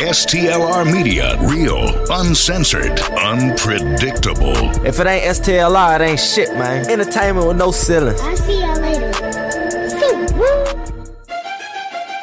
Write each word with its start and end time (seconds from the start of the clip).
STLR 0.00 0.90
Media. 0.90 1.36
Real, 1.42 1.94
uncensored, 2.10 2.98
unpredictable. 3.18 4.56
If 4.82 4.98
it 4.98 5.06
ain't 5.06 5.24
STLR, 5.36 6.00
it 6.00 6.02
ain't 6.02 6.18
shit, 6.18 6.48
man. 6.54 6.88
Entertainment 6.88 7.46
with 7.46 7.58
no 7.58 7.70
ceiling. 7.70 8.16
I'll 8.18 8.34
see 8.34 8.60
y'all 8.60 8.80
later. 8.80 9.10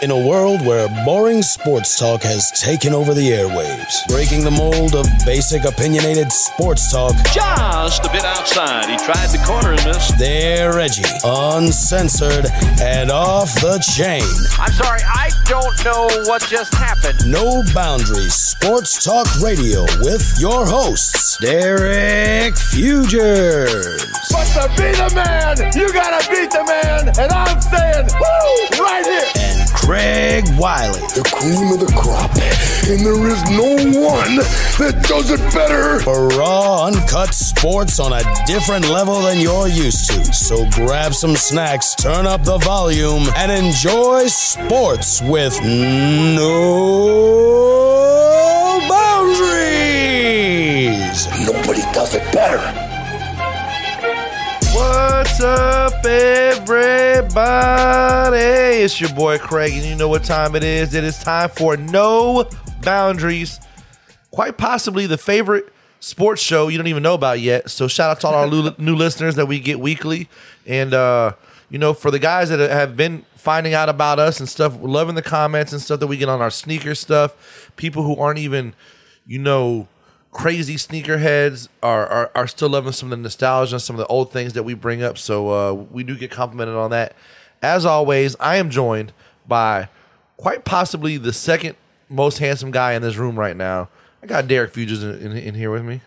In 0.03 0.11
a 0.11 0.27
world 0.27 0.63
where 0.63 0.87
boring 1.05 1.41
sports 1.41 1.97
talk 1.97 2.21
has 2.21 2.51
taken 2.51 2.93
over 2.93 3.15
the 3.15 3.31
airwaves, 3.31 4.07
breaking 4.07 4.43
the 4.43 4.51
mold 4.51 4.93
of 4.93 5.07
basic 5.25 5.65
opinionated 5.65 6.31
sports 6.31 6.91
talk, 6.91 7.15
just 7.33 8.05
a 8.05 8.11
bit 8.11 8.23
outside. 8.23 8.85
He 8.91 8.97
tried 8.97 9.29
the 9.33 9.41
corner 9.43 9.71
and 9.73 9.83
missed. 9.85 10.19
they're 10.19 10.75
Reggie, 10.75 11.01
uncensored 11.25 12.45
and 12.79 13.09
off 13.09 13.51
the 13.55 13.79
chain. 13.97 14.21
I'm 14.59 14.71
sorry, 14.73 15.01
I 15.01 15.31
don't 15.45 15.83
know 15.83 16.05
what 16.29 16.43
just 16.43 16.75
happened. 16.75 17.17
No 17.25 17.63
boundaries 17.73 18.35
sports 18.35 19.03
talk 19.03 19.25
radio 19.41 19.81
with 20.05 20.21
your 20.39 20.67
hosts, 20.67 21.39
Derek 21.41 22.53
Fugers. 22.53 24.05
But 24.29 24.45
to 24.53 24.69
be 24.77 24.93
the 24.93 25.11
man, 25.15 25.57
you 25.73 25.91
gotta 25.91 26.21
beat 26.29 26.51
the 26.51 26.63
man, 26.65 27.09
and 27.17 27.31
I'm 27.31 27.59
saying, 27.61 28.05
woo, 28.13 28.83
right 28.85 29.03
here. 29.03 29.46
And 29.89 30.45
Craig 30.45 30.59
Wiley. 30.59 30.99
the 31.15 31.23
cream 31.33 31.71
of 31.73 31.79
the 31.79 31.91
crop, 31.95 32.31
and 32.89 32.99
there 33.05 33.27
is 33.27 33.43
no 33.49 33.75
one 34.01 34.37
that 34.77 35.05
does 35.07 35.31
it 35.31 35.39
better. 35.53 35.99
For 36.01 36.27
raw, 36.29 36.85
uncut 36.85 37.33
sports 37.33 37.99
on 37.99 38.13
a 38.13 38.21
different 38.45 38.89
level 38.89 39.21
than 39.21 39.39
you're 39.39 39.67
used 39.67 40.09
to. 40.11 40.23
So 40.33 40.69
grab 40.71 41.13
some 41.13 41.35
snacks, 41.35 41.95
turn 41.95 42.25
up 42.27 42.43
the 42.43 42.57
volume, 42.59 43.27
and 43.35 43.51
enjoy 43.51 44.27
sports 44.27 45.21
with 45.21 45.59
no 45.63 46.47
boundaries. 48.89 50.47
Nobody 51.45 51.81
does 51.93 52.15
it 52.15 52.23
better. 52.33 52.59
What's 54.73 55.39
up, 55.41 55.96
everybody? 56.07 57.37
It's 58.83 58.99
your 58.99 59.13
boy 59.13 59.37
Craig, 59.37 59.73
and 59.73 59.85
you 59.85 59.95
know 59.95 60.07
what 60.07 60.23
time 60.23 60.55
it 60.55 60.63
is. 60.63 60.93
It 60.93 61.03
is 61.03 61.19
time 61.19 61.49
for 61.49 61.77
No 61.77 62.49
Boundaries, 62.81 63.59
quite 64.31 64.57
possibly 64.57 65.05
the 65.07 65.17
favorite 65.17 65.73
sports 65.99 66.41
show 66.41 66.67
you 66.67 66.77
don't 66.77 66.87
even 66.87 67.03
know 67.03 67.13
about 67.13 67.39
yet. 67.39 67.69
So, 67.69 67.87
shout 67.87 68.11
out 68.11 68.21
to 68.21 68.27
all 68.27 68.35
our 68.35 68.47
new, 68.47 68.71
new 68.77 68.95
listeners 68.95 69.35
that 69.35 69.47
we 69.47 69.59
get 69.59 69.79
weekly. 69.79 70.29
And, 70.65 70.93
uh, 70.93 71.33
you 71.69 71.79
know, 71.79 71.93
for 71.93 72.11
the 72.11 72.19
guys 72.19 72.49
that 72.49 72.59
have 72.69 72.95
been 72.95 73.25
finding 73.35 73.73
out 73.73 73.89
about 73.89 74.19
us 74.19 74.39
and 74.39 74.47
stuff, 74.47 74.77
loving 74.81 75.15
the 75.15 75.21
comments 75.21 75.73
and 75.73 75.81
stuff 75.81 75.99
that 75.99 76.07
we 76.07 76.17
get 76.17 76.29
on 76.29 76.41
our 76.41 76.51
sneaker 76.51 76.95
stuff, 76.95 77.71
people 77.75 78.03
who 78.03 78.15
aren't 78.15 78.39
even, 78.39 78.73
you 79.25 79.39
know, 79.39 79.87
crazy 80.31 80.75
sneakerheads 80.75 81.67
are, 81.81 82.05
are 82.07 82.31
are 82.35 82.47
still 82.47 82.69
loving 82.69 82.91
some 82.91 83.11
of 83.11 83.17
the 83.17 83.23
nostalgia 83.23 83.79
some 83.79 83.95
of 83.95 83.99
the 83.99 84.07
old 84.07 84.31
things 84.31 84.53
that 84.53 84.63
we 84.63 84.73
bring 84.73 85.01
up. 85.01 85.17
So 85.17 85.49
uh, 85.49 85.73
we 85.73 86.03
do 86.03 86.15
get 86.17 86.31
complimented 86.31 86.75
on 86.75 86.91
that. 86.91 87.15
As 87.61 87.85
always, 87.85 88.35
I 88.39 88.57
am 88.57 88.69
joined 88.69 89.13
by 89.47 89.89
quite 90.37 90.63
possibly 90.63 91.17
the 91.17 91.33
second 91.33 91.75
most 92.09 92.37
handsome 92.37 92.71
guy 92.71 92.93
in 92.93 93.01
this 93.01 93.17
room 93.17 93.37
right 93.37 93.55
now. 93.55 93.89
I 94.21 94.27
got 94.27 94.47
Derek 94.47 94.73
Fugers 94.73 95.03
in, 95.03 95.31
in, 95.31 95.37
in 95.37 95.55
here 95.55 95.71
with 95.71 95.83
me. 95.83 96.01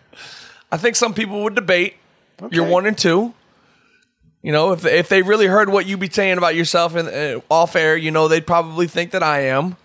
I 0.71 0.77
think 0.77 0.95
some 0.95 1.13
people 1.13 1.43
would 1.43 1.55
debate. 1.55 1.95
You're 2.49 2.67
one 2.67 2.85
and 2.85 2.97
two. 2.97 3.33
You 4.41 4.51
know, 4.51 4.71
if 4.71 4.85
if 4.85 5.09
they 5.09 5.21
really 5.21 5.45
heard 5.45 5.69
what 5.69 5.85
you 5.85 5.97
be 5.97 6.09
saying 6.09 6.37
about 6.37 6.55
yourself 6.55 6.95
in 6.95 7.07
uh, 7.07 7.41
off 7.49 7.75
air, 7.75 7.95
you 7.95 8.09
know, 8.09 8.27
they'd 8.27 8.47
probably 8.47 8.87
think 8.87 9.11
that 9.11 9.21
I 9.21 9.41
am. 9.41 9.77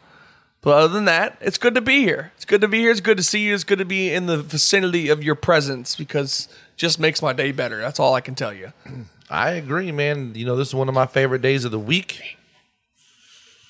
But 0.66 0.78
other 0.78 0.94
than 0.94 1.04
that, 1.04 1.38
it's 1.40 1.58
good 1.58 1.76
to 1.76 1.80
be 1.80 2.00
here. 2.00 2.32
It's 2.34 2.44
good 2.44 2.60
to 2.60 2.66
be 2.66 2.80
here. 2.80 2.90
It's 2.90 2.98
good 2.98 3.18
to 3.18 3.22
see 3.22 3.38
you. 3.38 3.54
It's 3.54 3.62
good 3.62 3.78
to 3.78 3.84
be 3.84 4.12
in 4.12 4.26
the 4.26 4.38
vicinity 4.38 5.10
of 5.10 5.22
your 5.22 5.36
presence 5.36 5.94
because 5.94 6.48
it 6.50 6.76
just 6.76 6.98
makes 6.98 7.22
my 7.22 7.32
day 7.32 7.52
better. 7.52 7.78
That's 7.78 8.00
all 8.00 8.14
I 8.14 8.20
can 8.20 8.34
tell 8.34 8.52
you. 8.52 8.72
I 9.30 9.50
agree, 9.50 9.92
man. 9.92 10.34
You 10.34 10.44
know, 10.44 10.56
this 10.56 10.66
is 10.66 10.74
one 10.74 10.88
of 10.88 10.94
my 10.96 11.06
favorite 11.06 11.40
days 11.40 11.64
of 11.64 11.70
the 11.70 11.78
week. 11.78 12.36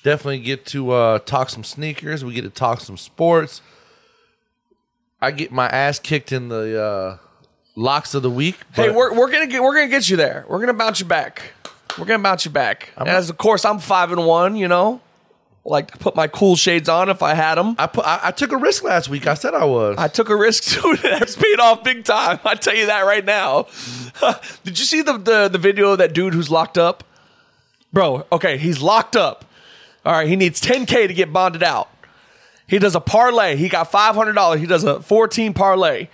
Definitely 0.01 0.39
get 0.39 0.65
to 0.67 0.89
uh, 0.89 1.19
talk 1.19 1.51
some 1.51 1.63
sneakers. 1.63 2.25
We 2.25 2.33
get 2.33 2.41
to 2.45 2.49
talk 2.49 2.79
some 2.79 2.97
sports. 2.97 3.61
I 5.21 5.29
get 5.29 5.51
my 5.51 5.67
ass 5.67 5.99
kicked 5.99 6.31
in 6.31 6.49
the 6.49 6.83
uh, 6.83 7.17
locks 7.75 8.15
of 8.15 8.23
the 8.23 8.31
week. 8.31 8.55
Hey, 8.73 8.89
we're, 8.89 9.13
we're 9.13 9.29
gonna 9.29 9.45
get 9.45 9.61
we're 9.61 9.75
gonna 9.75 9.87
get 9.87 10.09
you 10.09 10.17
there. 10.17 10.47
We're 10.49 10.61
gonna 10.61 10.73
bounce 10.73 10.99
you 10.99 11.05
back. 11.05 11.53
We're 11.99 12.05
gonna 12.05 12.23
bounce 12.23 12.43
you 12.43 12.49
back. 12.49 12.89
As 12.97 13.29
of 13.29 13.37
course, 13.37 13.65
I'm 13.65 13.77
five 13.77 14.11
and 14.11 14.25
one. 14.25 14.55
You 14.55 14.67
know, 14.67 14.99
like 15.67 15.91
to 15.91 15.97
put 15.97 16.15
my 16.15 16.27
cool 16.27 16.55
shades 16.55 16.87
on 16.87 17.09
if 17.09 17.21
I 17.21 17.33
had 17.33 17.55
them. 17.55 17.75
I 17.77 17.87
put 17.87 18.05
I, 18.05 18.19
I 18.23 18.31
took 18.31 18.51
a 18.51 18.57
risk 18.57 18.83
last 18.83 19.09
week. 19.09 19.27
I 19.27 19.33
said 19.33 19.53
I 19.53 19.65
was. 19.65 19.97
I 19.97 20.07
took 20.07 20.29
a 20.29 20.35
risk 20.35 20.63
too. 20.81 20.95
That's 21.03 21.35
paid 21.35 21.59
off 21.59 21.83
big 21.83 22.05
time. 22.05 22.39
I 22.45 22.55
tell 22.55 22.75
you 22.75 22.87
that 22.87 23.01
right 23.01 23.25
now. 23.25 23.67
Did 24.63 24.79
you 24.79 24.85
see 24.85 25.01
the, 25.01 25.17
the 25.17 25.49
the 25.49 25.57
video 25.57 25.91
of 25.91 25.97
that 25.97 26.13
dude 26.13 26.33
who's 26.33 26.49
locked 26.49 26.77
up? 26.77 27.03
Bro, 27.93 28.25
okay, 28.31 28.57
he's 28.57 28.81
locked 28.81 29.15
up. 29.15 29.45
All 30.05 30.13
right, 30.13 30.27
he 30.27 30.35
needs 30.35 30.61
10K 30.61 31.07
to 31.07 31.13
get 31.13 31.33
bonded 31.33 31.63
out. 31.63 31.89
He 32.67 32.79
does 32.79 32.95
a 32.95 33.01
parlay. 33.01 33.55
He 33.55 33.69
got 33.69 33.91
$500. 33.91 34.59
He 34.59 34.65
does 34.65 34.83
a 34.83 35.01
14 35.01 35.53
parlay. 35.53 36.09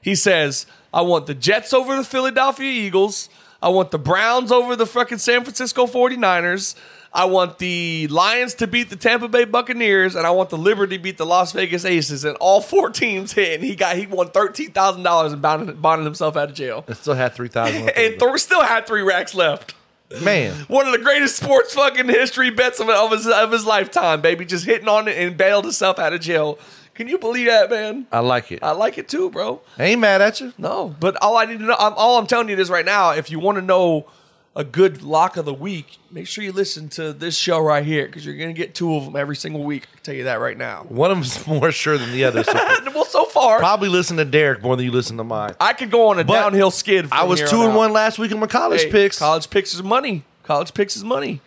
He 0.00 0.14
says, 0.14 0.66
I 0.94 1.02
want 1.02 1.26
the 1.26 1.34
Jets 1.34 1.72
over 1.72 1.96
the 1.96 2.04
Philadelphia 2.04 2.70
Eagles. 2.70 3.28
I 3.60 3.68
want 3.70 3.90
the 3.90 3.98
Browns 3.98 4.52
over 4.52 4.76
the 4.76 4.86
fucking 4.86 5.18
San 5.18 5.42
Francisco 5.42 5.86
49ers. 5.86 6.76
I 7.12 7.24
want 7.26 7.58
the 7.58 8.08
Lions 8.08 8.54
to 8.56 8.66
beat 8.66 8.90
the 8.90 8.96
Tampa 8.96 9.28
Bay 9.28 9.44
Buccaneers, 9.44 10.14
and 10.14 10.26
I 10.26 10.30
want 10.30 10.50
the 10.50 10.58
Liberty 10.58 10.98
to 10.98 11.02
beat 11.02 11.16
the 11.18 11.24
Las 11.26 11.52
Vegas 11.52 11.84
Aces. 11.84 12.24
And 12.24 12.36
all 12.38 12.60
four 12.60 12.90
teams 12.90 13.32
hit, 13.32 13.54
and 13.54 13.64
he 13.64 13.74
got 13.74 13.96
he 13.96 14.06
won 14.06 14.28
thirteen 14.30 14.72
thousand 14.72 15.02
dollars 15.02 15.32
and 15.32 15.40
bonded, 15.40 15.80
bonded 15.80 16.04
himself 16.04 16.36
out 16.36 16.50
of 16.50 16.54
jail. 16.54 16.84
I 16.88 16.92
still 16.92 17.14
had 17.14 17.34
three 17.34 17.48
thousand. 17.48 17.90
And 17.96 18.18
th- 18.20 18.40
still 18.40 18.62
had 18.62 18.86
three 18.86 19.02
racks 19.02 19.34
left. 19.34 19.74
man, 20.22 20.52
One 20.68 20.86
of 20.86 20.92
the 20.92 20.98
greatest 20.98 21.36
sports 21.36 21.74
fucking 21.74 22.06
history 22.08 22.50
bets 22.50 22.78
of, 22.80 22.88
of, 22.88 23.10
his, 23.10 23.26
of 23.26 23.50
his 23.50 23.64
lifetime, 23.66 24.20
baby. 24.20 24.44
Just 24.44 24.64
hitting 24.64 24.88
on 24.88 25.08
it 25.08 25.16
and 25.16 25.36
bailed 25.36 25.64
himself 25.64 25.98
out 25.98 26.12
of 26.12 26.20
jail. 26.20 26.58
Can 26.94 27.08
you 27.08 27.18
believe 27.18 27.46
that, 27.46 27.68
man? 27.70 28.06
I 28.12 28.20
like 28.20 28.50
it. 28.52 28.62
I 28.62 28.70
like 28.72 28.96
it 28.98 29.08
too, 29.08 29.30
bro. 29.30 29.60
I 29.78 29.84
ain't 29.84 30.00
mad 30.00 30.22
at 30.22 30.40
you. 30.40 30.52
No, 30.56 30.94
but 31.00 31.16
all 31.22 31.36
I 31.36 31.44
need 31.44 31.58
to 31.58 31.64
know, 31.66 31.76
I'm, 31.78 31.92
all 31.94 32.18
I'm 32.18 32.26
telling 32.26 32.48
you 32.48 32.56
is 32.56 32.70
right 32.70 32.84
now, 32.86 33.10
if 33.10 33.30
you 33.30 33.38
want 33.38 33.56
to 33.56 33.62
know 33.62 34.06
a 34.56 34.64
good 34.64 35.02
lock 35.02 35.36
of 35.36 35.44
the 35.44 35.52
week, 35.52 35.98
make 36.10 36.26
sure 36.26 36.42
you 36.42 36.50
listen 36.50 36.88
to 36.88 37.12
this 37.12 37.36
show 37.36 37.60
right 37.60 37.84
here 37.84 38.06
because 38.06 38.24
you're 38.24 38.34
going 38.36 38.48
to 38.48 38.58
get 38.58 38.74
two 38.74 38.94
of 38.96 39.04
them 39.04 39.14
every 39.14 39.36
single 39.36 39.62
week. 39.62 39.86
I 39.92 39.94
can 39.96 40.02
tell 40.02 40.14
you 40.14 40.24
that 40.24 40.40
right 40.40 40.56
now. 40.56 40.84
One 40.88 41.10
of 41.10 41.18
them's 41.18 41.46
more 41.46 41.70
sure 41.70 41.98
than 41.98 42.10
the 42.10 42.24
other. 42.24 42.42
So 42.42 42.54
well, 42.94 43.04
so 43.04 43.26
far, 43.26 43.58
probably 43.58 43.90
listen 43.90 44.16
to 44.16 44.24
Derek 44.24 44.62
more 44.62 44.74
than 44.74 44.86
you 44.86 44.92
listen 44.92 45.18
to 45.18 45.24
mine. 45.24 45.54
I 45.60 45.74
could 45.74 45.90
go 45.90 46.08
on 46.08 46.18
a 46.18 46.24
But 46.24 46.32
downhill 46.40 46.70
skid. 46.70 47.08
I 47.12 47.24
was 47.24 47.38
two 47.40 47.58
on 47.58 47.62
and 47.66 47.72
out. 47.72 47.76
one 47.76 47.92
last 47.92 48.18
week 48.18 48.32
in 48.32 48.40
my 48.40 48.46
college 48.46 48.84
Hey, 48.84 48.90
picks. 48.90 49.18
College 49.18 49.50
picks 49.50 49.74
is 49.74 49.82
money. 49.82 50.24
College 50.42 50.72
picks 50.72 50.96
is 50.96 51.04
money, 51.04 51.42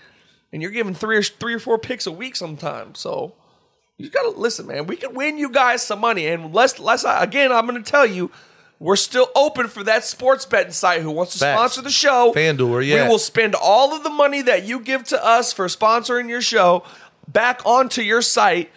and 0.53 0.61
you're 0.61 0.69
giving 0.71 0.93
three 0.93 1.17
or 1.17 1.23
three 1.23 1.55
or 1.55 1.59
four 1.59 1.79
picks 1.79 2.05
a 2.05 2.11
week 2.11 2.35
sometimes. 2.35 2.99
So 2.99 3.33
you 3.97 4.09
gotta 4.11 4.29
listen, 4.29 4.67
man. 4.67 4.85
We 4.85 4.97
can 4.97 5.15
win 5.15 5.37
you 5.39 5.49
guys 5.49 5.81
some 5.83 5.99
money, 5.99 6.27
and 6.27 6.53
let's 6.53 6.77
let's 6.77 7.03
again. 7.07 7.51
I'm 7.51 7.65
gonna 7.65 7.81
tell 7.81 8.05
you, 8.05 8.29
we're 8.79 8.95
still 8.95 9.27
open 9.35 9.67
for 9.67 9.83
that 9.83 10.05
sports 10.05 10.45
betting 10.45 10.71
site 10.71 11.01
who 11.01 11.11
wants 11.11 11.33
to 11.33 11.39
Facts. 11.39 11.57
sponsor 11.57 11.81
the 11.81 11.89
show. 11.89 12.31
FanDuel, 12.35 12.69
where 12.71 12.81
you 12.81 12.93
we 12.95 12.99
at? 13.01 13.09
will 13.09 13.19
spend 13.19 13.53
all 13.55 13.93
of 13.93 14.03
the 14.03 14.09
money 14.09 14.41
that 14.41 14.63
you 14.65 14.79
give 14.79 15.03
to 15.05 15.23
us 15.25 15.51
for 15.51 15.65
sponsoring 15.67 16.29
your 16.29 16.41
show 16.41 16.83
back 17.27 17.61
onto 17.65 18.01
your 18.01 18.21
site. 18.21 18.71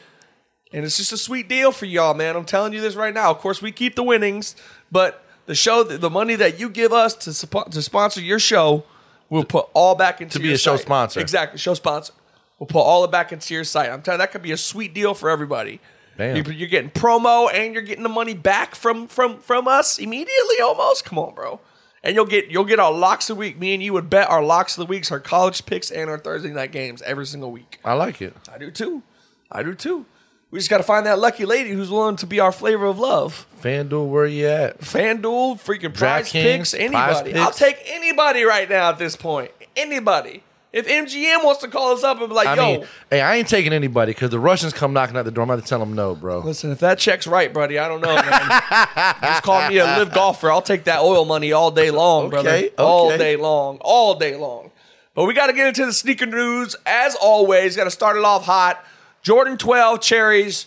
And 0.73 0.85
it's 0.85 0.97
just 0.97 1.13
a 1.13 1.17
sweet 1.19 1.49
deal 1.49 1.71
for 1.71 1.87
y'all, 1.87 2.15
man. 2.15 2.35
I'm 2.35 2.45
telling 2.47 2.73
you 2.73 2.81
this 2.81 2.95
right 2.97 3.13
now. 3.15 3.31
Of 3.31 3.39
course, 3.39 3.61
we 3.63 3.71
keep 3.73 3.95
the 3.95 4.03
winnings, 4.03 4.57
but 4.91 5.23
the 5.47 5.55
show, 5.55 5.83
the 5.85 6.11
money 6.11 6.35
that 6.35 6.59
you 6.59 6.69
give 6.71 6.93
us 6.93 7.15
to 7.17 7.31
suppo- 7.31 7.71
to 7.71 7.83
sponsor 7.83 8.21
your 8.21 8.39
show, 8.39 8.85
we'll 9.29 9.45
put 9.45 9.67
all 9.75 9.95
back 9.95 10.21
into 10.21 10.35
To 10.35 10.39
be 10.41 10.47
your 10.47 10.55
a 10.55 10.59
show 10.59 10.77
site. 10.77 10.87
sponsor. 10.87 11.21
Exactly, 11.21 11.59
show 11.59 11.75
sponsor. 11.75 12.13
We'll 12.59 12.67
put 12.69 12.81
all 12.81 13.05
of 13.05 13.11
it 13.11 13.13
back 13.13 13.33
into 13.33 13.53
your 13.55 13.65
site. 13.65 13.91
I'm 13.91 14.03
telling 14.03 14.19
you, 14.21 14.23
that 14.27 14.33
could 14.33 14.43
be 14.43 14.53
a 14.53 14.57
sweet 14.57 14.95
deal 14.95 15.15
for 15.15 15.29
everybody. 15.31 15.79
Damn. 16.17 16.37
You're, 16.37 16.53
you're 16.53 16.69
getting 16.69 16.91
promo 16.91 17.53
and 17.53 17.73
you're 17.75 17.83
getting 17.83 18.03
the 18.03 18.09
money 18.09 18.35
back 18.35 18.75
from 18.75 19.07
from 19.09 19.39
from 19.39 19.67
us 19.69 19.99
immediately, 19.99 20.57
almost. 20.63 21.05
Come 21.05 21.19
on, 21.19 21.35
bro. 21.35 21.61
And 22.03 22.15
you'll 22.15 22.27
get 22.27 22.49
you'll 22.49 22.65
get 22.65 22.81
our 22.81 22.93
locks 22.93 23.31
of 23.31 23.37
the 23.37 23.41
week. 23.41 23.59
Me 23.59 23.75
and 23.75 23.83
you 23.83 23.93
would 23.93 24.11
bet 24.11 24.29
our 24.29 24.43
locks 24.43 24.77
of 24.77 24.87
the 24.87 24.87
weeks, 24.87 25.11
our 25.11 25.21
college 25.21 25.65
picks, 25.67 25.91
and 25.91 26.11
our 26.11 26.19
Thursday 26.19 26.51
night 26.51 26.73
games 26.73 27.01
every 27.03 27.27
single 27.27 27.51
week. 27.51 27.79
I 27.85 27.95
like 27.95 28.21
it. 28.21 28.35
I 28.53 28.59
do 28.59 28.71
too. 28.71 29.03
I 29.51 29.63
do 29.63 29.75
too. 29.75 30.07
We 30.51 30.59
just 30.59 30.69
got 30.69 30.77
to 30.79 30.83
find 30.83 31.07
that 31.07 31.19
lucky 31.19 31.47
lady 31.47 31.71
who's 31.71 31.91
willing 31.91 32.17
to 32.17 32.27
be 32.27 32.39
our 32.39 32.53
flavor 32.53 32.85
of 32.85 32.99
love. 32.99 33.47
FanDuel, 33.63 34.11
where 34.11 34.27
you 34.27 34.47
at? 34.47 34.81
FanDuel, 34.81 35.55
freaking 35.55 35.95
prize 35.95 36.31
picks, 36.31 36.73
Prize 36.73 36.75
anybody. 36.75 37.35
I'll 37.35 37.53
take 37.53 37.79
anybody 37.87 38.45
right 38.45 38.69
now 38.69 38.91
at 38.91 38.99
this 38.99 39.17
point. 39.17 39.51
Anybody. 39.75 40.43
If 40.73 40.89
MGM 40.89 41.45
wants 41.45 41.61
to 41.61 41.69
call 41.69 41.93
us 41.93 42.03
up 42.03 42.19
and 42.21 42.29
be 42.29 42.35
like, 42.35 42.47
I 42.47 42.55
yo, 42.55 42.79
mean, 42.79 42.87
hey, 43.11 43.21
I 43.21 43.37
ain't 43.37 43.49
taking 43.49 43.73
anybody 43.75 44.13
because 44.13 44.31
the 44.31 44.39
Russians 44.39 44.73
come 44.73 44.93
knocking 44.95 45.17
at 45.17 45.25
the 45.27 45.31
door. 45.31 45.45
I'm 45.45 45.51
about 45.51 45.63
to 45.63 45.69
tell 45.69 45.79
them 45.79 45.93
no, 45.93 46.15
bro. 46.15 46.39
listen, 46.41 46.71
if 46.71 46.79
that 46.79 46.99
check's 46.99 47.27
right, 47.27 47.53
buddy, 47.53 47.79
I 47.79 47.89
don't 47.89 48.01
know, 48.01 48.15
man. 48.15 49.17
Just 49.23 49.43
call 49.43 49.69
me 49.69 49.79
a 49.79 49.85
live 49.85 50.15
golfer. 50.15 50.51
I'll 50.51 50.63
take 50.63 50.85
that 50.85 51.01
oil 51.01 51.25
money 51.27 51.53
all 51.53 51.71
day 51.71 51.91
long, 51.91 52.31
brother. 52.31 52.49
Okay, 52.49 52.71
All 52.79 53.11
day 53.17 53.37
long. 53.37 53.79
All 53.83 54.15
day 54.15 54.35
long. 54.37 54.71
But 55.15 55.27
we 55.27 55.35
got 55.35 55.49
to 55.49 55.53
get 55.53 55.69
into 55.69 55.85
the 55.85 55.93
sneaker 55.93 56.25
news. 56.25 56.75
As 56.87 57.15
always, 57.17 57.77
got 57.77 57.85
to 57.85 57.91
start 57.91 58.17
it 58.17 58.25
off 58.25 58.47
hot. 58.47 58.83
Jordan 59.23 59.59
12 59.59 60.01
cherries 60.01 60.67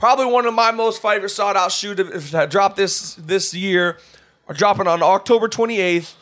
Probably 0.00 0.24
one 0.24 0.46
of 0.46 0.54
my 0.54 0.70
most 0.70 1.02
favorite 1.02 1.28
sought 1.28 1.56
out 1.56 1.70
shoes 1.70 2.30
that 2.32 2.50
dropped 2.50 2.76
this 2.78 3.16
this 3.16 3.52
year 3.52 3.98
are 4.48 4.54
dropping 4.54 4.86
on 4.86 5.02
October 5.02 5.46
28th. 5.46 6.14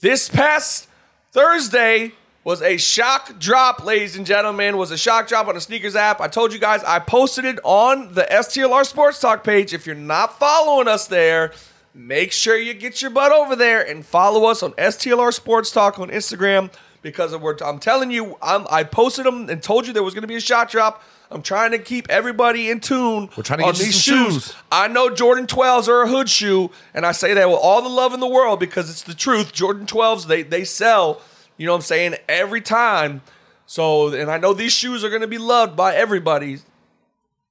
This 0.00 0.30
past 0.30 0.88
Thursday 1.30 2.12
was 2.50 2.62
a 2.62 2.76
shock 2.78 3.38
drop, 3.38 3.84
ladies 3.84 4.16
and 4.16 4.26
gentlemen. 4.26 4.76
Was 4.76 4.90
a 4.90 4.98
shock 4.98 5.28
drop 5.28 5.46
on 5.46 5.54
the 5.54 5.60
sneakers 5.60 5.94
app. 5.94 6.20
I 6.20 6.26
told 6.26 6.52
you 6.52 6.58
guys 6.58 6.82
I 6.82 6.98
posted 6.98 7.44
it 7.44 7.60
on 7.62 8.12
the 8.14 8.22
STLR 8.22 8.84
Sports 8.84 9.20
Talk 9.20 9.44
page. 9.44 9.72
If 9.72 9.86
you're 9.86 9.94
not 9.94 10.36
following 10.36 10.88
us 10.88 11.06
there, 11.06 11.52
make 11.94 12.32
sure 12.32 12.56
you 12.56 12.74
get 12.74 13.00
your 13.02 13.12
butt 13.12 13.30
over 13.30 13.54
there 13.54 13.86
and 13.86 14.04
follow 14.04 14.46
us 14.46 14.64
on 14.64 14.72
STLR 14.72 15.32
Sports 15.32 15.70
Talk 15.70 16.00
on 16.00 16.10
Instagram 16.10 16.72
because 17.02 17.36
we're, 17.36 17.56
I'm 17.64 17.78
telling 17.78 18.10
you, 18.10 18.36
I'm, 18.42 18.66
I 18.68 18.82
posted 18.82 19.26
them 19.26 19.48
and 19.48 19.62
told 19.62 19.86
you 19.86 19.92
there 19.92 20.02
was 20.02 20.14
going 20.14 20.22
to 20.22 20.28
be 20.28 20.34
a 20.34 20.40
shot 20.40 20.72
drop. 20.72 21.04
I'm 21.30 21.42
trying 21.42 21.70
to 21.70 21.78
keep 21.78 22.10
everybody 22.10 22.68
in 22.68 22.80
tune 22.80 23.30
We're 23.36 23.44
trying 23.44 23.60
to 23.60 23.66
on 23.66 23.74
get 23.74 23.78
these 23.78 24.02
shoes. 24.02 24.32
shoes. 24.32 24.54
I 24.72 24.88
know 24.88 25.14
Jordan 25.14 25.46
12s 25.46 25.86
are 25.86 26.02
a 26.02 26.08
hood 26.08 26.28
shoe, 26.28 26.72
and 26.94 27.06
I 27.06 27.12
say 27.12 27.32
that 27.32 27.48
with 27.48 27.60
all 27.62 27.80
the 27.80 27.88
love 27.88 28.12
in 28.12 28.18
the 28.18 28.26
world 28.26 28.58
because 28.58 28.90
it's 28.90 29.04
the 29.04 29.14
truth. 29.14 29.52
Jordan 29.52 29.86
12s, 29.86 30.26
they 30.26 30.42
they 30.42 30.64
sell, 30.64 31.22
you 31.60 31.66
know 31.66 31.72
what 31.72 31.80
I'm 31.80 31.82
saying, 31.82 32.14
every 32.26 32.62
time. 32.62 33.20
So, 33.66 34.14
and 34.14 34.30
I 34.30 34.38
know 34.38 34.54
these 34.54 34.72
shoes 34.72 35.04
are 35.04 35.10
going 35.10 35.20
to 35.20 35.28
be 35.28 35.36
loved 35.36 35.76
by 35.76 35.94
everybody. 35.94 36.54
A 36.54 36.58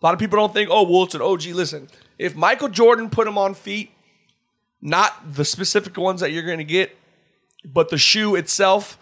lot 0.01 0.15
of 0.15 0.19
people 0.19 0.39
don't 0.39 0.51
think, 0.51 0.67
oh, 0.71 0.81
well, 0.81 1.03
it's 1.03 1.13
an 1.13 1.21
OG. 1.21 1.45
Listen, 1.53 1.87
if 2.17 2.35
Michael 2.35 2.69
Jordan 2.69 3.11
put 3.11 3.25
them 3.25 3.37
on 3.37 3.53
feet, 3.53 3.91
not 4.81 5.35
the 5.35 5.45
specific 5.45 5.95
ones 5.95 6.21
that 6.21 6.31
you're 6.31 6.43
going 6.43 6.57
to 6.57 6.63
get, 6.63 6.97
but 7.63 7.89
the 7.89 7.99
shoe 7.99 8.33
itself, 8.33 8.97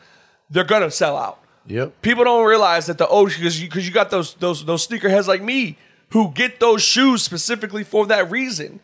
they're 0.49 0.65
going 0.65 0.81
to 0.81 0.91
sell 0.91 1.15
out. 1.15 1.39
Yep. 1.67 2.01
People 2.01 2.25
don't 2.25 2.45
realize 2.45 2.87
that 2.87 2.97
the 2.97 3.07
OG 3.07 3.29
because 3.37 3.61
you, 3.61 3.69
'cause 3.69 3.85
you 3.85 3.93
got 3.93 4.09
those 4.09 4.33
those 4.35 4.65
those 4.65 4.85
sneakerheads 4.85 5.27
like 5.27 5.41
me 5.41 5.77
who 6.09 6.31
get 6.31 6.59
those 6.59 6.81
shoes 6.81 7.21
specifically 7.21 7.85
for 7.85 8.05
that 8.07 8.29
reason. 8.29 8.81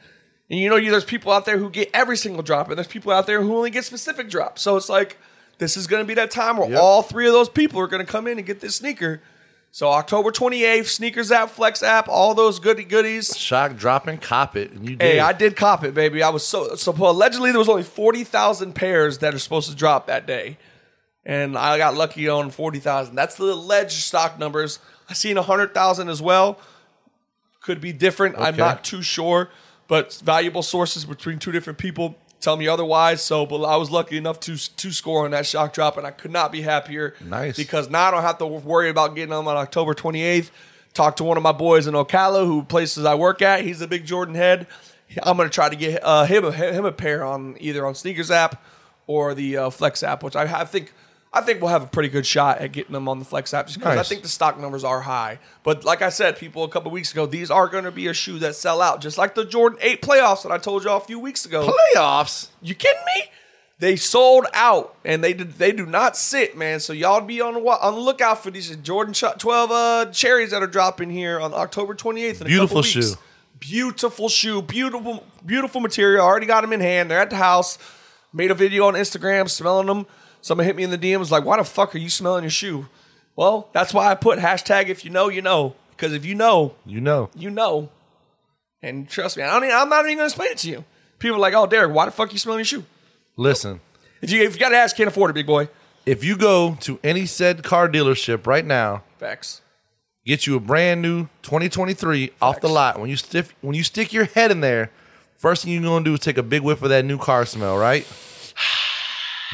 And 0.49 0.57
you 0.59 0.69
know, 0.69 0.77
you, 0.77 0.89
there's 0.89 1.03
people 1.03 1.33
out 1.33 1.43
there 1.45 1.57
who 1.57 1.69
get 1.69 1.89
every 1.93 2.15
single 2.15 2.43
drop, 2.43 2.69
and 2.69 2.77
there's 2.77 2.87
people 2.87 3.11
out 3.11 3.25
there 3.27 3.41
who 3.41 3.55
only 3.57 3.71
get 3.71 3.83
specific 3.83 4.29
drops. 4.29 4.61
So 4.61 4.77
it's 4.77 4.87
like 4.89 5.17
this 5.57 5.77
is 5.77 5.87
going 5.87 6.03
to 6.03 6.07
be 6.07 6.13
that 6.15 6.31
time 6.31 6.57
where 6.57 6.69
Yep. 6.69 6.79
all 6.79 7.01
three 7.01 7.27
of 7.27 7.33
those 7.33 7.49
people 7.49 7.79
are 7.79 7.87
going 7.87 8.05
to 8.05 8.11
come 8.11 8.27
in 8.27 8.37
and 8.37 8.45
get 8.45 8.59
this 8.59 8.75
sneaker. 8.75 9.21
So 9.71 9.89
October 9.89 10.31
28th, 10.31 10.85
sneakers 10.85 11.31
app, 11.31 11.49
flex 11.49 11.81
app, 11.81 12.07
all 12.07 12.35
those 12.35 12.59
goody 12.59 12.83
goodies. 12.83 13.35
Shock 13.35 13.75
dropping, 13.75 14.19
cop 14.19 14.55
it, 14.55 14.71
and 14.71 14.87
you 14.87 14.95
did. 14.95 15.01
Hey, 15.13 15.19
I 15.19 15.33
did 15.33 15.55
cop 15.55 15.83
it, 15.83 15.95
baby. 15.95 16.21
I 16.21 16.29
was 16.29 16.45
so 16.45 16.75
so. 16.75 16.91
Allegedly, 16.91 17.49
there 17.49 17.57
was 17.59 17.69
only 17.69 17.81
forty 17.81 18.23
thousand 18.23 18.73
pairs 18.73 19.17
that 19.19 19.33
are 19.33 19.39
supposed 19.39 19.71
to 19.71 19.75
drop 19.75 20.05
that 20.05 20.27
day, 20.27 20.59
and 21.25 21.57
I 21.57 21.79
got 21.79 21.95
lucky 21.95 22.29
on 22.29 22.51
forty 22.51 22.77
thousand. 22.77 23.15
That's 23.15 23.35
the 23.35 23.45
alleged 23.45 23.93
stock 24.03 24.37
numbers. 24.37 24.77
I 25.09 25.13
seen 25.13 25.37
hundred 25.37 25.73
thousand 25.73 26.07
as 26.09 26.21
well. 26.21 26.59
Could 27.63 27.81
be 27.81 27.93
different. 27.93 28.35
I'm 28.37 28.55
not 28.55 28.83
too 28.83 29.01
sure, 29.01 29.49
but 29.87 30.13
valuable 30.23 30.61
sources 30.61 31.03
between 31.03 31.39
two 31.39 31.51
different 31.51 31.79
people 31.79 32.15
tell 32.43 32.57
me 32.57 32.67
otherwise. 32.67 33.21
So, 33.23 33.45
but 33.45 33.63
I 33.63 33.77
was 33.77 33.89
lucky 33.89 34.17
enough 34.17 34.39
to 34.41 34.57
to 34.57 34.91
score 34.91 35.25
on 35.25 35.31
that 35.31 35.45
shock 35.45 35.73
drop, 35.73 35.97
and 35.97 36.05
I 36.05 36.11
could 36.11 36.31
not 36.31 36.51
be 36.51 36.61
happier. 36.61 37.15
Nice. 37.23 37.55
because 37.57 37.89
now 37.89 38.09
I 38.09 38.11
don't 38.11 38.21
have 38.21 38.37
to 38.39 38.45
worry 38.45 38.89
about 38.89 39.15
getting 39.15 39.31
them 39.31 39.47
on 39.47 39.57
October 39.57 39.93
28th. 39.93 40.51
Talk 40.93 41.15
to 41.15 41.23
one 41.23 41.37
of 41.37 41.43
my 41.43 41.51
boys 41.51 41.87
in 41.87 41.95
Ocala, 41.95 42.45
who 42.45 42.63
places 42.63 43.05
I 43.05 43.15
work 43.15 43.41
at. 43.41 43.61
He's 43.61 43.81
a 43.81 43.87
big 43.87 44.05
Jordan 44.05 44.35
head. 44.35 44.67
I'm 45.23 45.37
gonna 45.37 45.49
try 45.49 45.69
to 45.69 45.75
get 45.75 46.03
uh, 46.03 46.25
him 46.25 46.45
a, 46.45 46.51
him 46.51 46.85
a 46.85 46.91
pair 46.91 47.23
on 47.23 47.55
either 47.59 47.85
on 47.85 47.95
Sneakers 47.95 48.29
app 48.29 48.63
or 49.07 49.33
the 49.33 49.57
uh, 49.57 49.69
Flex 49.69 50.03
app, 50.03 50.23
which 50.23 50.35
I, 50.35 50.61
I 50.61 50.65
think 50.65 50.93
I 51.35 51.41
think 51.41 51.61
we'll 51.61 51.71
have 51.71 51.81
a 51.83 51.87
pretty 51.87 52.09
good 52.09 52.27
shot 52.27 52.59
at 52.59 52.71
getting 52.73 52.93
them 52.93 53.09
on 53.09 53.17
the 53.17 53.25
Flex 53.25 53.53
app, 53.55 53.65
just 53.65 53.79
because 53.79 53.97
I 53.97 54.03
think 54.03 54.21
the 54.21 54.27
stock 54.27 54.59
numbers 54.59 54.83
are 54.83 55.01
high. 55.01 55.39
But 55.63 55.83
like 55.83 56.03
I 56.03 56.09
said, 56.09 56.37
people 56.37 56.63
a 56.63 56.69
couple 56.69 56.91
weeks 56.91 57.11
ago, 57.11 57.25
these 57.25 57.49
are 57.49 57.67
going 57.67 57.85
to 57.85 57.91
be 57.91 58.05
a 58.07 58.13
shoe 58.13 58.37
that 58.39 58.55
sell 58.55 58.81
out, 58.81 59.01
just 59.01 59.17
like 59.17 59.33
the 59.33 59.43
Jordan 59.43 59.79
8 59.81 60.01
playoffs 60.03 60.43
that 60.43 60.51
I 60.51 60.59
told 60.59 60.83
y'all 60.83 60.97
a 60.97 60.99
few 61.01 61.19
weeks 61.19 61.45
ago. 61.45 61.73
playoffs. 61.95 62.49
You 62.61 62.75
kidding 62.75 63.01
me? 63.15 63.31
They 63.79 63.95
sold 63.95 64.45
out, 64.53 64.95
and 65.03 65.23
they 65.23 65.33
did, 65.33 65.53
they 65.53 65.71
do 65.71 65.85
not 65.85 66.15
sit, 66.15 66.55
man. 66.55 66.79
So 66.79 66.93
y'all 66.93 67.19
be 67.19 67.41
on 67.41 67.55
the 67.55 67.59
on 67.59 67.95
the 67.95 67.99
lookout 67.99 68.43
for 68.43 68.51
these 68.51 68.73
Jordan 68.77 69.13
twelve 69.13 69.71
uh, 69.71 70.05
cherries 70.11 70.51
that 70.51 70.61
are 70.61 70.67
dropping 70.67 71.09
here 71.09 71.39
on 71.39 71.53
October 71.53 71.95
twenty 71.95 72.23
eighth. 72.23 72.41
In 72.41 72.47
Beautiful 72.47 72.81
couple 72.83 72.99
weeks. 72.99 73.09
shoe. 73.09 73.15
Beautiful 73.59 74.29
shoe, 74.29 74.61
beautiful 74.61 75.25
beautiful 75.45 75.81
material. 75.81 76.23
I 76.23 76.27
Already 76.27 76.45
got 76.45 76.61
them 76.61 76.71
in 76.71 76.79
hand. 76.79 77.09
They're 77.09 77.19
at 77.19 77.31
the 77.31 77.35
house. 77.35 77.77
Made 78.31 78.51
a 78.51 78.55
video 78.55 78.87
on 78.87 78.93
Instagram 78.93 79.49
smelling 79.49 79.87
them. 79.87 80.05
Someone 80.43 80.67
hit 80.67 80.75
me 80.75 80.83
in 80.83 80.91
the 80.91 80.97
DMs 80.97 81.31
like, 81.31 81.43
"Why 81.45 81.57
the 81.57 81.63
fuck 81.63 81.95
are 81.95 81.97
you 81.97 82.09
smelling 82.09 82.43
your 82.43 82.51
shoe?" 82.51 82.85
Well, 83.35 83.69
that's 83.73 83.93
why 83.93 84.11
I 84.11 84.13
put 84.15 84.37
hashtag 84.37 84.89
if 84.89 85.03
you 85.03 85.09
know 85.09 85.29
you 85.29 85.41
know 85.41 85.73
because 85.91 86.13
if 86.13 86.23
you 86.25 86.35
know 86.35 86.75
You 86.85 87.01
know. 87.01 87.29
you 87.35 87.49
know. 87.49 87.89
And 88.81 89.09
trust 89.09 89.37
me, 89.37 89.43
I 89.43 89.51
don't 89.53 89.63
even, 89.63 89.75
I'm 89.75 89.89
not 89.89 90.05
even 90.05 90.17
gonna 90.17 90.25
explain 90.25 90.51
it 90.51 90.57
to 90.59 90.69
you. 90.69 90.83
People 91.17 91.37
are 91.37 91.39
like, 91.39 91.53
"Oh, 91.53 91.65
Derek, 91.65 91.93
why 91.93 92.05
the 92.05 92.11
fuck 92.11 92.31
you 92.33 92.37
smelling 92.37 92.59
your 92.59 92.65
shoe?" 92.65 92.85
Listen, 93.37 93.79
If 94.21 94.29
you 94.29 94.43
if 94.43 94.53
you 94.53 94.59
got 94.59 94.69
to 94.69 94.75
ask, 94.77 94.95
can't 94.95 95.07
afford 95.07 95.31
it, 95.31 95.33
big 95.33 95.47
boy. 95.47 95.69
if 96.05 96.23
you 96.23 96.35
go 96.37 96.77
to 96.81 96.99
any 97.03 97.25
said 97.25 97.63
car 97.63 97.87
dealership 97.89 98.45
right 98.45 98.65
now, 98.65 99.03
Facts. 99.17 99.61
get 100.25 100.45
you 100.45 100.55
a 100.57 100.59
brand 100.59 101.01
new 101.01 101.27
2023 101.43 102.31
off 102.41 102.59
the 102.61 102.67
lot. 102.69 102.99
When 102.99 103.09
you 103.09 103.15
stiff, 103.15 103.55
when 103.61 103.73
you 103.75 103.83
stick 103.83 104.11
your 104.13 104.25
head 104.25 104.51
in 104.51 104.59
there, 104.59 104.91
first 105.37 105.63
thing 105.63 105.71
you're 105.73 105.81
gonna 105.81 106.03
do 106.05 106.13
is 106.13 106.19
take 106.19 106.37
a 106.37 106.43
big 106.43 106.61
whiff 106.61 106.81
of 106.83 106.89
that 106.89 107.05
new 107.05 107.17
car 107.17 107.45
smell, 107.45 107.77
right? 107.77 108.05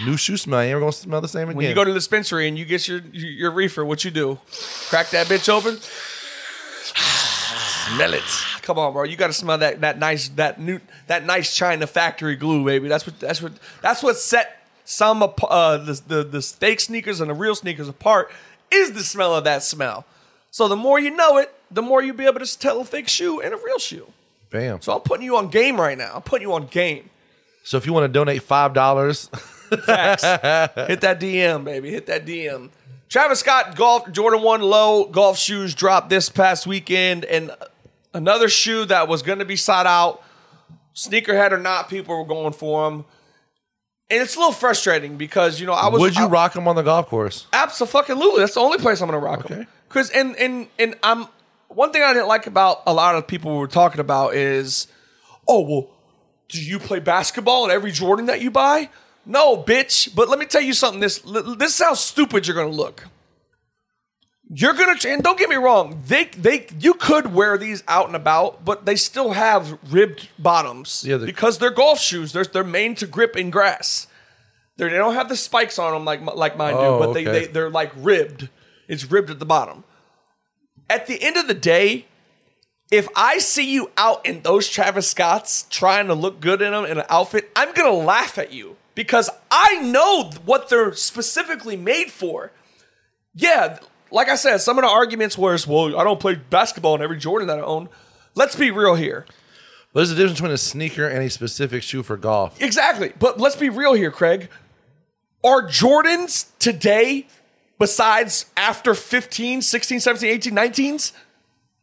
New 0.06 0.18
shoe 0.18 0.38
smell. 0.38 0.64
You 0.64 0.72
ever 0.72 0.80
gonna 0.80 0.92
smell 0.92 1.22
the 1.22 1.28
same 1.28 1.50
again? 1.50 1.58
When 1.58 1.68
you 1.68 1.76
go 1.76 1.84
to 1.84 1.92
the 1.92 1.98
dispensary 1.98 2.48
and 2.48 2.58
you 2.58 2.66
get 2.66 2.88
your 2.88 3.00
your 3.12 3.52
reefer, 3.52 3.86
what 3.86 4.04
you 4.04 4.12
do? 4.12 4.40
Crack 4.90 5.10
that 5.12 5.28
bitch 5.28 5.50
open. 5.50 5.80
smell 7.96 8.14
it. 8.14 8.24
Come 8.62 8.78
on, 8.78 8.94
bro. 8.94 9.04
You 9.04 9.16
got 9.16 9.28
to 9.28 9.34
smell 9.34 9.58
that 9.58 9.82
that 9.82 9.98
nice 9.98 10.30
that 10.30 10.60
new 10.60 10.80
that 11.08 11.26
nice 11.26 11.56
China 11.56 11.88
factory 11.88 12.36
glue, 12.36 12.64
baby. 12.64 12.88
That's 12.88 13.06
what 13.06 13.20
that's 13.20 13.42
what 13.42 13.54
that's 13.82 14.04
what 14.04 14.16
set 14.16 14.64
some 14.86 15.24
uh 15.24 15.78
the 15.78 16.02
the, 16.08 16.24
the 16.24 16.42
fake 16.42 16.80
sneakers 16.80 17.22
and 17.22 17.30
the 17.30 17.34
real 17.34 17.56
sneakers 17.56 17.88
apart 17.88 18.32
is 18.72 18.94
the 18.94 19.04
smell 19.04 19.36
of 19.36 19.44
that 19.46 19.64
smell. 19.64 20.06
So 20.52 20.68
the 20.68 20.76
more 20.76 21.00
you 21.00 21.12
know 21.12 21.38
it, 21.38 21.54
the 21.72 21.82
more 21.82 22.02
you'll 22.02 22.16
be 22.16 22.26
able 22.26 22.40
to 22.40 22.60
tell 22.60 22.82
a 22.82 22.86
fake 22.86 23.08
shoe 23.08 23.42
and 23.42 23.54
a 23.54 23.58
real 23.58 23.80
shoe. 23.80 24.08
Bam. 24.50 24.82
So 24.82 24.94
I'm 24.94 25.02
putting 25.02 25.26
you 25.26 25.38
on 25.38 25.50
game 25.50 25.80
right 25.80 25.98
now. 25.98 26.14
I'm 26.16 26.22
putting 26.22 26.48
you 26.48 26.54
on 26.54 26.68
game. 26.68 27.10
So 27.64 27.78
if 27.78 27.86
you 27.86 27.94
want 27.94 28.06
to 28.06 28.08
donate 28.08 28.42
five 28.42 28.74
dollars, 28.74 29.30
Facts. 29.86 30.24
Hit 30.24 31.02
that 31.02 31.20
DM, 31.20 31.64
baby. 31.64 31.92
Hit 31.92 32.06
that 32.08 32.26
DM. 32.26 32.70
Travis 33.10 33.40
Scott 33.40 33.76
golf 33.76 34.12
Jordan 34.12 34.42
1 34.44 34.62
low 34.62 35.06
golf 35.06 35.38
shoes 35.38 35.74
dropped 35.74 36.10
this 36.10 36.30
past 36.30 36.68
weekend 36.68 37.26
and 37.26 37.52
another 38.14 38.48
shoe 38.50 38.86
that 38.86 39.08
was 39.08 39.24
going 39.24 39.40
to 39.40 39.46
be 39.46 39.56
sought 39.56 39.88
out 39.88 40.22
sneakerhead 40.94 41.52
or 41.52 41.58
not 41.60 41.90
people 41.90 42.18
were 42.18 42.26
going 42.26 42.54
for 42.54 42.90
them. 42.90 43.06
And 44.12 44.22
it's 44.22 44.36
a 44.36 44.40
little 44.40 44.54
frustrating 44.54 45.18
because 45.18 45.60
you 45.60 45.66
know 45.68 45.74
I 45.74 45.88
was 45.88 46.00
would 46.02 46.16
you 46.16 46.26
I- 46.26 46.30
rock 46.30 46.54
them 46.54 46.68
on 46.68 46.76
the 46.76 46.82
golf 46.84 47.08
course? 47.08 47.48
Absolutely. 47.54 48.40
That's 48.40 48.54
the 48.56 48.60
only 48.60 48.78
place 48.78 49.02
I'm 49.02 49.10
going 49.10 49.20
to 49.20 49.26
rock 49.26 49.48
them. 49.48 49.60
Okay. 49.62 49.70
Because 49.88 50.10
and 50.12 50.36
and 50.38 50.68
and 50.78 50.96
I'm 51.02 51.28
one 51.68 51.92
thing 51.92 52.04
I 52.04 52.14
didn't 52.14 52.28
like 52.28 52.48
about 52.48 52.84
a 52.86 52.94
lot 52.94 53.16
of 53.16 53.28
people 53.28 53.52
we 53.54 53.58
were 53.58 53.68
talking 53.68 54.00
about 54.02 54.36
is, 54.36 54.88
oh 55.48 55.62
well, 55.62 55.90
do 56.48 56.62
you 56.62 56.80
play 56.80 57.00
basketball 57.00 57.66
in 57.66 57.72
every 57.72 57.92
Jordan 57.92 58.28
that 58.28 58.42
you 58.42 58.52
buy? 58.52 58.90
No, 59.26 59.58
bitch. 59.58 60.14
But 60.16 60.30
let 60.30 60.40
me 60.40 60.46
tell 60.46 60.62
you 60.62 60.74
something. 60.74 61.00
This 61.00 61.20
this 61.20 61.80
is 61.80 61.86
how 61.86 61.94
stupid 61.94 62.48
you're 62.48 62.56
going 62.56 62.72
to 62.72 62.76
look. 62.76 63.08
You're 64.52 64.74
gonna 64.74 64.96
and 65.06 65.22
don't 65.22 65.38
get 65.38 65.48
me 65.48 65.58
wrong. 65.58 66.02
They 66.08 66.26
they 66.26 66.66
you 66.80 66.96
could 66.96 67.34
wear 67.36 67.56
these 67.60 67.84
out 67.88 68.08
and 68.08 68.16
about, 68.16 68.66
but 68.66 68.84
they 68.84 68.96
still 68.96 69.34
have 69.34 69.78
ribbed 69.92 70.28
bottoms 70.40 71.04
Yeah, 71.06 71.18
the- 71.18 71.28
because 71.28 71.60
they're 71.60 71.70
golf 71.70 72.00
shoes. 72.00 72.32
They're 72.32 72.46
they're 72.46 72.64
made 72.64 72.98
to 72.98 73.06
grip 73.06 73.38
in 73.38 73.52
grass. 73.52 74.08
They're, 74.78 74.90
they 74.90 74.98
don't 74.98 75.14
have 75.14 75.30
the 75.30 75.36
spikes 75.36 75.78
on 75.78 75.94
them 75.94 76.04
like 76.04 76.22
like 76.36 76.58
mine 76.58 76.74
Oh, 76.76 76.94
do, 76.98 77.00
but 77.00 77.10
oh, 77.10 77.14
they, 77.14 77.28
okay. 77.28 77.46
they 77.46 77.52
they're 77.52 77.70
like 77.70 77.92
ribbed. 77.96 78.50
It's 78.88 79.12
ribbed 79.12 79.30
at 79.30 79.38
the 79.38 79.46
bottom. 79.46 79.84
At 80.90 81.06
the 81.06 81.22
end 81.22 81.38
of 81.38 81.48
the 81.48 81.54
day, 81.54 82.08
if 82.92 83.08
I 83.16 83.38
see 83.38 83.72
you 83.72 83.92
out 83.98 84.26
in 84.26 84.42
those 84.42 84.68
Travis 84.68 85.08
Scotts 85.12 85.68
trying 85.70 86.08
to 86.08 86.16
look 86.16 86.40
good 86.40 86.64
in 86.64 86.72
them 86.72 86.86
in 86.86 86.98
an 86.98 87.06
outfit, 87.08 87.52
I'm 87.56 87.72
gonna 87.74 87.92
laugh 87.92 88.40
at 88.40 88.52
you 88.52 88.78
because 89.00 89.30
I 89.50 89.80
know 89.80 90.30
what 90.44 90.68
they're 90.68 90.92
specifically 90.92 91.78
made 91.78 92.12
for. 92.12 92.52
Yeah, 93.34 93.80
like 94.12 94.28
I 94.28 94.36
said, 94.36 94.58
some 94.58 94.78
of 94.78 94.84
the 94.84 94.90
arguments 94.90 95.38
was, 95.38 95.66
well, 95.66 95.98
I 95.98 96.04
don't 96.04 96.20
play 96.20 96.36
basketball 96.36 96.96
in 96.96 97.02
every 97.02 97.16
Jordan 97.18 97.48
that 97.48 97.60
I 97.60 97.62
own. 97.62 97.88
Let's 98.36 98.58
be 98.58 98.72
real 98.72 98.96
here. 98.96 99.26
But 99.94 100.02
there's 100.02 100.12
a 100.12 100.16
difference 100.16 100.42
between 100.42 100.52
a 100.52 100.58
sneaker 100.58 101.08
and 101.08 101.24
a 101.24 101.30
specific 101.30 101.82
shoe 101.82 102.04
for 102.04 102.18
golf. 102.18 102.62
Exactly. 102.62 103.14
But 103.18 103.40
let's 103.40 103.56
be 103.56 103.70
real 103.70 103.94
here, 103.94 104.12
Craig. 104.12 104.50
Are 105.46 105.66
Jordans 105.66 106.48
today, 106.60 107.28
besides 107.78 108.48
after 108.58 108.94
15, 108.94 109.62
16, 109.62 110.02
17, 110.02 110.30
18, 110.30 110.54
19s, 110.54 111.14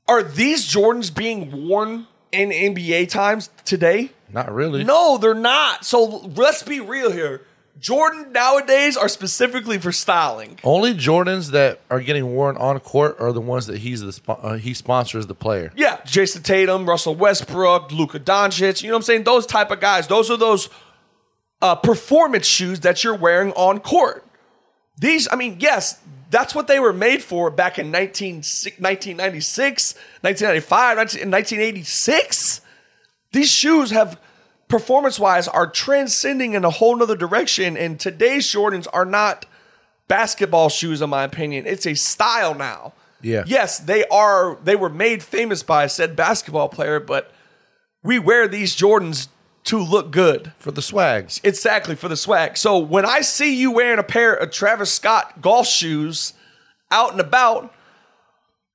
are 0.06 0.22
these 0.22 0.68
Jordans 0.68 1.14
being 1.16 1.66
worn 1.66 2.08
in 2.30 2.50
NBA 2.50 3.08
times 3.08 3.48
today? 3.64 4.10
Not 4.32 4.52
really. 4.52 4.84
No, 4.84 5.18
they're 5.18 5.34
not. 5.34 5.84
So 5.84 6.04
let's 6.04 6.62
be 6.62 6.80
real 6.80 7.10
here. 7.12 7.42
Jordan 7.78 8.32
nowadays 8.32 8.96
are 8.96 9.08
specifically 9.08 9.78
for 9.78 9.92
styling. 9.92 10.58
Only 10.64 10.94
Jordans 10.94 11.50
that 11.50 11.80
are 11.90 12.00
getting 12.00 12.34
worn 12.34 12.56
on 12.56 12.80
court 12.80 13.16
are 13.20 13.32
the 13.32 13.40
ones 13.40 13.66
that 13.66 13.78
he's 13.78 14.00
the 14.00 14.12
spo- 14.12 14.38
uh, 14.42 14.54
he 14.54 14.72
sponsors 14.72 15.26
the 15.26 15.34
player. 15.34 15.72
Yeah, 15.76 15.98
Jayson 16.06 16.42
Tatum, 16.42 16.88
Russell 16.88 17.14
Westbrook, 17.14 17.92
Luka 17.92 18.18
Doncic. 18.18 18.82
You 18.82 18.88
know 18.88 18.94
what 18.94 19.00
I'm 19.00 19.02
saying? 19.02 19.24
Those 19.24 19.44
type 19.44 19.70
of 19.70 19.80
guys. 19.80 20.06
Those 20.06 20.30
are 20.30 20.38
those 20.38 20.70
uh, 21.60 21.74
performance 21.74 22.46
shoes 22.46 22.80
that 22.80 23.04
you're 23.04 23.14
wearing 23.16 23.52
on 23.52 23.80
court. 23.80 24.24
These, 24.98 25.28
I 25.30 25.36
mean, 25.36 25.58
yes, 25.60 26.00
that's 26.30 26.54
what 26.54 26.68
they 26.68 26.80
were 26.80 26.94
made 26.94 27.22
for 27.22 27.50
back 27.50 27.78
in 27.78 27.90
19, 27.90 28.36
1996, 28.36 29.94
1995, 30.22 30.96
19 30.96 31.30
1986. 31.30 32.60
These 33.36 33.50
shoes 33.50 33.90
have, 33.90 34.18
performance 34.66 35.20
wise, 35.20 35.46
are 35.46 35.66
transcending 35.66 36.54
in 36.54 36.64
a 36.64 36.70
whole 36.70 36.96
nother 36.96 37.14
direction. 37.14 37.76
And 37.76 38.00
today's 38.00 38.46
Jordans 38.46 38.86
are 38.94 39.04
not 39.04 39.44
basketball 40.08 40.70
shoes, 40.70 41.02
in 41.02 41.10
my 41.10 41.24
opinion. 41.24 41.66
It's 41.66 41.86
a 41.86 41.92
style 41.92 42.54
now. 42.54 42.94
Yeah. 43.20 43.44
Yes, 43.46 43.78
they 43.78 44.06
are. 44.06 44.56
They 44.64 44.74
were 44.74 44.88
made 44.88 45.22
famous 45.22 45.62
by 45.62 45.86
said 45.86 46.16
basketball 46.16 46.70
player, 46.70 46.98
but 46.98 47.30
we 48.02 48.18
wear 48.18 48.48
these 48.48 48.74
Jordans 48.74 49.28
to 49.64 49.80
look 49.80 50.10
good. 50.10 50.54
For 50.58 50.70
the 50.70 50.80
swags. 50.80 51.38
Exactly 51.44 51.94
for 51.94 52.08
the 52.08 52.16
swag. 52.16 52.56
So 52.56 52.78
when 52.78 53.04
I 53.04 53.20
see 53.20 53.54
you 53.54 53.70
wearing 53.70 53.98
a 53.98 54.02
pair 54.02 54.32
of 54.32 54.50
Travis 54.50 54.94
Scott 54.94 55.42
golf 55.42 55.66
shoes 55.66 56.32
out 56.90 57.12
and 57.12 57.20
about, 57.20 57.74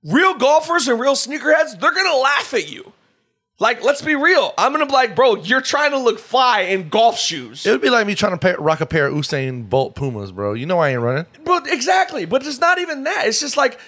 real 0.04 0.36
golfers 0.36 0.88
and 0.88 1.00
real 1.00 1.16
sneakerheads, 1.16 1.80
they're 1.80 1.96
gonna 1.96 2.16
laugh 2.16 2.54
at 2.54 2.72
you. 2.72 2.94
Like, 3.62 3.84
let's 3.84 4.02
be 4.02 4.16
real. 4.16 4.56
I'm 4.58 4.72
gonna 4.72 4.88
be 4.88 4.92
like, 4.92 5.16
bro, 5.16 5.36
you're 5.36 5.62
trying 5.62 5.92
to 5.92 6.00
look 6.00 6.18
fly 6.18 6.62
in 6.62 6.90
golf 6.90 7.20
shoes. 7.20 7.64
It 7.64 7.70
would 7.70 7.82
be 7.82 7.92
like 7.92 8.08
me 8.08 8.16
trying 8.16 8.32
to 8.32 8.40
pay, 8.40 8.56
rock 8.58 8.82
a 8.82 8.88
pair 8.88 9.06
of 9.06 9.14
Usain 9.14 9.70
Bolt 9.70 9.94
Pumas, 9.94 10.32
bro. 10.32 10.54
You 10.54 10.66
know 10.66 10.80
I 10.80 10.90
ain't 10.90 11.02
running. 11.02 11.28
But 11.46 11.68
exactly. 11.68 12.26
But 12.26 12.44
it's 12.44 12.60
not 12.60 12.80
even 12.80 13.04
that. 13.04 13.28
It's 13.28 13.40
just 13.40 13.58
like 13.58 13.80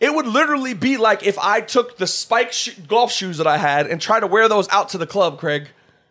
it 0.00 0.14
would 0.14 0.26
literally 0.26 0.72
be 0.72 0.96
like 0.96 1.22
if 1.22 1.38
I 1.38 1.60
took 1.60 1.98
the 1.98 2.06
spike 2.06 2.54
sh- 2.54 2.70
golf 2.88 3.12
shoes 3.12 3.36
that 3.36 3.46
I 3.46 3.58
had 3.58 3.86
and 3.88 4.00
tried 4.00 4.20
to 4.20 4.26
wear 4.26 4.48
those 4.48 4.70
out 4.70 4.88
to 4.90 4.98
the 4.98 5.06
club, 5.06 5.38
Craig. 5.38 5.68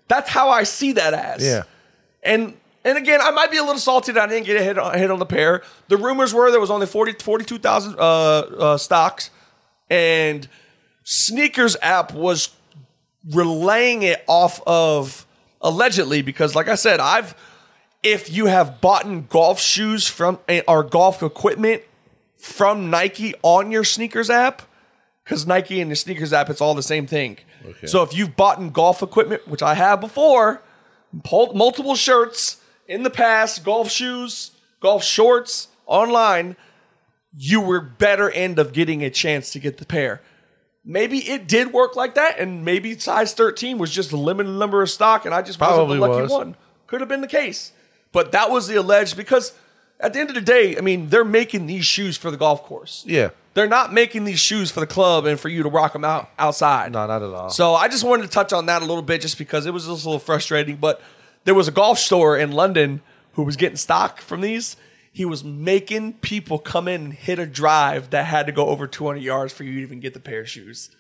That's 0.08 0.30
how 0.30 0.50
I 0.50 0.62
see 0.62 0.92
that 0.92 1.16
as. 1.16 1.44
Yeah. 1.44 1.64
And 2.22 2.56
and 2.86 2.96
again, 2.96 3.22
I 3.24 3.32
might 3.32 3.50
be 3.50 3.58
a 3.58 3.64
little 3.64 3.80
salty 3.80 4.12
that 4.12 4.30
I 4.30 4.32
didn't 4.32 4.46
get 4.46 4.62
a 4.62 4.64
hit 4.64 4.78
on, 4.78 4.94
a 4.94 5.00
hit 5.00 5.10
on 5.10 5.18
the 5.18 5.26
pair. 5.26 5.64
The 5.88 5.98
rumors 5.98 6.32
were 6.32 6.52
there 6.52 6.60
was 6.60 6.70
only 6.70 6.86
40 6.86 7.14
42,000 7.14 7.96
uh, 7.98 8.02
uh, 8.04 8.78
stocks, 8.78 9.32
and 9.90 10.48
Sneakers 11.04 11.76
app 11.82 12.14
was 12.14 12.50
relaying 13.28 14.04
it 14.04 14.24
off 14.28 14.62
of 14.66 15.26
allegedly 15.62 16.22
because, 16.22 16.56
like 16.56 16.68
I 16.68 16.76
said, 16.76 17.00
I've 17.00 17.36
if 18.02 18.32
you 18.32 18.46
have 18.46 18.80
bought 18.80 19.30
golf 19.30 19.60
shoes 19.60 20.08
from 20.08 20.40
eh, 20.48 20.62
or 20.68 20.84
golf 20.84 21.22
equipment 21.22 21.84
from 22.38 22.90
Nike 22.90 23.34
on 23.42 23.72
your 23.72 23.84
sneakers 23.84 24.30
app, 24.30 24.62
because 25.24 25.46
Nike 25.46 25.82
and 25.82 25.92
the 25.92 25.96
sneakers 25.96 26.32
app, 26.32 26.50
it's 26.50 26.62
all 26.62 26.74
the 26.74 26.82
same 26.84 27.06
thing. 27.08 27.38
So 27.88 28.02
if 28.04 28.16
you've 28.16 28.38
bought 28.38 28.72
golf 28.72 29.04
equipment, 29.04 29.48
which 29.48 29.62
I 29.62 29.74
have 29.74 30.00
before, 30.00 30.62
multiple 31.32 31.96
shirts 31.96 32.62
in 32.88 33.04
the 33.04 33.10
past, 33.10 33.66
golf 33.66 33.92
shoes, 33.92 34.52
golf 34.80 35.04
shorts 35.04 35.68
online, 35.86 36.56
you 37.36 37.60
were 37.60 37.82
better 37.82 38.32
end 38.32 38.58
of 38.60 38.72
getting 38.72 39.04
a 39.04 39.10
chance 39.10 39.52
to 39.52 39.60
get 39.60 39.78
the 39.78 39.86
pair. 39.86 40.22
Maybe 40.90 41.20
it 41.20 41.48
did 41.48 41.72
work 41.72 41.96
like 41.96 42.16
that, 42.16 42.40
and 42.40 42.66
maybe 42.66 42.98
size 42.98 43.36
13 43.36 43.78
was 43.78 43.92
just 43.92 44.12
a 44.12 44.18
limited 44.18 44.54
number 44.54 44.82
of 44.82 44.90
stock, 44.90 45.24
and 45.24 45.36
I 45.36 45.44
just 45.44 45.60
Probably 45.60 46.00
wasn't 46.00 46.02
the 46.02 46.08
lucky 46.08 46.22
was. 46.24 46.32
one. 46.32 46.56
Could 46.88 47.00
have 47.02 47.08
been 47.08 47.22
the 47.22 47.28
case. 47.28 47.74
But 48.12 48.32
that 48.32 48.50
was 48.50 48.68
the 48.68 48.76
alleged 48.78 49.16
because 49.16 49.54
at 50.00 50.14
the 50.14 50.20
end 50.20 50.30
of 50.30 50.36
the 50.36 50.42
day, 50.42 50.76
I 50.76 50.82
mean, 50.82 51.10
they're 51.10 51.24
making 51.24 51.68
these 51.68 51.86
shoes 51.86 52.18
for 52.18 52.32
the 52.32 52.38
golf 52.38 52.64
course. 52.64 53.04
Yeah. 53.06 53.30
They're 53.54 53.68
not 53.68 53.94
making 53.94 54.24
these 54.24 54.40
shoes 54.40 54.72
for 54.72 54.80
the 54.80 54.88
club 54.88 55.28
and 55.28 55.40
for 55.40 55.48
you 55.48 55.62
to 55.62 55.70
rock 55.70 55.94
them 55.94 56.04
out 56.04 56.32
outside. 56.40 56.92
No, 56.92 57.06
not 57.06 57.22
at 57.22 57.30
all. 57.30 57.52
So 57.52 57.76
I 57.76 57.88
just 57.88 58.04
wanted 58.04 58.24
to 58.24 58.30
touch 58.30 58.52
on 58.52 58.66
that 58.66 58.82
a 58.82 58.86
little 58.86 59.04
bit 59.04 59.22
just 59.22 59.38
because 59.38 59.68
it 59.68 59.74
was 59.74 59.86
just 59.86 60.06
a 60.06 60.08
little 60.10 60.18
frustrating. 60.20 60.78
But 60.78 61.02
there 61.44 61.54
was 61.54 61.68
a 61.68 61.72
golf 61.72 62.00
store 62.00 62.36
in 62.36 62.52
London 62.52 63.02
who 63.34 63.44
was 63.44 63.58
getting 63.58 63.78
stock 63.78 64.22
from 64.22 64.42
these. 64.42 64.76
He 65.12 65.26
was 65.26 65.44
making 65.44 66.14
people 66.14 66.60
come 66.60 66.88
in 66.88 67.02
and 67.06 67.14
hit 67.14 67.40
a 67.40 67.46
drive 67.46 68.12
that 68.12 68.26
had 68.26 68.46
to 68.46 68.52
go 68.52 68.68
over 68.68 68.88
200 68.88 69.22
yards 69.22 69.54
for 69.54 69.64
you 69.64 69.74
to 69.76 69.82
even 69.82 70.00
get 70.00 70.14
the 70.14 70.20
pair 70.20 70.42
of 70.42 70.50
shoes, 70.50 70.92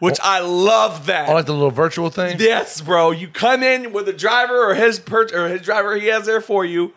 which 0.00 0.18
oh. 0.22 0.28
I 0.28 0.40
love 0.40 1.06
that. 1.06 1.28
Oh, 1.28 1.34
like 1.34 1.46
the 1.46 1.52
little 1.52 1.70
virtual 1.70 2.10
thing? 2.10 2.36
Yes, 2.40 2.80
bro. 2.80 3.10
You 3.12 3.28
come 3.28 3.62
in 3.62 3.92
with 3.92 4.08
a 4.08 4.12
driver 4.12 4.70
or 4.70 4.74
his 4.74 4.98
per- 4.98 5.28
or 5.32 5.48
his 5.48 5.62
driver 5.62 5.96
he 5.96 6.08
has 6.08 6.26
there 6.26 6.40
for 6.40 6.64
you, 6.64 6.92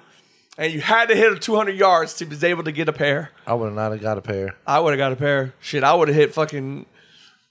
and 0.58 0.74
you 0.74 0.82
had 0.82 1.10
to 1.10 1.16
hit 1.16 1.32
a 1.32 1.38
200 1.38 1.76
yards 1.76 2.16
to 2.16 2.26
be 2.26 2.48
able 2.48 2.64
to 2.64 2.72
get 2.72 2.90
a 2.90 2.94
pair. 2.94 3.32
I 3.46 3.54
would 3.54 3.68
have 3.68 3.76
not 3.76 3.92
have 3.92 4.02
got 4.02 4.18
a 4.18 4.22
pair. 4.22 4.56
I 4.66 4.80
would 4.80 4.92
have 4.92 4.98
got 4.98 5.12
a 5.12 5.16
pair. 5.16 5.54
Shit, 5.62 5.84
I 5.84 5.94
would 5.94 6.08
have 6.08 6.18
hit 6.18 6.34
fucking. 6.34 6.86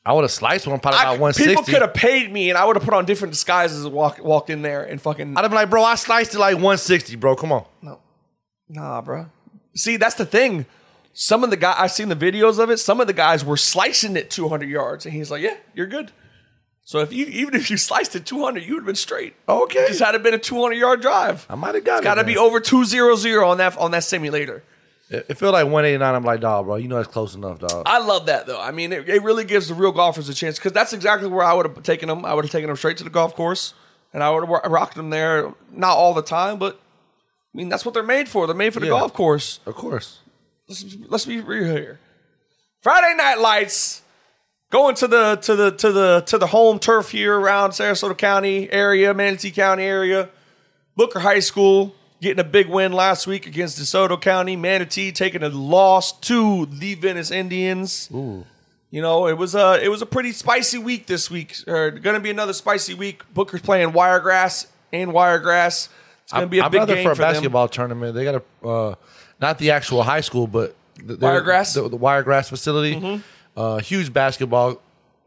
I 0.05 0.13
would 0.13 0.23
have 0.23 0.31
sliced 0.31 0.67
one 0.67 0.79
probably 0.81 0.99
I- 0.99 1.03
about 1.03 1.21
160. 1.21 1.49
people 1.49 1.65
could 1.65 1.83
have 1.83 1.95
paid 1.95 2.33
me, 2.33 2.51
and 2.51 2.59
I 2.59 2.65
would 2.65 2.77
have 2.77 2.85
put 2.85 2.95
on 2.95 3.07
different 3.07 3.33
disguises 3.33 3.85
and 3.85 3.95
walk, 3.95 4.23
walked 4.23 4.51
in 4.51 4.63
there 4.63 4.83
and 4.83 5.01
fucking. 5.01 5.37
I'd 5.37 5.43
have 5.43 5.51
been 5.51 5.57
like, 5.57 5.71
bro, 5.71 5.83
I 5.85 5.95
sliced 5.95 6.35
it 6.35 6.39
like 6.39 6.55
160, 6.55 7.17
bro. 7.17 7.37
Come 7.37 7.53
on. 7.53 7.65
Nah, 8.69 9.01
bro. 9.01 9.27
See, 9.75 9.97
that's 9.97 10.15
the 10.15 10.27
thing. 10.27 10.67
Some 11.13 11.45
of 11.45 11.51
the 11.51 11.57
guys 11.57 11.77
I've 11.79 11.93
seen 11.93 12.09
the 12.09 12.17
videos 12.17 12.59
of 12.59 12.71
it. 12.71 12.79
Some 12.79 13.01
of 13.01 13.07
the 13.07 13.13
guys 13.13 13.45
were 13.45 13.57
slicing 13.57 14.17
it 14.17 14.31
200 14.31 14.69
yards, 14.69 15.07
and 15.07 15.15
he's 15.15 15.31
like, 15.31 15.43
"Yeah, 15.43 15.57
you're 15.75 15.87
good." 15.87 16.13
So 16.85 17.01
if 17.01 17.13
you 17.13 17.27
even 17.27 17.55
if 17.55 17.69
you 17.69 17.77
sliced 17.77 18.15
it 18.15 18.25
200, 18.27 18.63
you 18.63 18.75
would 18.75 18.81
have 18.83 18.87
been 18.87 18.95
straight. 18.95 19.35
Okay. 19.49 19.87
just 19.89 20.01
had 20.01 20.15
it 20.15 20.23
been 20.23 20.35
a 20.35 20.39
200 20.39 20.75
yard 20.75 21.01
drive. 21.03 21.45
I 21.51 21.57
might 21.57 21.75
have 21.75 21.85
got 21.85 21.99
It's 21.99 22.05
got 22.05 22.15
to 22.15 22.25
be 22.25 22.37
over 22.37 22.61
200 22.61 23.45
on 23.45 23.59
that 23.59 23.77
on 23.77 23.91
that 23.91 24.05
simulator. 24.05 24.63
It, 25.11 25.27
it 25.29 25.35
felt 25.35 25.53
like 25.53 25.65
189. 25.65 26.15
I'm 26.15 26.25
like, 26.25 26.41
dog, 26.41 26.67
bro. 26.67 26.77
You 26.77 26.87
know 26.87 26.97
that's 26.97 27.09
close 27.09 27.35
enough, 27.35 27.59
dog. 27.59 27.83
I 27.87 27.99
love 27.99 28.27
that 28.27 28.47
though. 28.47 28.61
I 28.61 28.71
mean, 28.71 28.93
it, 28.93 29.09
it 29.09 29.23
really 29.23 29.45
gives 29.45 29.69
the 29.69 29.75
real 29.75 29.91
golfers 29.91 30.29
a 30.29 30.35
chance 30.35 30.59
because 30.59 30.73
that's 30.73 30.93
exactly 30.93 31.29
where 31.29 31.45
I 31.45 31.55
would 31.55 31.67
have 31.67 31.83
taken 31.83 32.09
them. 32.09 32.25
I 32.25 32.35
would 32.35 32.45
have 32.45 32.53
taken 32.53 32.69
them 32.69 32.77
straight 32.77 32.99
to 32.99 33.05
the 33.05 33.11
golf 33.11 33.35
course, 33.35 33.75
and 34.13 34.23
I 34.23 34.31
would 34.31 34.49
have 34.49 34.71
rocked 34.71 34.95
them 34.95 35.11
there. 35.11 35.55
Not 35.73 35.97
all 35.97 36.15
the 36.15 36.23
time, 36.23 36.59
but 36.59 36.81
I 37.57 37.59
mean 37.59 37.71
that's 37.71 37.87
what 37.87 37.95
they're 37.95 38.03
made 38.03 38.29
for. 38.29 38.47
They're 38.47 38.55
made 38.55 38.75
for 38.75 38.81
the 38.81 38.87
Yeah. 38.87 38.91
golf 39.01 39.15
course. 39.15 39.61
of 39.65 39.75
course. 39.75 40.19
let's, 40.69 40.85
let's 41.09 41.25
be 41.25 41.41
real 41.41 41.65
here. 41.75 41.99
Friday 42.83 43.17
night 43.17 43.39
lights 43.41 44.03
going 44.71 44.95
to 44.97 45.09
the 45.09 45.37
to 45.37 45.57
the 45.57 45.71
to 45.71 45.91
the 45.91 46.21
to 46.27 46.37
the 46.37 46.49
home 46.49 46.79
turf 46.79 47.11
here 47.13 47.35
around 47.39 47.71
Sarasota 47.71 48.17
County 48.17 48.71
area, 48.71 49.15
Manatee 49.15 49.51
County 49.53 49.85
area. 49.85 50.29
Booker 50.97 51.21
High 51.21 51.39
School 51.41 51.95
getting 52.21 52.41
a 52.41 52.45
big 52.49 52.69
win 52.69 52.93
last 52.93 53.27
week 53.27 53.47
against 53.47 53.79
DeSoto 53.79 54.21
County. 54.21 54.55
Manatee 54.57 55.13
taking 55.13 55.43
a 55.43 55.49
loss 55.49 56.13
to 56.21 56.67
the 56.67 56.95
Venice 56.95 57.31
Indians. 57.31 58.09
You 58.13 59.03
know, 59.03 59.27
it 59.29 59.39
was 59.39 59.55
a 59.55 59.83
it 59.83 59.89
was 59.89 60.03
a 60.03 60.07
pretty 60.07 60.33
spicy 60.33 60.77
week 60.79 61.07
this 61.07 61.31
week. 61.31 61.57
Or 61.67 61.91
going 61.91 62.15
to 62.17 62.21
be 62.21 62.31
another 62.31 62.53
spicy 62.53 62.93
week. 62.93 63.23
Booker's 63.33 63.63
playing 63.63 63.93
Wiregrass 63.93 64.67
and 64.93 65.13
Wiregrass. 65.15 65.89
It's 66.27 66.33
going 66.33 66.45
to 66.45 66.49
be 66.49 66.59
a 66.59 66.65
I'm 66.65 66.73
big 66.73 66.89
game 66.89 67.05
for 67.05 67.13
a 67.13 67.15
for 67.15 67.23
them. 67.23 67.35
basketball 67.35 67.69
tournament. 67.69 68.17
They 68.17 68.25
got 68.25 68.43
a 68.65 68.67
uh, 68.67 68.95
not 69.41 69.59
the 69.59 69.71
actual 69.71 70.03
high 70.03 70.23
school, 70.23 70.49
but 70.49 70.75
the, 71.01 71.17
Wiregrass? 71.17 71.75
the, 71.75 71.89
the 71.89 71.97
Wiregrass 71.97 72.49
facility. 72.49 72.97
Mm-hmm. 72.97 73.23
Uh, 73.57 73.79
huge 73.79 74.13
basketball 74.13 74.83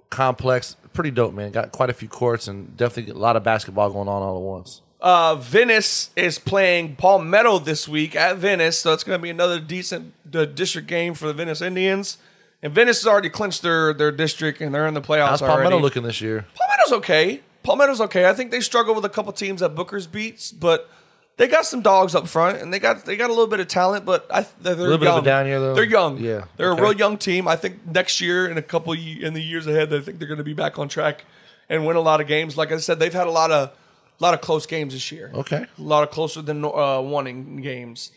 complex, 0.09 0.75
pretty 0.91 1.11
dope, 1.11 1.33
man. 1.33 1.51
Got 1.51 1.71
quite 1.71 1.89
a 1.89 1.93
few 1.93 2.09
courts 2.09 2.49
and 2.49 2.75
definitely 2.75 3.13
a 3.13 3.17
lot 3.17 3.37
of 3.37 3.45
basketball 3.45 3.89
going 3.91 4.09
on 4.09 4.21
all 4.21 4.35
at 4.35 4.43
once. 4.43 4.81
Uh, 4.99 5.35
Venice 5.35 6.09
is 6.17 6.37
playing 6.37 6.97
Palmetto 6.97 7.59
this 7.59 7.87
week 7.87 8.17
at 8.17 8.35
Venice, 8.35 8.77
so 8.77 8.91
it's 8.91 9.05
going 9.05 9.17
to 9.17 9.23
be 9.23 9.29
another 9.29 9.61
decent 9.61 10.11
uh, 10.35 10.43
district 10.43 10.89
game 10.89 11.13
for 11.13 11.27
the 11.27 11.33
Venice 11.33 11.61
Indians. 11.61 12.17
And 12.61 12.73
Venice 12.73 13.03
has 13.03 13.07
already 13.07 13.29
clinched 13.29 13.61
their, 13.61 13.93
their 13.93 14.11
district 14.11 14.59
and 14.59 14.75
they're 14.75 14.85
in 14.85 14.95
the 14.95 15.01
playoffs 15.01 15.29
How's 15.29 15.41
already. 15.41 15.61
Palmetto 15.61 15.79
looking 15.79 16.03
this 16.03 16.19
year? 16.19 16.45
Palmetto's 16.55 16.91
okay. 16.91 17.39
Palmetto's 17.63 18.01
okay. 18.01 18.27
I 18.27 18.33
think 18.33 18.51
they 18.51 18.61
struggle 18.61 18.95
with 18.95 19.05
a 19.05 19.09
couple 19.09 19.31
teams 19.33 19.61
that 19.61 19.75
Booker's 19.75 20.07
beats, 20.07 20.51
but 20.51 20.89
they 21.37 21.47
got 21.47 21.65
some 21.65 21.81
dogs 21.81 22.15
up 22.15 22.27
front 22.27 22.61
and 22.61 22.73
they 22.73 22.79
got 22.79 23.05
they 23.05 23.15
got 23.15 23.29
a 23.29 23.33
little 23.33 23.47
bit 23.47 23.59
of 23.59 23.67
talent. 23.67 24.05
But 24.05 24.27
I 24.29 24.41
they're, 24.61 24.75
they're 24.75 24.87
little 24.87 24.97
bit 24.97 25.07
of 25.07 25.13
a 25.13 25.17
young. 25.17 25.23
down 25.23 25.47
year, 25.47 25.59
though? 25.59 25.75
They're 25.75 25.83
young. 25.83 26.17
Yeah, 26.17 26.45
they're 26.57 26.71
okay. 26.71 26.81
a 26.81 26.83
real 26.83 26.93
young 26.93 27.17
team. 27.17 27.47
I 27.47 27.55
think 27.55 27.85
next 27.85 28.21
year 28.21 28.49
in 28.49 28.57
a 28.57 28.61
couple 28.61 28.93
in 28.93 29.33
the 29.33 29.41
years 29.41 29.67
ahead, 29.67 29.93
I 29.93 30.01
think 30.01 30.19
they're 30.19 30.27
going 30.27 30.37
to 30.37 30.43
be 30.43 30.53
back 30.53 30.79
on 30.79 30.87
track 30.87 31.25
and 31.69 31.85
win 31.85 31.95
a 31.95 32.01
lot 32.01 32.21
of 32.21 32.27
games. 32.27 32.57
Like 32.57 32.71
I 32.71 32.77
said, 32.77 32.99
they've 32.99 33.13
had 33.13 33.27
a 33.27 33.31
lot 33.31 33.51
of 33.51 33.69
a 33.69 34.23
lot 34.23 34.33
of 34.33 34.41
close 34.41 34.65
games 34.65 34.93
this 34.93 35.11
year. 35.11 35.31
Okay. 35.33 35.65
a 35.77 35.81
lot 35.81 36.03
of 36.03 36.11
closer 36.11 36.41
than 36.41 36.63
uh, 36.63 36.99
wanting 37.01 37.57
games. 37.61 38.11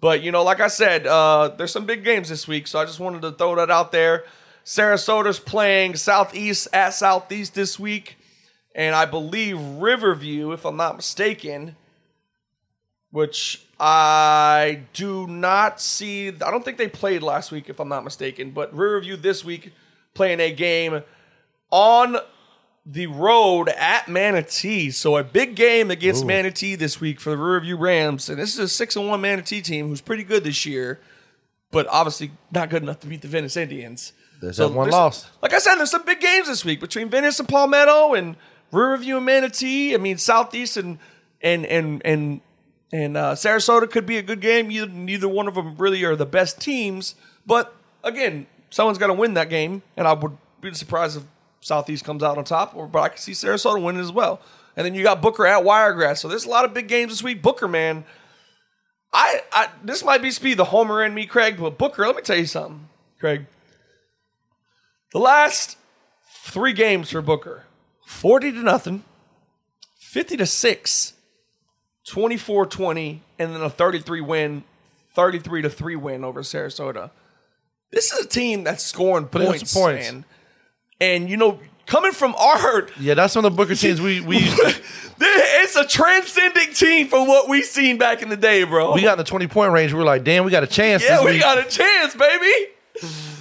But 0.00 0.22
you 0.22 0.30
know, 0.30 0.44
like 0.44 0.60
I 0.60 0.68
said, 0.68 1.06
uh, 1.06 1.48
there's 1.56 1.72
some 1.72 1.86
big 1.86 2.04
games 2.04 2.28
this 2.28 2.46
week, 2.46 2.66
so 2.66 2.78
I 2.78 2.84
just 2.84 3.00
wanted 3.00 3.22
to 3.22 3.32
throw 3.32 3.56
that 3.56 3.70
out 3.70 3.90
there. 3.90 4.24
Sarasota's 4.64 5.40
playing 5.40 5.96
Southeast 5.96 6.68
at 6.72 6.90
Southeast 6.90 7.54
this 7.54 7.78
week, 7.78 8.17
and 8.78 8.94
I 8.94 9.06
believe 9.06 9.60
Riverview, 9.60 10.52
if 10.52 10.64
I'm 10.64 10.76
not 10.76 10.94
mistaken, 10.94 11.74
which 13.10 13.66
I 13.80 14.82
do 14.92 15.26
not 15.26 15.80
see. 15.80 16.28
I 16.28 16.50
don't 16.52 16.64
think 16.64 16.78
they 16.78 16.86
played 16.86 17.24
last 17.24 17.50
week, 17.50 17.68
if 17.68 17.80
I'm 17.80 17.88
not 17.88 18.04
mistaken. 18.04 18.52
But 18.52 18.72
Riverview 18.72 19.16
this 19.16 19.44
week 19.44 19.72
playing 20.14 20.38
a 20.38 20.52
game 20.52 21.02
on 21.72 22.18
the 22.86 23.08
road 23.08 23.68
at 23.68 24.06
Manatee. 24.06 24.92
So 24.92 25.16
a 25.16 25.24
big 25.24 25.56
game 25.56 25.90
against 25.90 26.24
Manatee 26.24 26.76
this 26.76 27.00
week 27.00 27.18
for 27.18 27.30
the 27.30 27.36
Riverview 27.36 27.76
Rams. 27.76 28.28
And 28.28 28.38
this 28.38 28.54
is 28.54 28.60
a 28.60 28.68
six 28.68 28.94
and 28.94 29.08
one 29.08 29.20
Manatee 29.20 29.60
team 29.60 29.88
who's 29.88 30.00
pretty 30.00 30.22
good 30.22 30.44
this 30.44 30.64
year, 30.64 31.00
but 31.72 31.88
obviously 31.88 32.30
not 32.52 32.70
good 32.70 32.84
enough 32.84 33.00
to 33.00 33.08
beat 33.08 33.22
the 33.22 33.28
Venice 33.28 33.56
Indians. 33.56 34.12
There's 34.40 34.58
that 34.58 34.68
one 34.68 34.88
loss. 34.88 35.28
Like 35.42 35.52
I 35.52 35.58
said, 35.58 35.74
there's 35.74 35.90
some 35.90 36.04
big 36.04 36.20
games 36.20 36.46
this 36.46 36.64
week 36.64 36.78
between 36.78 37.08
Venice 37.08 37.40
and 37.40 37.48
Palmetto 37.48 38.14
and 38.14 38.36
Riverview 38.72 39.16
and 39.16 39.26
Manatee. 39.26 39.94
I 39.94 39.98
mean, 39.98 40.18
Southeast 40.18 40.76
and 40.76 40.98
and 41.40 41.64
and 41.66 42.02
and 42.04 42.40
and 42.92 43.16
uh, 43.16 43.34
Sarasota 43.34 43.90
could 43.90 44.06
be 44.06 44.18
a 44.18 44.22
good 44.22 44.40
game. 44.40 44.68
Neither, 44.68 44.86
neither 44.86 45.28
one 45.28 45.46
of 45.46 45.54
them 45.54 45.76
really 45.76 46.04
are 46.04 46.16
the 46.16 46.26
best 46.26 46.60
teams, 46.60 47.14
but 47.46 47.74
again, 48.02 48.46
someone's 48.70 48.98
got 48.98 49.08
to 49.08 49.14
win 49.14 49.34
that 49.34 49.50
game, 49.50 49.82
and 49.96 50.06
I 50.06 50.14
would 50.14 50.36
be 50.60 50.72
surprised 50.74 51.18
if 51.18 51.24
Southeast 51.60 52.04
comes 52.04 52.22
out 52.22 52.38
on 52.38 52.44
top. 52.44 52.74
Or 52.74 52.86
but 52.86 53.00
I 53.00 53.08
can 53.08 53.18
see 53.18 53.32
Sarasota 53.32 53.82
winning 53.82 54.00
as 54.00 54.12
well. 54.12 54.40
And 54.76 54.86
then 54.86 54.94
you 54.94 55.02
got 55.02 55.20
Booker 55.20 55.46
at 55.46 55.64
Wiregrass, 55.64 56.20
so 56.20 56.28
there's 56.28 56.44
a 56.44 56.48
lot 56.48 56.64
of 56.64 56.72
big 56.72 56.86
games 56.88 57.10
this 57.10 57.22
week. 57.22 57.42
Booker, 57.42 57.66
man, 57.66 58.04
I, 59.12 59.42
I 59.52 59.68
this 59.82 60.04
might 60.04 60.22
be 60.22 60.30
speed 60.30 60.56
the 60.56 60.64
homer 60.64 61.02
in 61.02 61.14
me, 61.14 61.26
Craig, 61.26 61.56
but 61.58 61.78
Booker, 61.78 62.06
let 62.06 62.16
me 62.16 62.22
tell 62.22 62.36
you 62.36 62.46
something, 62.46 62.88
Craig. 63.18 63.46
The 65.12 65.18
last 65.18 65.76
three 66.44 66.72
games 66.72 67.10
for 67.10 67.22
Booker 67.22 67.64
40 68.08 68.52
to 68.52 68.58
nothing, 68.62 69.04
50 69.98 70.38
to 70.38 70.46
6, 70.46 71.12
24 72.06 72.66
20, 72.66 73.22
and 73.38 73.54
then 73.54 73.60
a 73.62 73.68
33 73.68 74.22
win, 74.22 74.64
33 75.14 75.62
to 75.62 75.70
3 75.70 75.96
win 75.96 76.24
over 76.24 76.40
Sarasota. 76.40 77.10
This 77.90 78.10
is 78.12 78.24
a 78.24 78.28
team 78.28 78.64
that's 78.64 78.82
scoring 78.82 79.26
points, 79.26 79.74
points. 79.74 80.10
man. 80.10 80.24
And, 81.00 81.28
you 81.28 81.36
know, 81.36 81.60
coming 81.86 82.12
from 82.12 82.34
our 82.36 82.56
hurt, 82.58 82.92
Yeah, 82.98 83.12
that's 83.12 83.36
one 83.36 83.44
of 83.44 83.52
the 83.52 83.56
Booker 83.56 83.74
teams 83.74 84.00
we 84.00 84.22
we 84.22 84.38
used 84.38 84.56
to- 84.56 84.82
it's 85.20 85.76
a 85.76 85.86
transcending 85.86 86.72
team 86.72 87.08
from 87.08 87.28
what 87.28 87.46
we've 87.48 87.64
seen 87.66 87.98
back 87.98 88.22
in 88.22 88.30
the 88.30 88.36
day, 88.38 88.64
bro. 88.64 88.94
we 88.94 89.02
got 89.02 89.12
in 89.12 89.18
the 89.18 89.24
twenty 89.24 89.46
point 89.48 89.72
range. 89.72 89.92
We 89.92 90.00
are 90.00 90.04
like, 90.04 90.24
damn, 90.24 90.44
we 90.46 90.50
got 90.50 90.62
a 90.64 90.66
chance. 90.66 91.04
Yeah, 91.04 91.22
we 91.22 91.32
week. 91.32 91.40
got 91.42 91.58
a 91.58 91.64
chance, 91.68 92.14
baby. 92.16 92.72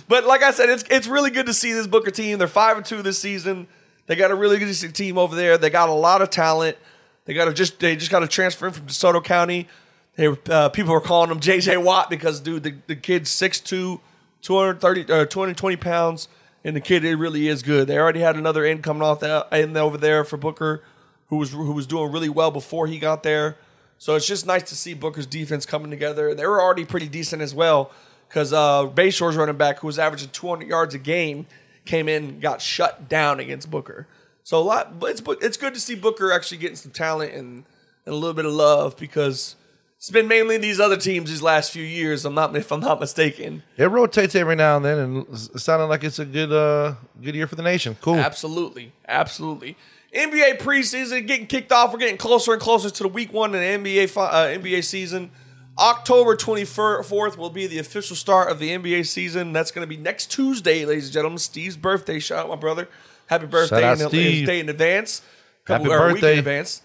But 0.10 0.26
like 0.26 0.44
I 0.44 0.52
said, 0.52 0.70
it's 0.70 0.84
it's 0.92 1.08
really 1.08 1.30
good 1.32 1.46
to 1.46 1.54
see 1.54 1.72
this 1.72 1.88
Booker 1.88 2.12
team. 2.12 2.38
They're 2.38 2.48
five 2.48 2.76
and 2.78 2.86
two 2.86 3.02
this 3.02 3.18
season. 3.20 3.68
They 4.08 4.16
got 4.16 4.32
a 4.32 4.36
really 4.36 4.58
good 4.58 4.96
team 4.96 5.18
over 5.18 5.36
there. 5.36 5.58
They 5.58 5.70
got 5.70 5.90
a 5.90 5.94
lot 5.94 6.22
of 6.22 6.30
talent. 6.30 6.78
They 7.26 7.34
got 7.34 7.54
just 7.56 7.80
they 7.80 7.96
just 7.96 8.10
got 8.10 8.20
to 8.20 8.28
transfer 8.28 8.72
from 8.72 8.88
DeSoto 8.88 9.24
County. 9.24 9.68
They 10.16 10.28
uh, 10.50 10.70
people 10.70 10.94
were 10.94 11.02
calling 11.02 11.30
him 11.30 11.40
JJ 11.40 11.84
Watt 11.84 12.10
because 12.10 12.40
dude, 12.40 12.64
the, 12.64 12.76
the 12.88 12.96
kid's 12.96 13.30
6'2", 13.30 14.00
230, 14.42 15.02
uh, 15.02 15.26
220 15.26 15.76
pounds, 15.76 16.30
and 16.64 16.76
the 16.76 16.82
kid 16.82 17.04
it 17.04 17.16
really 17.16 17.48
is 17.48 17.62
good. 17.62 17.88
They 17.88 18.00
already 18.00 18.22
had 18.22 18.38
another 18.38 18.66
end 18.66 18.82
coming 18.82 19.04
off 19.04 19.20
that 19.20 19.48
end 19.52 19.78
over 19.78 19.98
there 19.98 20.24
for 20.24 20.38
Booker, 20.38 20.84
who 21.28 21.36
was 21.36 21.52
who 21.52 21.74
was 21.74 21.86
doing 21.86 22.12
really 22.12 22.30
well 22.30 22.50
before 22.50 22.88
he 22.88 22.98
got 22.98 23.24
there. 23.24 23.58
So 24.00 24.16
it's 24.16 24.28
just 24.28 24.46
nice 24.46 24.64
to 24.64 24.76
see 24.76 24.94
Booker's 24.94 25.26
defense 25.26 25.66
coming 25.66 25.92
together. 25.92 26.34
They 26.34 26.46
were 26.46 26.62
already 26.62 26.86
pretty 26.86 27.08
decent 27.10 27.42
as 27.42 27.54
well 27.54 27.92
because 28.30 28.54
uh, 28.54 28.86
Bayshore's 28.86 29.36
running 29.36 29.58
back, 29.58 29.80
who 29.80 29.88
was 29.88 30.00
averaging 30.00 30.30
200 30.30 30.68
yards 30.68 30.94
a 30.94 31.00
game, 31.00 31.48
came 31.88 32.08
in 32.08 32.40
got 32.40 32.62
shut 32.62 33.10
down 33.10 33.40
against 33.40 33.72
Booker. 33.72 34.08
So 34.44 34.60
a 34.60 34.64
lot, 34.64 35.00
but 35.00 35.12
it's 35.12 35.22
it's 35.42 35.58
good 35.58 35.74
to 35.74 35.80
see 35.80 35.96
Booker 35.96 36.32
actually 36.32 36.60
getting 36.60 36.78
some 36.78 36.92
talent 36.92 37.34
and, 37.34 37.66
and 38.06 38.14
a 38.14 38.18
little 38.18 38.34
bit 38.34 38.46
of 38.46 38.54
love 38.54 38.96
because 38.98 39.56
it's 39.98 40.12
been 40.12 40.28
mainly 40.28 40.58
these 40.58 40.80
other 40.80 40.96
teams 40.96 41.30
these 41.30 41.42
last 41.42 41.72
few 41.72 41.84
years. 41.84 42.24
I'm 42.24 42.36
not 42.36 42.56
if 42.56 42.72
I'm 42.72 42.80
not 42.80 43.00
mistaken. 43.00 43.64
It 43.76 43.86
rotates 43.86 44.36
every 44.36 44.56
now 44.56 44.78
and 44.78 44.86
then, 44.86 44.98
and 44.98 45.38
sounded 45.38 45.88
like 45.88 46.04
it's 46.04 46.20
a 46.20 46.26
good 46.26 46.54
uh 46.54 46.96
good 47.22 47.36
year 47.36 47.48
for 47.48 47.56
the 47.56 47.64
nation. 47.64 47.98
Cool. 48.02 48.16
Absolutely, 48.16 48.94
absolutely. 49.08 49.76
NBA 50.14 50.60
preseason 50.60 51.28
getting 51.28 51.48
kicked 51.48 51.72
off. 51.72 51.92
We're 51.92 52.00
getting 52.00 52.18
closer 52.18 52.54
and 52.54 52.62
closer 52.62 52.90
to 52.90 53.04
the 53.04 53.10
week 53.10 53.34
one 53.34 53.54
in 53.54 53.84
the 53.84 53.90
NBA 53.90 54.16
uh, 54.16 54.48
NBA 54.60 54.84
season. 54.84 55.32
October 55.80 56.36
24th 56.36 57.38
will 57.38 57.50
be 57.50 57.68
the 57.68 57.78
official 57.78 58.16
start 58.16 58.50
of 58.50 58.60
the 58.60 58.70
NBA 58.70 59.06
season. 59.06 59.54
That's 59.54 59.72
going 59.72 59.84
to 59.84 59.90
be 59.90 59.98
next 59.98 60.32
Tuesday, 60.32 60.86
ladies 60.86 61.06
and 61.06 61.14
gentlemen. 61.14 61.38
Steve's 61.38 61.78
birthday. 61.78 62.20
Shout 62.20 62.40
out 62.40 62.50
my 62.50 62.56
brother. 62.56 62.90
Happy 63.28 63.46
birthday 63.46 63.94
in, 63.94 64.02
a- 64.02 64.46
day 64.46 64.60
in 64.60 64.70
advance. 64.70 65.22
Happy 65.68 65.86
a 65.86 65.88
week 65.90 65.98
birthday. 65.98 66.34
in 66.34 66.40
advance. 66.40 66.82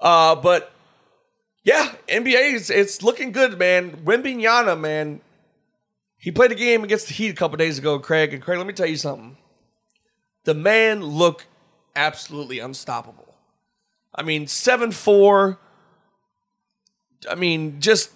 Uh, 0.00 0.34
but 0.36 0.72
yeah, 1.64 1.94
NBA 2.08 2.54
is 2.54 2.70
it's 2.70 3.02
looking 3.02 3.32
good, 3.32 3.58
man. 3.58 3.98
Wembanyama, 4.04 4.78
man. 4.80 5.20
He 6.16 6.30
played 6.30 6.52
a 6.52 6.54
game 6.54 6.84
against 6.84 7.08
the 7.08 7.14
Heat 7.14 7.30
a 7.30 7.34
couple 7.34 7.56
days 7.56 7.78
ago, 7.78 7.98
Craig. 7.98 8.32
And 8.32 8.42
Craig, 8.42 8.58
let 8.58 8.66
me 8.66 8.72
tell 8.72 8.86
you 8.86 8.96
something. 8.96 9.36
The 10.44 10.54
man 10.54 11.02
looked 11.02 11.46
absolutely 11.94 12.60
unstoppable. 12.60 13.34
I 14.14 14.22
mean, 14.22 14.46
7 14.46 14.92
4. 14.92 15.58
I 17.28 17.34
mean, 17.34 17.80
just 17.80 18.10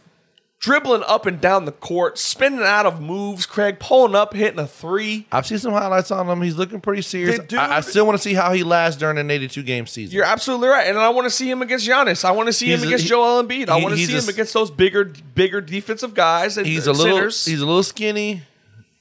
dribbling 0.59 1.03
up 1.07 1.27
and 1.27 1.41
down 1.41 1.65
the 1.65 1.73
court, 1.73 2.19
spinning 2.19 2.63
out 2.63 2.87
of 2.87 3.01
moves, 3.01 3.47
Craig, 3.47 3.79
pulling 3.79 4.15
up, 4.15 4.35
hitting 4.35 4.59
a 4.59 4.67
three. 4.67 5.27
I've 5.31 5.47
seen 5.47 5.59
some 5.59 5.73
highlights 5.73 6.11
on 6.11 6.29
him. 6.29 6.43
He's 6.43 6.57
looking 6.57 6.81
pretty 6.81 7.03
serious. 7.03 7.39
Dude, 7.41 7.59
I, 7.59 7.77
I 7.77 7.81
still 7.81 8.07
want 8.07 8.19
to 8.19 8.23
see 8.23 8.35
how 8.35 8.53
he 8.53 8.63
lasts 8.63 8.99
during 8.99 9.19
an 9.19 9.31
82 9.31 9.63
game 9.63 9.87
season. 9.87 10.15
You're 10.15 10.25
absolutely 10.25 10.69
right. 10.69 10.87
And 10.89 10.99
I 10.99 11.11
want 11.11 11.27
to 11.27 11.31
see 11.31 11.51
him 11.51 11.63
against 11.63 11.87
Giannis. 11.87 12.25
I 12.25 12.31
want 12.33 12.47
to 12.49 12.53
see 12.53 12.67
He's 12.67 12.79
him 12.81 12.85
a- 12.85 12.87
against 12.89 13.05
he- 13.05 13.11
Joel 13.11 13.43
Embiid. 13.45 13.69
I 13.69 13.81
want 13.81 13.95
to 13.97 14.07
see 14.07 14.17
a 14.17 14.21
him 14.21 14.29
against 14.29 14.55
those 14.55 14.71
bigger, 14.71 15.05
bigger 15.05 15.61
defensive 15.61 16.15
guys 16.15 16.57
and 16.57 16.67
he's 16.67 16.87
a 16.87 16.93
little 16.93 17.17
centers. 17.17 17.45
he's 17.45 17.61
a 17.61 17.67
little 17.67 17.83
skinny. 17.83 18.43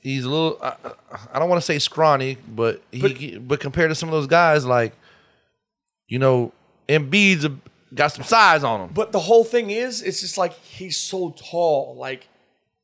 He's 0.02 0.24
a 0.24 0.30
little 0.30 0.60
I, 0.62 0.76
I 1.34 1.40
don't 1.40 1.50
want 1.50 1.60
to 1.62 1.66
say 1.66 1.80
scrawny, 1.80 2.38
but 2.48 2.82
he 2.92 3.38
but, 3.40 3.60
compared 3.60 3.90
to 3.90 3.96
some 3.96 4.10
of 4.10 4.14
those 4.14 4.28
guys 4.28 4.64
like 4.66 4.94
you 6.08 6.20
know 6.20 6.52
Embiid's 6.88 7.44
a, 7.46 7.56
got 7.96 8.12
some 8.14 8.24
size 8.24 8.64
on 8.64 8.82
him. 8.82 8.90
But 8.94 9.12
the 9.12 9.20
whole 9.20 9.44
thing 9.44 9.70
is, 9.72 10.02
it's 10.02 10.22
just 10.22 10.38
like 10.38 10.54
he's 10.54 10.98
so 10.98 11.34
tall. 11.38 11.96
Like, 11.98 12.28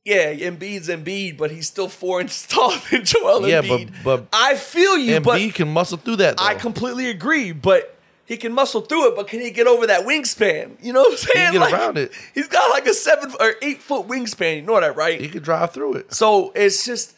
yeah, 0.04 0.32
Embiid's 0.34 0.88
Embiid, 0.88 1.36
but 1.38 1.50
he's 1.50 1.66
still 1.66 1.88
four 1.88 2.20
inches 2.20 2.46
taller 2.48 2.76
than 2.90 3.04
Joel 3.04 3.48
Yeah, 3.48 3.60
but- 3.60 3.68
Embiid. 3.80 3.92
but 4.04 4.26
I 4.32 4.56
feel 4.56 4.96
you, 4.98 5.20
Embiid 5.20 5.24
but 5.48 5.54
can 5.54 5.68
muscle 5.68 5.98
through 5.98 6.16
that. 6.16 6.36
Though. 6.38 6.44
I 6.44 6.54
completely 6.54 7.08
agree. 7.10 7.52
But 7.52 7.96
he 8.24 8.36
can 8.36 8.52
muscle 8.52 8.80
through 8.80 9.08
it, 9.10 9.16
but 9.16 9.28
can 9.28 9.40
he 9.40 9.50
get 9.50 9.66
over 9.66 9.86
that 9.88 10.06
wingspan? 10.06 10.76
You 10.82 10.92
know 10.92 11.00
what 11.02 11.12
I'm 11.12 11.18
saying? 11.18 11.52
get 11.52 11.60
Like, 11.60 11.74
around 11.74 11.98
it. 11.98 12.12
He's 12.34 12.48
got 12.48 12.70
like 12.70 12.86
a 12.86 12.94
seven 12.94 13.32
or 13.38 13.54
eight 13.62 13.82
foot 13.82 14.06
wingspan. 14.08 14.56
You 14.56 14.62
know 14.62 14.80
that, 14.80 14.96
right? 14.96 15.20
he 15.20 15.28
could 15.28 15.42
drive 15.42 15.72
through 15.72 15.94
it. 15.94 16.14
So 16.14 16.52
it's 16.54 16.84
just 16.86 17.14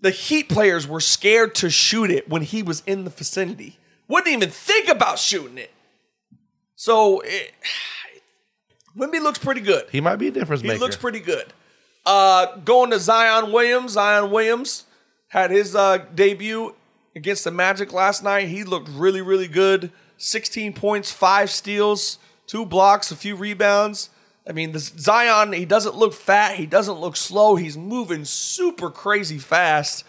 the 0.00 0.10
Heat 0.10 0.48
players 0.48 0.86
were 0.86 1.00
scared 1.00 1.54
to 1.56 1.70
shoot 1.70 2.10
it 2.10 2.28
when 2.28 2.42
he 2.42 2.62
was 2.62 2.82
in 2.86 3.04
the 3.04 3.10
vicinity. 3.10 3.78
Wouldn't 4.08 4.32
even 4.34 4.50
think 4.50 4.88
about 4.88 5.18
shooting 5.20 5.58
it. 5.58 5.70
So 6.82 7.20
it, 7.20 7.52
Wemby 8.98 9.22
looks 9.22 9.38
pretty 9.38 9.60
good. 9.60 9.84
He 9.92 10.00
might 10.00 10.16
be 10.16 10.26
a 10.26 10.30
difference 10.32 10.64
maker. 10.64 10.74
He 10.74 10.80
looks 10.80 10.96
pretty 10.96 11.20
good. 11.20 11.52
Uh, 12.04 12.56
going 12.56 12.90
to 12.90 12.98
Zion 12.98 13.52
Williams. 13.52 13.92
Zion 13.92 14.32
Williams 14.32 14.82
had 15.28 15.52
his 15.52 15.76
uh, 15.76 15.98
debut 16.12 16.74
against 17.14 17.44
the 17.44 17.52
Magic 17.52 17.92
last 17.92 18.24
night. 18.24 18.48
He 18.48 18.64
looked 18.64 18.88
really, 18.88 19.20
really 19.20 19.46
good. 19.46 19.92
16 20.16 20.72
points, 20.72 21.12
five 21.12 21.50
steals, 21.50 22.18
two 22.48 22.66
blocks, 22.66 23.12
a 23.12 23.16
few 23.16 23.36
rebounds. 23.36 24.10
I 24.44 24.50
mean, 24.50 24.72
this 24.72 24.92
Zion, 24.98 25.52
he 25.52 25.64
doesn't 25.64 25.94
look 25.94 26.12
fat. 26.12 26.56
He 26.56 26.66
doesn't 26.66 26.98
look 26.98 27.14
slow. 27.14 27.54
He's 27.54 27.78
moving 27.78 28.24
super 28.24 28.90
crazy 28.90 29.38
fast. 29.38 30.02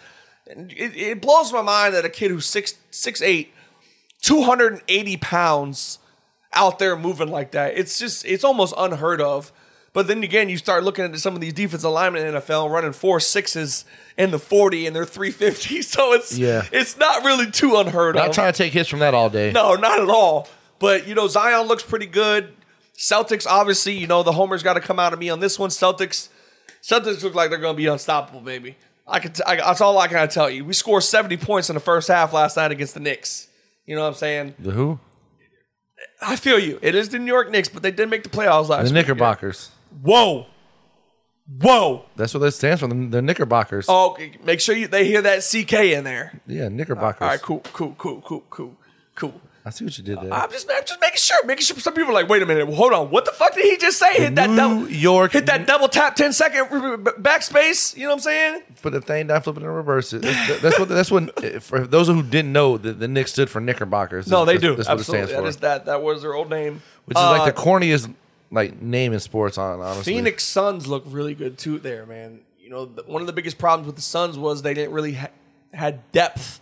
And 0.48 0.72
it, 0.72 0.96
it 0.96 1.22
blows 1.22 1.52
my 1.52 1.62
mind 1.62 1.94
that 1.94 2.04
a 2.04 2.08
kid 2.08 2.32
who's 2.32 2.46
six 2.46 2.74
six 2.90 3.22
eight, 3.22 3.54
280 4.22 5.16
pounds 5.18 6.00
out 6.54 6.78
there 6.78 6.96
moving 6.96 7.28
like 7.28 7.52
that. 7.52 7.76
It's 7.76 7.98
just 7.98 8.24
it's 8.24 8.44
almost 8.44 8.74
unheard 8.76 9.20
of. 9.20 9.52
But 9.92 10.08
then 10.08 10.24
again, 10.24 10.48
you 10.48 10.56
start 10.56 10.82
looking 10.82 11.04
at 11.04 11.16
some 11.20 11.34
of 11.36 11.40
these 11.40 11.52
defensive 11.52 11.88
linemen 11.90 12.26
in 12.26 12.34
the 12.34 12.40
NFL 12.40 12.68
running 12.68 12.92
four 12.92 13.20
sixes 13.20 13.84
in 14.18 14.32
the 14.32 14.40
40 14.40 14.86
and 14.88 14.96
they're 14.96 15.04
350. 15.04 15.82
So 15.82 16.12
it's 16.14 16.36
Yeah. 16.36 16.66
it's 16.72 16.96
not 16.98 17.24
really 17.24 17.48
too 17.50 17.76
unheard 17.76 18.16
Not 18.16 18.22
of. 18.22 18.26
Not 18.28 18.34
trying 18.34 18.52
to 18.52 18.56
take 18.58 18.72
hits 18.72 18.88
from 18.88 18.98
that 18.98 19.14
all 19.14 19.30
day. 19.30 19.52
No, 19.52 19.74
not 19.74 20.00
at 20.00 20.08
all. 20.10 20.48
But 20.80 21.06
you 21.06 21.14
know, 21.14 21.28
Zion 21.28 21.68
looks 21.68 21.84
pretty 21.84 22.06
good. 22.06 22.52
Celtics, 22.96 23.46
obviously, 23.46 23.92
you 23.96 24.06
know, 24.06 24.22
the 24.22 24.32
homers 24.32 24.62
got 24.62 24.74
to 24.74 24.80
come 24.80 24.98
out 24.98 25.12
of 25.12 25.18
me 25.18 25.28
on 25.30 25.40
this 25.40 25.58
one. 25.58 25.70
Celtics, 25.70 26.28
Celtics 26.82 27.22
look 27.22 27.34
like 27.34 27.50
they're 27.50 27.58
going 27.58 27.74
to 27.74 27.76
be 27.76 27.86
unstoppable, 27.86 28.40
baby. 28.40 28.76
I 29.06 29.18
can. 29.20 29.32
T- 29.32 29.42
I, 29.46 29.56
that's 29.56 29.80
all 29.80 29.98
I 29.98 30.08
can 30.08 30.28
tell 30.28 30.48
you. 30.48 30.64
We 30.64 30.72
scored 30.72 31.02
seventy 31.02 31.36
points 31.36 31.68
in 31.70 31.74
the 31.74 31.80
first 31.80 32.08
half 32.08 32.32
last 32.32 32.56
night 32.56 32.72
against 32.72 32.94
the 32.94 33.00
Knicks. 33.00 33.48
You 33.84 33.94
know 33.96 34.02
what 34.02 34.08
I'm 34.08 34.14
saying? 34.14 34.54
The 34.58 34.70
who? 34.70 34.98
I 36.26 36.36
feel 36.36 36.58
you. 36.58 36.78
It 36.82 36.94
is 36.94 37.10
the 37.10 37.18
New 37.18 37.32
York 37.32 37.50
Knicks, 37.50 37.68
but 37.68 37.82
they 37.82 37.90
did 37.90 38.08
make 38.08 38.22
the 38.22 38.28
playoffs 38.28 38.68
last. 38.68 38.70
Year. 38.70 38.76
The 38.78 38.82
week. 38.84 38.94
Knickerbockers. 38.94 39.70
Whoa, 40.02 40.46
whoa. 41.60 42.04
That's 42.16 42.34
what 42.34 42.40
that 42.40 42.52
stands 42.52 42.80
for. 42.80 42.88
The, 42.88 42.94
the 42.94 43.22
Knickerbockers. 43.22 43.86
Oh, 43.88 44.12
okay. 44.12 44.32
make 44.44 44.60
sure 44.60 44.74
you 44.74 44.88
they 44.88 45.06
hear 45.06 45.22
that 45.22 45.40
CK 45.40 45.72
in 45.72 46.04
there. 46.04 46.40
Yeah, 46.46 46.68
Knickerbockers. 46.68 47.22
All 47.22 47.28
right, 47.28 47.42
cool, 47.42 47.60
cool, 47.72 47.94
cool, 47.98 48.20
cool, 48.22 48.44
cool, 48.50 48.76
cool. 49.14 49.40
I 49.66 49.70
see 49.70 49.84
what 49.86 49.96
you 49.96 50.04
did 50.04 50.20
there. 50.20 50.30
I'm 50.32 50.50
just, 50.50 50.68
I'm 50.70 50.84
just 50.84 51.00
making 51.00 51.16
sure, 51.16 51.46
making 51.46 51.62
sure. 51.64 51.78
Some 51.78 51.94
people 51.94 52.10
are 52.10 52.14
like, 52.14 52.28
wait 52.28 52.42
a 52.42 52.46
minute, 52.46 52.68
hold 52.74 52.92
on, 52.92 53.08
what 53.10 53.24
the 53.24 53.30
fuck 53.30 53.54
did 53.54 53.64
he 53.64 53.78
just 53.78 53.98
say? 53.98 54.12
Hit 54.12 54.34
that 54.34 54.50
New 54.50 54.56
double, 54.56 54.90
York- 54.90 55.32
hit 55.32 55.46
that 55.46 55.66
double 55.66 55.88
tap, 55.88 56.16
10 56.16 56.34
second 56.34 56.66
backspace. 56.68 57.96
You 57.96 58.02
know 58.02 58.08
what 58.10 58.14
I'm 58.16 58.20
saying? 58.20 58.62
Put 58.82 58.92
the 58.92 59.00
thing 59.00 59.26
down, 59.28 59.40
flip 59.42 59.56
it, 59.56 59.62
and 59.62 59.74
reverse 59.74 60.12
it. 60.12 60.22
That's, 60.22 60.60
that's 60.60 60.78
what. 60.78 60.88
That's 60.88 61.10
when. 61.10 61.28
For 61.60 61.86
those 61.86 62.08
who 62.08 62.22
didn't 62.22 62.52
know, 62.52 62.76
the, 62.76 62.92
the 62.92 63.08
Knicks 63.08 63.32
stood 63.32 63.48
for 63.48 63.60
Knickerbockers. 63.60 64.26
No, 64.28 64.44
they 64.44 64.58
That's- 64.58 64.70
do. 64.70 64.76
That's 64.76 64.88
what 64.88 64.94
it 64.94 64.98
that 64.98 65.04
stands 65.04 65.30
is 65.48 65.56
for. 65.56 65.60
that. 65.62 65.86
That 65.86 66.02
was 66.02 66.22
their 66.22 66.34
old 66.34 66.50
name. 66.50 66.82
Which 67.06 67.16
is 67.16 67.22
Uh, 67.22 67.30
like 67.38 67.54
the 67.54 67.60
corniest 67.60 68.12
like 68.50 68.80
name 68.82 69.12
in 69.12 69.20
sports. 69.20 69.56
On 69.58 69.80
honestly, 69.80 70.12
Phoenix 70.14 70.44
Suns 70.44 70.86
look 70.86 71.04
really 71.06 71.34
good 71.34 71.56
too 71.58 71.78
there, 71.78 72.04
man. 72.06 72.40
You 72.60 72.70
know, 72.70 72.84
the, 72.86 73.02
one 73.04 73.20
of 73.22 73.26
the 73.26 73.32
biggest 73.32 73.58
problems 73.58 73.86
with 73.86 73.96
the 73.96 74.02
Suns 74.02 74.38
was 74.38 74.62
they 74.62 74.74
didn't 74.74 74.92
really 74.92 75.14
ha- 75.14 75.28
had 75.72 76.10
depth, 76.12 76.60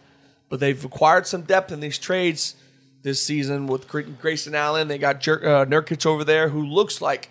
but 0.48 0.60
they've 0.60 0.84
acquired 0.84 1.26
some 1.26 1.42
depth 1.42 1.70
in 1.72 1.80
these 1.80 1.98
trades 1.98 2.56
this 3.02 3.22
season 3.22 3.66
with 3.66 3.88
Gra- 3.88 4.02
Grayson 4.04 4.54
Allen. 4.54 4.88
They 4.88 4.98
got 4.98 5.20
Jer- 5.20 5.44
uh, 5.46 5.64
Nurkic 5.66 6.06
over 6.06 6.24
there, 6.24 6.48
who 6.50 6.64
looks 6.64 7.00
like 7.00 7.30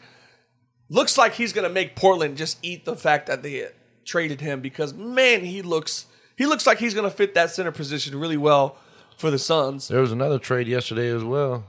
looks 0.90 1.18
like 1.18 1.34
he's 1.34 1.54
gonna 1.54 1.70
make 1.70 1.96
Portland 1.96 2.38
just 2.38 2.58
eat 2.62 2.86
the 2.86 2.96
fact 2.96 3.28
that 3.28 3.44
they 3.44 3.68
traded 4.06 4.42
him 4.42 4.62
because 4.62 4.94
man, 4.94 5.46
he 5.46 5.62
looks 5.62 6.06
he 6.38 6.46
looks 6.46 6.66
like 6.68 6.80
he's 6.80 6.94
gonna 6.94 7.10
fit 7.10 7.34
that 7.36 7.52
center 7.52 7.72
position 7.72 8.20
really 8.20 8.38
well 8.38 8.78
for 9.18 9.32
the 9.32 9.40
Suns. 9.40 9.88
There 9.88 10.02
was 10.02 10.12
another 10.12 10.40
trade 10.40 10.68
yesterday 10.68 11.08
as 11.10 11.24
well. 11.24 11.64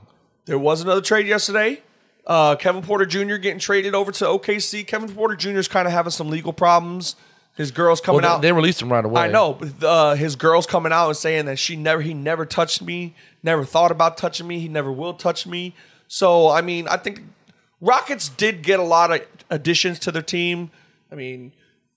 There 0.45 0.59
was 0.59 0.81
another 0.81 1.01
trade 1.01 1.27
yesterday. 1.27 1.81
Uh, 2.25 2.55
Kevin 2.55 2.81
Porter 2.81 3.05
Jr. 3.05 3.35
getting 3.35 3.59
traded 3.59 3.93
over 3.93 4.11
to 4.13 4.25
OKC. 4.25 4.85
Kevin 4.87 5.09
Porter 5.13 5.35
Jr. 5.35 5.57
is 5.57 5.67
kind 5.67 5.87
of 5.87 5.93
having 5.93 6.11
some 6.11 6.29
legal 6.29 6.53
problems. 6.53 7.15
His 7.55 7.69
girl's 7.69 8.01
coming 8.01 8.21
Well, 8.23 8.35
out. 8.37 8.41
they, 8.41 8.47
they 8.47 8.51
released 8.53 8.81
him 8.81 8.91
right 8.91 9.03
away. 9.05 9.21
I 9.23 9.27
know, 9.27 9.53
but 9.53 9.83
uh, 9.83 10.15
his 10.15 10.35
girl's 10.35 10.65
coming 10.65 10.91
out 10.91 11.09
and 11.09 11.17
saying 11.17 11.45
that 11.45 11.59
she 11.59 11.75
never, 11.75 12.01
he 12.01 12.13
never 12.13 12.45
touched 12.45 12.81
me, 12.81 13.13
never 13.43 13.65
thought 13.65 13.91
about 13.91 14.17
touching 14.17 14.47
me, 14.47 14.59
he 14.59 14.67
never 14.67 14.91
will 14.91 15.13
touch 15.13 15.45
me. 15.45 15.75
So 16.07 16.49
I 16.49 16.61
mean, 16.61 16.87
I 16.87 16.97
think 16.97 17.23
Rockets 17.81 18.29
did 18.29 18.63
get 18.63 18.79
a 18.79 18.83
lot 18.83 19.11
of 19.11 19.21
additions 19.49 19.99
to 19.99 20.11
their 20.11 20.21
team. 20.21 20.71
I 21.11 21.15
mean, 21.15 21.51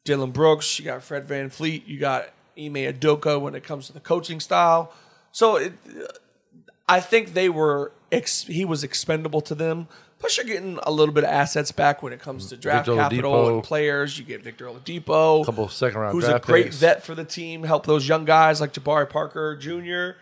Dillon 0.04 0.30
Brooks, 0.32 0.78
you 0.78 0.84
got 0.84 1.02
Fred 1.02 1.26
VanVleet, 1.26 1.86
you 1.86 1.98
got 1.98 2.30
Ime 2.58 2.74
Udoka 2.74 3.40
when 3.40 3.54
it 3.54 3.64
comes 3.64 3.86
to 3.86 3.92
the 3.92 4.00
coaching 4.00 4.40
style. 4.40 4.92
So 5.32 5.56
it, 5.56 5.72
I 6.88 7.00
think 7.00 7.34
they 7.34 7.48
were 7.48 7.92
ex, 8.10 8.42
he 8.44 8.64
was 8.64 8.84
expendable 8.84 9.40
to 9.42 9.54
them. 9.54 9.88
Plus, 10.18 10.38
you're 10.38 10.46
getting 10.46 10.78
a 10.82 10.90
little 10.90 11.12
bit 11.12 11.24
of 11.24 11.30
assets 11.30 11.72
back 11.72 12.02
when 12.02 12.12
it 12.12 12.20
comes 12.20 12.48
to 12.48 12.56
draft 12.56 12.86
Victor 12.86 13.00
capital 13.00 13.32
Oladipo. 13.32 13.54
and 13.54 13.62
players. 13.62 14.18
You 14.18 14.24
get 14.24 14.42
Victor 14.42 14.64
Oladipo, 14.64 15.42
a 15.42 15.44
Couple 15.44 15.64
of 15.64 15.72
second-round 15.72 16.12
who's 16.12 16.26
a 16.26 16.38
great 16.38 16.66
picks. 16.66 16.78
vet 16.78 17.04
for 17.04 17.14
the 17.14 17.24
team. 17.24 17.64
Help 17.64 17.84
those 17.84 18.08
young 18.08 18.24
guys 18.24 18.60
like 18.60 18.72
Jabari 18.72 19.10
Parker 19.10 19.56
Jr., 19.56 20.18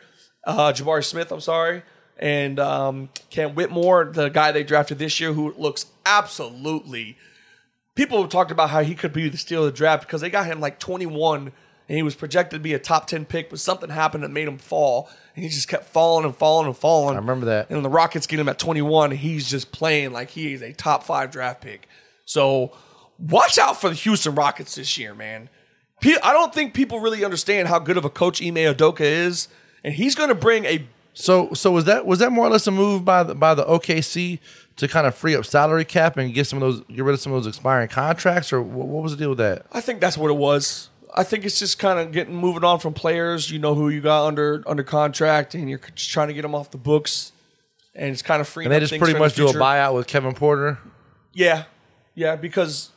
uh, 0.46 0.72
Jabari 0.72 1.04
Smith. 1.04 1.32
I'm 1.32 1.40
sorry, 1.40 1.82
and 2.18 2.58
um, 2.58 3.08
Cam 3.30 3.54
Whitmore, 3.54 4.06
the 4.12 4.28
guy 4.28 4.52
they 4.52 4.64
drafted 4.64 4.98
this 4.98 5.20
year, 5.20 5.32
who 5.32 5.52
looks 5.56 5.86
absolutely. 6.06 7.16
People 7.94 8.20
have 8.20 8.30
talked 8.30 8.50
about 8.50 8.70
how 8.70 8.82
he 8.82 8.94
could 8.94 9.12
be 9.12 9.28
the 9.28 9.36
steal 9.36 9.64
of 9.64 9.72
the 9.72 9.76
draft 9.76 10.06
because 10.06 10.20
they 10.20 10.30
got 10.30 10.46
him 10.46 10.60
like 10.60 10.80
21 10.80 11.52
and 11.88 11.96
he 11.96 12.02
was 12.02 12.14
projected 12.14 12.58
to 12.58 12.62
be 12.62 12.72
a 12.72 12.78
top 12.78 13.06
10 13.06 13.26
pick, 13.26 13.50
but 13.50 13.60
something 13.60 13.90
happened 13.90 14.24
that 14.24 14.30
made 14.30 14.48
him 14.48 14.56
fall. 14.56 15.10
And 15.36 15.44
he 15.44 15.50
just 15.50 15.68
kept 15.68 15.84
falling 15.84 16.24
and 16.24 16.34
falling 16.34 16.66
and 16.66 16.76
falling. 16.76 17.16
I 17.16 17.20
remember 17.20 17.46
that. 17.46 17.68
And 17.68 17.84
the 17.84 17.90
Rockets 17.90 18.26
get 18.26 18.40
him 18.40 18.48
at 18.48 18.58
21, 18.58 19.10
and 19.10 19.20
he's 19.20 19.50
just 19.50 19.70
playing 19.70 20.12
like 20.12 20.30
he 20.30 20.54
is 20.54 20.62
a 20.62 20.72
top 20.72 21.02
five 21.02 21.30
draft 21.30 21.60
pick. 21.60 21.86
So 22.24 22.72
watch 23.18 23.58
out 23.58 23.78
for 23.80 23.90
the 23.90 23.94
Houston 23.96 24.34
Rockets 24.34 24.76
this 24.76 24.96
year, 24.96 25.14
man. 25.14 25.50
I 26.02 26.32
don't 26.32 26.52
think 26.52 26.74
people 26.74 27.00
really 27.00 27.24
understand 27.24 27.68
how 27.68 27.78
good 27.78 27.96
of 27.96 28.04
a 28.04 28.10
coach 28.10 28.42
Ime 28.42 28.56
Udoka 28.56 29.00
is, 29.00 29.48
and 29.84 29.94
he's 29.94 30.14
going 30.14 30.30
to 30.30 30.34
bring 30.34 30.64
a 30.64 30.86
So, 31.12 31.52
so 31.52 31.70
was 31.70 31.84
that 31.84 32.06
was 32.06 32.18
that 32.18 32.32
more 32.32 32.46
or 32.46 32.50
less 32.50 32.66
a 32.66 32.72
move 32.72 33.04
by 33.04 33.22
the 33.22 33.34
by 33.34 33.54
the 33.54 33.64
OKC 33.64 34.40
to 34.76 34.88
kind 34.88 35.06
of 35.06 35.14
free 35.14 35.36
up 35.36 35.44
salary 35.44 35.84
cap 35.84 36.16
and 36.16 36.34
get 36.34 36.46
some 36.46 36.60
of 36.60 36.62
those 36.62 36.80
get 36.88 37.04
rid 37.04 37.12
of 37.12 37.20
some 37.20 37.32
of 37.32 37.44
those 37.44 37.54
expiring 37.54 37.88
contracts, 37.88 38.52
or 38.52 38.60
what, 38.60 38.88
what 38.88 39.02
was 39.02 39.12
the 39.12 39.18
deal 39.18 39.28
with 39.28 39.38
that? 39.38 39.66
I 39.70 39.80
think 39.80 40.00
that's 40.00 40.18
what 40.18 40.30
it 40.30 40.36
was. 40.36 40.88
I 41.16 41.22
think 41.22 41.44
it's 41.44 41.60
just 41.60 41.78
kind 41.78 42.00
of 42.00 42.10
getting 42.10 42.34
moving 42.34 42.64
on 42.64 42.80
from 42.80 42.92
players. 42.92 43.50
You 43.50 43.60
know 43.60 43.74
who 43.76 43.88
you 43.88 44.00
got 44.00 44.26
under 44.26 44.64
under 44.66 44.82
contract, 44.82 45.54
and 45.54 45.70
you're 45.70 45.78
just 45.94 46.10
trying 46.10 46.28
to 46.28 46.34
get 46.34 46.42
them 46.42 46.54
off 46.54 46.72
the 46.72 46.78
books, 46.78 47.30
and 47.94 48.10
it's 48.10 48.22
kind 48.22 48.40
of 48.40 48.48
freeing. 48.48 48.66
And 48.66 48.72
they 48.72 48.80
just 48.80 48.90
pretty 48.90 49.12
for 49.12 49.18
the 49.18 49.18
much 49.20 49.34
do 49.36 49.48
a 49.48 49.52
buyout 49.52 49.94
with 49.94 50.08
Kevin 50.08 50.34
Porter. 50.34 50.78
Yeah, 51.32 51.64
yeah, 52.16 52.34
because 52.34 52.90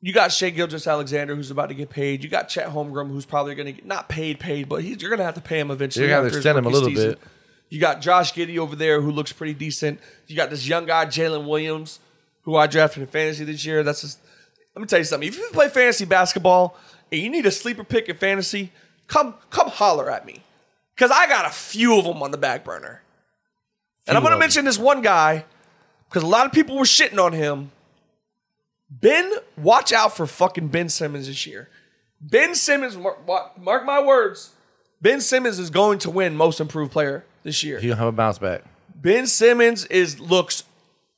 you 0.00 0.12
got 0.12 0.32
Shai 0.32 0.50
Gilgeous-Alexander 0.50 1.34
who's 1.34 1.50
about 1.50 1.68
to 1.68 1.74
get 1.74 1.90
paid. 1.90 2.22
You 2.22 2.30
got 2.30 2.48
Chet 2.48 2.68
Holmgren 2.68 3.08
who's 3.08 3.26
probably 3.26 3.54
going 3.54 3.66
to 3.66 3.72
get 3.72 3.86
not 3.86 4.08
paid, 4.08 4.38
paid, 4.38 4.68
but 4.68 4.82
he's, 4.82 5.00
you're 5.02 5.10
going 5.10 5.18
to 5.18 5.24
have 5.24 5.34
to 5.34 5.40
pay 5.40 5.58
him 5.58 5.70
eventually. 5.70 6.06
You're 6.06 6.16
after 6.16 6.30
to 6.30 6.36
extend 6.36 6.58
him 6.58 6.66
a 6.66 6.68
little 6.68 6.88
season. 6.88 7.10
bit. 7.10 7.20
You 7.68 7.80
got 7.80 8.00
Josh 8.00 8.32
Giddey 8.32 8.58
over 8.58 8.76
there 8.76 9.00
who 9.00 9.10
looks 9.10 9.32
pretty 9.32 9.54
decent. 9.54 10.00
You 10.26 10.36
got 10.36 10.50
this 10.50 10.66
young 10.66 10.86
guy 10.86 11.06
Jalen 11.06 11.46
Williams 11.46 12.00
who 12.42 12.56
I 12.56 12.66
drafted 12.66 13.02
in 13.02 13.08
fantasy 13.08 13.44
this 13.44 13.64
year. 13.64 13.82
That's 13.82 14.00
just 14.00 14.20
let 14.74 14.80
me 14.80 14.86
tell 14.86 14.98
you 14.98 15.04
something. 15.04 15.28
If 15.28 15.36
you 15.36 15.48
play 15.52 15.68
fantasy 15.68 16.04
basketball 16.04 16.76
and 17.12 17.20
you 17.20 17.28
need 17.28 17.44
a 17.44 17.50
sleeper 17.50 17.84
pick 17.84 18.08
in 18.08 18.16
fantasy, 18.16 18.72
come 19.06 19.34
come 19.50 19.68
holler 19.68 20.10
at 20.10 20.24
me 20.24 20.42
because 20.94 21.10
I 21.10 21.26
got 21.26 21.44
a 21.44 21.50
few 21.50 21.98
of 21.98 22.04
them 22.04 22.22
on 22.22 22.30
the 22.30 22.38
back 22.38 22.64
burner. 22.64 23.02
And 24.06 24.16
I'm 24.16 24.22
going 24.22 24.32
to 24.32 24.38
mention 24.38 24.64
this 24.64 24.78
one 24.78 25.02
guy 25.02 25.44
because 26.08 26.22
a 26.22 26.26
lot 26.26 26.46
of 26.46 26.52
people 26.52 26.76
were 26.76 26.84
shitting 26.84 27.22
on 27.22 27.34
him. 27.34 27.70
Ben, 28.90 29.32
watch 29.56 29.92
out 29.92 30.16
for 30.16 30.26
fucking 30.26 30.68
Ben 30.68 30.88
Simmons 30.88 31.26
this 31.26 31.46
year. 31.46 31.68
Ben 32.20 32.54
Simmons, 32.54 32.96
mark, 32.96 33.26
mark 33.60 33.84
my 33.84 34.02
words, 34.02 34.50
Ben 35.00 35.20
Simmons 35.20 35.58
is 35.58 35.70
going 35.70 35.98
to 36.00 36.10
win 36.10 36.36
Most 36.36 36.60
Improved 36.60 36.90
Player 36.90 37.24
this 37.44 37.62
year. 37.62 37.78
He'll 37.78 37.96
have 37.96 38.08
a 38.08 38.12
bounce 38.12 38.38
back. 38.38 38.62
Ben 38.94 39.26
Simmons 39.26 39.84
is 39.86 40.18
looks 40.18 40.64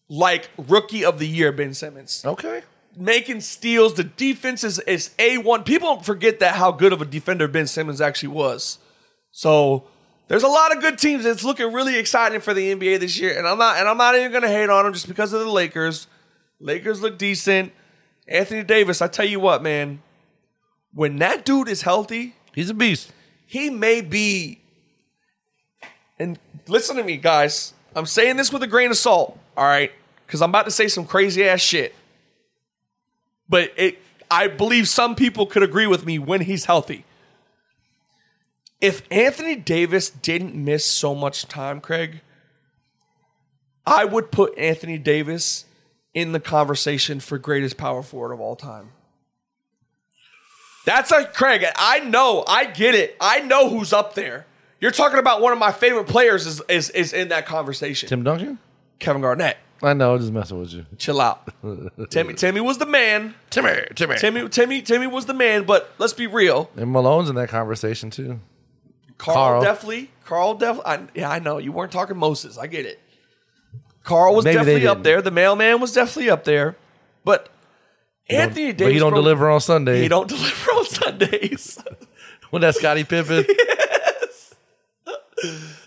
like 0.09 0.50
Rookie 0.59 1.04
of 1.04 1.18
the 1.18 1.26
Year. 1.26 1.52
Ben 1.52 1.72
Simmons 1.72 2.22
Okay. 2.26 2.62
making 2.96 3.40
steals. 3.40 3.94
The 3.94 4.04
defense 4.04 4.64
is, 4.64 4.78
is 4.80 5.11
A1. 5.18 5.64
People 5.64 6.02
forget 6.02 6.40
that 6.40 6.56
how 6.56 6.72
good 6.72 6.92
of 6.92 7.00
a 7.00 7.06
defender 7.06 7.48
Ben 7.48 7.66
Simmons 7.66 8.00
actually 8.02 8.30
was. 8.30 8.78
So 9.30 9.85
there's 10.28 10.42
a 10.42 10.48
lot 10.48 10.76
of 10.76 10.83
good 10.83 10.98
teams. 10.98 11.24
It's 11.24 11.44
looking 11.44 11.72
really 11.72 11.96
exciting 11.98 12.40
for 12.40 12.52
the 12.52 12.74
NBA 12.74 13.00
this 13.00 13.18
year. 13.18 13.38
And 13.38 13.46
I'm 13.46 13.56
not 13.56 13.78
and 13.78 13.88
I'm 13.88 13.96
not 13.96 14.16
even 14.16 14.33
gonna 14.33 14.48
hate 14.48 14.68
on 14.68 14.85
them 14.85 14.92
just 14.92 15.09
because 15.09 15.33
of 15.33 15.40
the 15.40 15.48
Lakers. 15.50 16.06
Lakers 16.61 17.01
look 17.01 17.18
decent. 17.18 17.73
Anthony 18.29 18.62
Davis, 18.62 19.03
I 19.03 19.09
tell 19.09 19.25
you 19.25 19.40
what, 19.40 19.62
man, 19.62 20.03
when 20.94 21.16
that 21.16 21.44
dude 21.44 21.68
is 21.68 21.83
healthy, 21.83 22.35
He's 22.55 22.68
a 22.70 22.75
beast. 22.75 23.12
he 23.46 23.70
may 23.70 24.01
be 24.01 24.61
and 26.18 26.38
listen 26.68 26.96
to 26.96 27.03
me 27.05 27.16
guys. 27.16 27.73
I'm 27.96 28.07
saying 28.07 28.37
this 28.37 28.53
with 28.53 28.62
a 28.62 28.66
grain 28.66 28.90
of 28.90 28.96
salt 28.96 29.38
all 29.57 29.64
right? 29.64 29.92
Because 30.27 30.42
i'm 30.42 30.51
about 30.51 30.64
to 30.64 30.70
say 30.70 30.88
some 30.88 31.07
crazy 31.07 31.44
ass 31.44 31.61
shit. 31.61 31.94
But 33.49 33.73
it 33.77 33.99
i 34.31 34.46
believe 34.49 34.88
some 34.88 35.14
people 35.14 35.46
could 35.46 35.62
agree 35.62 35.87
with 35.87 36.05
me 36.05 36.18
when 36.18 36.42
he's 36.42 36.64
healthy. 36.66 37.05
If 38.81 39.03
anthony 39.12 39.55
davis 39.57 40.11
didn't 40.11 40.55
miss 40.55 40.85
so 40.85 41.14
much 41.14 41.46
time 41.46 41.81
craig 41.81 42.20
i 43.87 44.05
would 44.05 44.31
put 44.33 44.57
anthony 44.59 44.99
davis 44.99 45.64
in 46.14 46.33
the 46.33 46.40
conversation 46.40 47.20
for 47.20 47.38
greatest 47.38 47.77
power 47.77 48.03
forward 48.03 48.33
of 48.33 48.40
all 48.40 48.57
time 48.57 48.90
that's 50.85 51.12
a 51.12 51.25
Craig. 51.25 51.64
I 51.77 52.01
know. 52.01 52.44
I 52.46 52.64
get 52.64 52.94
it. 52.94 53.16
I 53.20 53.40
know 53.40 53.68
who's 53.68 53.92
up 53.92 54.14
there. 54.14 54.46
You're 54.81 54.90
talking 54.90 55.18
about 55.18 55.42
one 55.42 55.53
of 55.53 55.59
my 55.59 55.73
favorite 55.73 56.07
players 56.07 56.46
is 56.46 56.62
is, 56.68 56.90
is 56.90 57.12
in 57.12 57.29
that 57.29 57.46
conversation. 57.46 58.09
Tim 58.09 58.23
Duncan. 58.23 58.59
Kevin 58.99 59.23
Garnett. 59.23 59.59
I 59.83 59.94
know. 59.94 60.14
I'm 60.14 60.20
just 60.20 60.33
messing 60.33 60.59
with 60.59 60.73
you. 60.73 60.87
Chill 60.99 61.20
out. 61.20 61.49
Timmy 62.11 62.35
Timmy 62.35 62.61
was 62.61 62.79
the 62.79 62.87
man. 62.87 63.35
Timmy. 63.51 63.83
Timmy. 63.94 64.16
Timmy 64.16 64.49
Timmy 64.49 64.83
Timmy 64.83 65.07
was 65.07 65.27
the 65.27 65.35
man, 65.35 65.64
but 65.64 65.92
let's 65.99 66.12
be 66.12 66.27
real. 66.27 66.70
And 66.77 66.90
Malone's 66.90 67.29
in 67.29 67.37
that 67.37 67.49
conversation 67.49 68.11
too. 68.11 68.40
Carl, 69.18 69.37
Carl. 69.37 69.62
definitely. 69.62 70.11
Carl 70.25 70.55
definitely. 70.55 71.09
Yeah, 71.14 71.31
I 71.31 71.40
know. 71.40 71.59
You 71.59 71.73
weren't 71.73 71.92
talking 71.92 72.16
Moses. 72.16 72.57
I 72.57 72.66
get 72.66 72.87
it. 72.87 72.99
Carl 74.04 74.34
was 74.34 74.44
Maybe 74.44 74.56
they 74.56 74.60
definitely 74.64 74.86
up 74.88 74.96
didn't. 74.98 75.04
there. 75.04 75.22
The 75.22 75.30
mailman 75.30 75.80
was 75.80 75.92
definitely 75.92 76.30
up 76.30 76.44
there. 76.44 76.76
But 77.24 77.48
Anthony 78.28 78.72
Davis. 78.72 78.86
but 78.86 78.92
he 78.92 78.98
don't 78.98 79.10
bro, 79.10 79.20
deliver 79.20 79.50
on 79.50 79.60
Sunday. 79.60 80.00
He 80.02 80.08
don't 80.08 80.28
deliver 80.28 80.70
on 80.72 80.84
Sundays. 80.86 81.78
When 82.50 82.62
that 82.62 82.74
Scottie 82.74 83.04
Pippen. 83.04 83.44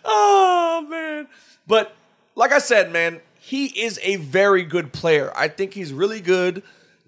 Oh 0.06 0.86
man. 0.90 1.28
But 1.68 1.96
like 2.36 2.52
I 2.52 2.60
said, 2.60 2.92
man, 2.92 3.22
he 3.40 3.68
is 3.68 4.00
a 4.04 4.16
very 4.18 4.64
good 4.64 4.92
player. 4.94 5.32
I 5.36 5.48
think 5.48 5.74
he's 5.74 5.94
really 5.94 6.22
good, 6.22 6.64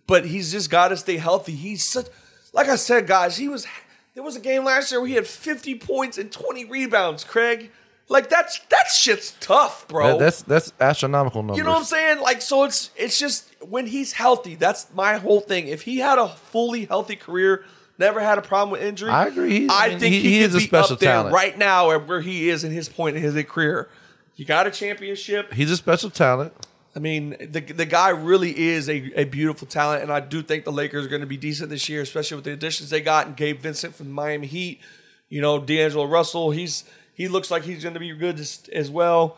but 0.08 0.26
he's 0.26 0.52
just 0.52 0.70
got 0.70 0.90
to 0.90 0.98
stay 0.98 1.18
healthy. 1.18 1.54
He's 1.54 1.84
such 1.84 2.08
like 2.54 2.70
I 2.70 2.76
said, 2.76 3.08
guys, 3.08 3.38
he 3.38 3.48
was 3.50 3.66
there 4.14 4.24
was 4.24 4.36
a 4.36 4.40
game 4.40 4.64
last 4.64 4.92
year 4.92 5.02
where 5.02 5.10
he 5.10 5.16
had 5.16 5.28
50 5.28 5.76
points 5.80 6.18
and 6.18 6.32
20 6.32 6.66
rebounds, 6.66 7.24
Craig. 7.24 7.72
Like 8.08 8.30
that's 8.30 8.60
that 8.70 8.88
shit's 8.88 9.32
tough, 9.40 9.88
bro. 9.88 10.12
That- 10.12 10.20
that's 10.20 10.42
that's 10.44 10.74
astronomical 10.80 11.42
numbers. 11.42 11.58
You 11.58 11.64
know 11.64 11.72
what 11.72 11.80
I'm 11.80 11.84
saying? 11.86 12.22
Like, 12.22 12.42
so 12.42 12.64
it's 12.64 12.92
it's 12.96 13.18
just 13.18 13.52
when 13.62 13.88
he's 13.88 14.14
healthy. 14.14 14.56
That's 14.56 14.88
my 14.94 15.16
whole 15.18 15.40
thing. 15.42 15.68
If 15.68 15.82
he 15.82 15.98
had 15.98 16.20
a 16.20 16.28
fully 16.28 16.86
healthy 16.86 17.16
career, 17.16 17.66
never 17.98 18.20
had 18.20 18.38
a 18.38 18.44
problem 18.44 18.70
with 18.72 18.84
injury, 18.84 19.10
I 19.10 19.26
agree. 19.26 19.62
He- 19.62 19.70
I, 19.70 19.86
I 19.86 19.90
mean, 19.90 20.00
think 20.00 20.14
he- 20.14 20.22
he, 20.22 20.30
he 20.34 20.40
could 20.42 20.50
is 20.50 20.56
a 20.56 20.58
be 20.60 20.64
special 20.66 20.94
up 20.94 21.00
there 21.00 21.14
talent. 21.14 21.34
right 21.34 21.58
now 21.58 21.90
at 21.92 22.08
where 22.08 22.22
he 22.22 22.50
is 22.50 22.64
in 22.64 22.72
his 22.72 22.88
point 22.90 23.16
in 23.18 23.24
his 23.24 23.44
career. 23.46 23.90
He 24.36 24.44
got 24.46 24.68
a 24.68 24.72
championship. 24.72 25.54
He's 25.54 25.72
a 25.72 25.78
special 25.78 26.10
talent. 26.12 26.54
I 26.96 27.00
mean, 27.00 27.32
the 27.40 27.60
the 27.62 27.86
guy 27.86 28.10
really 28.10 28.58
is 28.58 28.88
a, 28.88 29.12
a 29.20 29.24
beautiful 29.26 29.68
talent, 29.68 30.04
and 30.04 30.12
I 30.12 30.20
do 30.20 30.44
think 30.44 30.64
the 30.64 30.72
Lakers 30.72 31.06
are 31.06 31.10
going 31.10 31.22
to 31.22 31.28
be 31.28 31.38
decent 31.38 31.70
this 31.72 31.90
year, 31.90 32.02
especially 32.02 32.36
with 32.36 32.46
the 32.46 32.52
additions 32.54 32.90
they 32.92 33.02
got 33.02 33.26
and 33.28 33.36
Gabe 33.36 33.60
Vincent 33.60 33.96
from 33.96 34.12
Miami 34.12 34.46
Heat. 34.48 34.80
You 35.28 35.42
know, 35.42 35.60
D'Angelo 35.60 36.06
Russell. 36.06 36.52
He's 36.52 36.84
he 37.16 37.28
looks 37.28 37.50
like 37.50 37.64
he's 37.64 37.82
going 37.82 37.96
to 37.96 38.00
be 38.00 38.14
good 38.14 38.40
as, 38.40 38.70
as 38.72 38.92
well. 38.92 39.38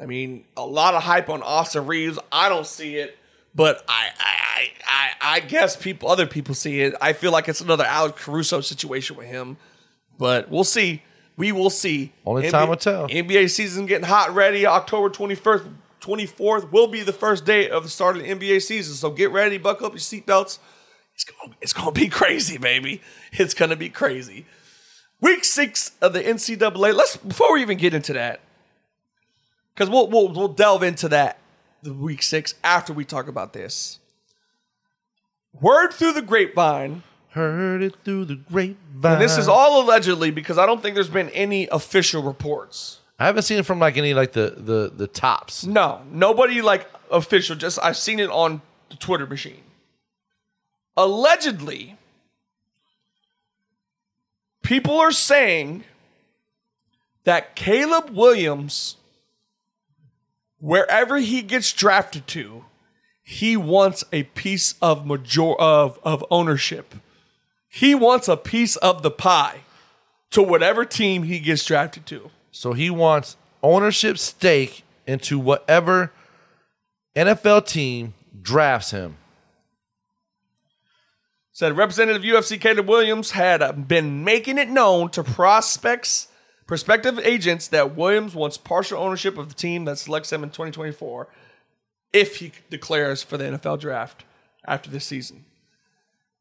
I 0.00 0.06
mean, 0.06 0.44
a 0.56 0.66
lot 0.66 0.94
of 0.94 1.02
hype 1.04 1.28
on 1.28 1.42
Austin 1.42 1.86
Reaves. 1.86 2.18
I 2.32 2.48
don't 2.48 2.66
see 2.66 2.96
it, 2.96 3.16
but 3.54 3.84
I 3.88 4.08
I 4.18 4.68
I, 4.86 5.36
I 5.36 5.40
guess 5.40 5.76
people 5.76 6.08
other 6.08 6.26
people 6.26 6.54
see 6.54 6.80
it. 6.80 6.94
I 7.00 7.12
feel 7.12 7.32
like 7.32 7.48
it's 7.48 7.60
another 7.60 7.84
Alex 7.84 8.22
Caruso 8.24 8.60
situation 8.60 9.16
with 9.16 9.26
him, 9.26 9.56
but 10.18 10.50
we'll 10.50 10.64
see. 10.64 11.02
We 11.36 11.52
will 11.52 11.70
see. 11.70 12.12
Only 12.26 12.50
time 12.50 12.68
will 12.68 12.76
tell. 12.76 13.08
NBA 13.08 13.50
season 13.50 13.86
getting 13.86 14.06
hot 14.06 14.34
ready. 14.34 14.66
October 14.66 15.08
twenty 15.08 15.34
first 15.34 15.64
24th 16.00 16.70
will 16.70 16.86
be 16.86 17.02
the 17.02 17.12
first 17.12 17.44
day 17.44 17.68
of 17.68 17.82
the 17.82 17.88
start 17.88 18.16
of 18.16 18.22
the 18.22 18.28
NBA 18.28 18.62
season. 18.62 18.94
So 18.94 19.10
get 19.10 19.30
ready, 19.30 19.58
buckle 19.58 19.86
up 19.86 19.92
your 19.92 19.98
seatbelts. 19.98 20.58
It's 21.14 21.24
going, 21.24 21.54
it's 21.60 21.72
going 21.72 21.92
to 21.92 22.00
be 22.00 22.08
crazy, 22.08 22.58
baby. 22.58 23.02
It's 23.32 23.54
going 23.54 23.70
to 23.70 23.76
be 23.76 23.88
crazy. 23.88 24.46
Week 25.20 25.44
six 25.44 25.92
of 26.00 26.12
the 26.12 26.22
NCAA. 26.22 26.94
Let's 26.94 27.16
before 27.16 27.52
we 27.54 27.62
even 27.62 27.78
get 27.78 27.92
into 27.92 28.12
that, 28.12 28.40
because 29.74 29.90
we'll, 29.90 30.08
we'll 30.08 30.28
we'll 30.28 30.48
delve 30.48 30.82
into 30.82 31.08
that 31.08 31.38
the 31.82 31.92
week 31.92 32.22
six 32.22 32.54
after 32.62 32.92
we 32.92 33.04
talk 33.04 33.28
about 33.28 33.52
this. 33.52 33.98
Word 35.60 35.92
through 35.92 36.12
the 36.12 36.22
grapevine. 36.22 37.02
Heard 37.30 37.82
it 37.82 37.96
through 38.04 38.24
the 38.24 38.36
grapevine. 38.36 39.12
And 39.12 39.20
this 39.20 39.36
is 39.36 39.48
all 39.48 39.82
allegedly 39.82 40.30
because 40.30 40.56
I 40.56 40.66
don't 40.66 40.80
think 40.82 40.94
there's 40.94 41.10
been 41.10 41.30
any 41.30 41.68
official 41.68 42.22
reports. 42.22 43.00
I 43.18 43.26
haven't 43.26 43.42
seen 43.42 43.58
it 43.58 43.66
from 43.66 43.80
like 43.80 43.96
any 43.96 44.14
like 44.14 44.32
the 44.32 44.54
the 44.56 44.92
the 44.94 45.06
tops. 45.08 45.66
No, 45.66 46.02
nobody 46.10 46.62
like 46.62 46.88
official. 47.10 47.56
Just 47.56 47.78
I've 47.82 47.96
seen 47.96 48.20
it 48.20 48.30
on 48.30 48.62
the 48.88 48.96
Twitter 48.96 49.26
machine. 49.26 49.62
Allegedly, 50.96 51.97
people 54.68 55.00
are 55.00 55.10
saying 55.12 55.82
that 57.24 57.56
Caleb 57.56 58.10
Williams, 58.10 58.96
wherever 60.58 61.16
he 61.16 61.40
gets 61.40 61.72
drafted 61.72 62.26
to, 62.26 62.66
he 63.22 63.56
wants 63.56 64.04
a 64.12 64.24
piece 64.24 64.74
of 64.82 65.06
major 65.06 65.54
of 65.58 65.98
of 66.02 66.22
ownership. 66.30 66.94
He 67.70 67.94
wants 67.94 68.28
a 68.28 68.36
piece 68.36 68.76
of 68.76 69.02
the 69.02 69.10
pie 69.10 69.60
to 70.32 70.42
whatever 70.42 70.84
team 70.84 71.22
he 71.22 71.38
gets 71.38 71.64
drafted 71.64 72.04
to. 72.06 72.30
So 72.50 72.74
he 72.74 72.90
wants 72.90 73.38
ownership 73.62 74.18
stake 74.18 74.84
into 75.06 75.38
whatever 75.38 76.12
NFL 77.16 77.66
team 77.66 78.12
drafts 78.42 78.90
him. 78.90 79.17
Said 81.58 81.76
Representative 81.76 82.22
UFC 82.22 82.60
Caleb 82.60 82.88
Williams 82.88 83.32
had 83.32 83.62
uh, 83.62 83.72
been 83.72 84.22
making 84.22 84.58
it 84.58 84.68
known 84.68 85.10
to 85.10 85.24
prospects, 85.24 86.28
prospective 86.68 87.18
agents 87.18 87.66
that 87.66 87.96
Williams 87.96 88.32
wants 88.32 88.56
partial 88.56 89.02
ownership 89.02 89.36
of 89.36 89.48
the 89.48 89.56
team 89.56 89.84
that 89.86 89.98
selects 89.98 90.32
him 90.32 90.44
in 90.44 90.50
2024 90.50 91.26
if 92.12 92.36
he 92.36 92.52
declares 92.70 93.24
for 93.24 93.36
the 93.36 93.42
NFL 93.42 93.80
draft 93.80 94.22
after 94.68 94.88
this 94.88 95.04
season. 95.04 95.46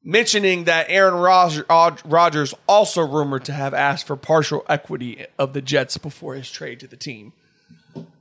Mentioning 0.04 0.66
that 0.66 0.86
Aaron 0.88 1.16
Rodgers 1.16 2.54
also 2.68 3.02
rumored 3.02 3.44
to 3.46 3.54
have 3.54 3.74
asked 3.74 4.06
for 4.06 4.18
partial 4.18 4.64
equity 4.70 5.26
of 5.40 5.54
the 5.54 5.64
Jets 5.64 5.98
before 5.98 6.36
his 6.36 6.52
trade 6.52 6.80
to 6.82 6.88
the 6.88 6.96
team. 6.96 7.34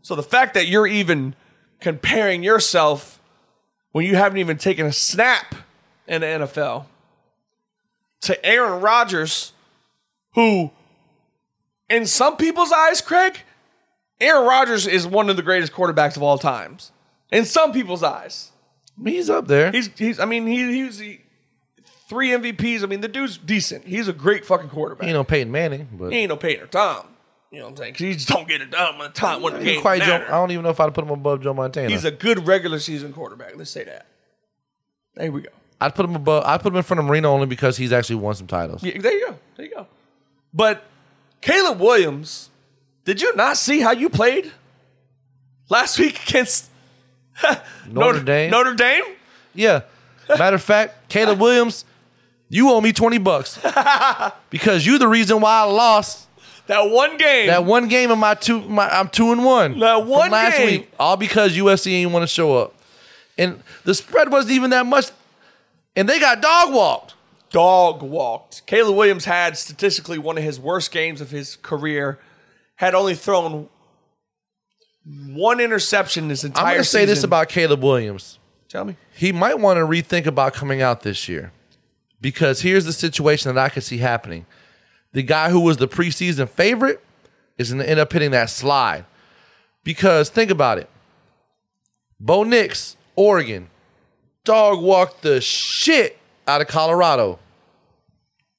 So 0.01 0.15
the 0.15 0.23
fact 0.23 0.55
that 0.55 0.67
you're 0.67 0.87
even 0.87 1.35
comparing 1.79 2.43
yourself 2.43 3.21
when 3.93 4.07
you 4.07 4.17
haven't 4.17 4.39
even 4.39 4.57
taken 4.57 4.87
a 4.87 4.93
snap 4.95 5.57
in 6.07 6.21
the 6.21 6.27
NFL 6.27 6.87
to 8.23 8.45
Aaron 8.45 8.81
Rodgers, 8.81 9.53
who, 10.35 10.71
in 11.88 12.07
some 12.07 12.37
people's 12.37 12.73
eyes, 12.73 13.01
Craig, 13.01 13.40
Aaron 14.21 14.47
Rodgers 14.47 14.87
is 14.87 15.07
one 15.07 15.31
of 15.31 15.37
the 15.37 15.42
greatest 15.42 15.73
quarterbacks 15.73 16.16
of 16.16 16.23
all 16.23 16.38
times. 16.38 16.92
In 17.31 17.45
some 17.45 17.73
people's 17.73 18.03
eyes, 18.03 18.51
he's 19.03 19.29
up 19.29 19.49
there. 19.49 19.71
He's 19.73 19.88
he's. 19.97 20.21
I 20.21 20.25
mean, 20.25 20.47
he 20.47 20.85
he's 20.85 20.99
he, 20.99 21.21
three 22.09 22.31
MVPs. 22.31 22.83
I 22.83 22.87
mean, 22.87 23.01
the 23.01 23.09
dude's 23.09 23.37
decent. 23.37 23.85
He's 23.85 24.09
a 24.09 24.12
great 24.12 24.45
fucking 24.45 24.69
quarterback. 24.71 25.05
He 25.05 25.11
ain't 25.11 25.16
no 25.19 25.25
Peyton 25.25 25.51
Manning, 25.51 25.88
but 25.92 26.12
he 26.12 26.19
ain't 26.19 26.31
no 26.31 26.37
Peyton 26.37 26.64
or 26.64 26.69
Tom. 26.69 27.09
You 27.51 27.61
know 27.61 27.66
what 27.66 27.71
I'm 27.71 27.77
saying? 27.77 27.92
Because 27.92 28.07
he 28.07 28.12
just 28.14 28.29
don't 28.29 28.49
get 28.49 28.61
it 28.61 28.71
done 28.71 28.99
when 28.99 29.09
the 29.09 29.14
time 29.14 29.42
when 29.42 29.55
the 29.55 29.64
game 29.64 29.81
quite 29.81 30.03
Joe. 30.03 30.25
I 30.27 30.31
don't 30.33 30.51
even 30.51 30.64
know 30.64 30.71
if 30.71 30.81
I'd 30.81 30.92
put 30.95 31.05
him 31.05 31.11
above 31.11 31.42
Joe 31.42 31.55
Montana. 31.55 31.88
He's 31.88 32.05
a 32.05 32.11
good 32.11 32.47
regular 32.47 32.79
season 32.79 33.12
quarterback. 33.12 33.57
Let's 33.57 33.71
say 33.71 33.85
that. 33.85 34.07
There 35.14 35.31
we 35.31 35.42
go. 35.42 35.51
I'd 35.81 35.95
put 35.95 36.05
him 36.07 36.17
above. 36.17 36.45
I'd 36.47 36.61
put 36.62 36.73
him 36.73 36.77
in 36.79 36.83
front 36.83 37.01
of 37.01 37.05
Marino 37.07 37.31
only 37.33 37.47
because 37.47 37.77
he's 37.77 37.93
actually 37.93 38.17
won 38.17 38.35
some 38.35 38.47
titles. 38.47 38.83
Yeah, 38.83 38.99
there 38.99 39.12
you 39.12 39.27
go. 39.27 39.39
There 39.57 39.67
you 39.67 39.75
go. 39.75 39.87
But 40.55 40.85
Caleb 41.43 41.81
Williams, 41.81 42.51
did 43.05 43.21
you 43.21 43.35
not 43.37 43.57
see 43.57 43.81
how 43.81 43.93
you 43.93 44.09
played 44.09 44.51
last 45.69 45.99
week 46.01 46.23
against 46.29 46.71
Notre 47.89 48.23
Dame. 48.23 48.51
Notre 48.51 48.75
Dame? 48.75 49.05
Yeah. 49.55 49.83
Matter 50.29 50.57
of 50.57 50.62
fact, 50.62 50.95
Caleb 51.09 51.39
Williams, 51.41 51.85
you 52.49 52.71
owe 52.71 52.81
me 52.81 52.93
twenty 52.93 53.19
bucks 53.19 53.59
because 54.51 54.87
you 54.87 54.99
the 54.99 55.09
reason 55.09 55.41
why 55.41 55.61
I 55.61 55.65
lost 55.65 56.27
That 56.69 56.91
one 56.91 57.17
game. 57.17 57.49
that 57.49 57.65
one 57.65 57.89
game 57.89 58.11
of 58.11 58.19
my 58.19 58.35
two. 58.35 58.61
My 58.62 58.89
I'm 58.89 59.09
two 59.09 59.31
and 59.33 59.45
one. 59.45 59.79
That 59.79 60.05
one 60.07 60.31
last 60.31 60.57
game. 60.57 60.67
week, 60.81 60.93
all 60.99 61.17
because 61.17 61.57
USC 61.57 61.93
ain't 61.93 62.11
want 62.12 62.23
to 62.23 62.27
show 62.27 62.57
up, 62.57 62.75
and 63.37 63.62
the 63.85 63.95
spread 63.95 64.31
wasn't 64.33 64.53
even 64.55 64.71
that 64.71 64.87
much, 64.87 65.07
and 65.97 66.09
they 66.09 66.21
got 66.21 66.41
dog 66.41 66.73
walked. 66.73 67.15
dog 67.51 68.03
walked. 68.03 68.67
Caleb 68.67 68.95
Williams 68.97 69.25
had 69.25 69.57
statistically 69.57 70.19
one 70.19 70.37
of 70.37 70.45
his 70.45 70.61
worst 70.61 70.93
games 70.93 71.21
of 71.21 71.31
his 71.31 71.57
career. 71.57 72.19
Had 72.77 72.95
only 72.95 73.15
thrown 73.15 73.69
one 75.05 75.61
interception 75.61 76.29
this 76.29 76.45
entire 76.45 76.63
season. 76.63 76.69
I'm 76.69 76.75
going 76.75 76.83
to 76.85 76.89
say 76.89 77.05
this 77.07 77.25
about 77.25 77.49
Caleb 77.49 77.83
Williams. 77.83 78.39
Tell 78.69 78.85
me. 78.85 78.97
he 79.15 79.33
might 79.33 79.59
want 79.61 79.79
to 79.79 79.85
rethink 79.85 80.27
about 80.27 80.53
coming 80.53 80.83
out 80.83 81.03
this 81.03 81.29
year 81.29 81.53
because 82.21 82.61
here's 82.63 82.85
the 82.85 82.93
situation 82.93 83.55
that 83.55 83.65
I 83.65 83.69
could 83.69 83.85
see 83.85 83.99
happening. 83.99 84.45
The 85.13 85.23
guy 85.23 85.51
who 85.51 85.61
was 85.61 85.77
the 85.77 85.89
preseason 85.89 86.49
favorite 86.49 87.03
is 87.57 87.73
going 87.73 87.83
to 87.83 87.89
end 87.89 88.01
up 88.01 88.13
hitting 88.13 88.33
that 88.33 88.51
slide 88.51 89.05
because 89.85 90.29
think 90.29 90.51
about 90.51 90.79
it. 90.79 90.91
Bo 92.19 92.43
Nix, 92.43 92.97
Oregon, 93.15 93.71
dog 94.47 94.81
walked 94.83 95.21
the 95.21 95.41
shit 95.43 96.19
out 96.49 96.63
of 96.63 96.69
Colorado. 96.69 97.39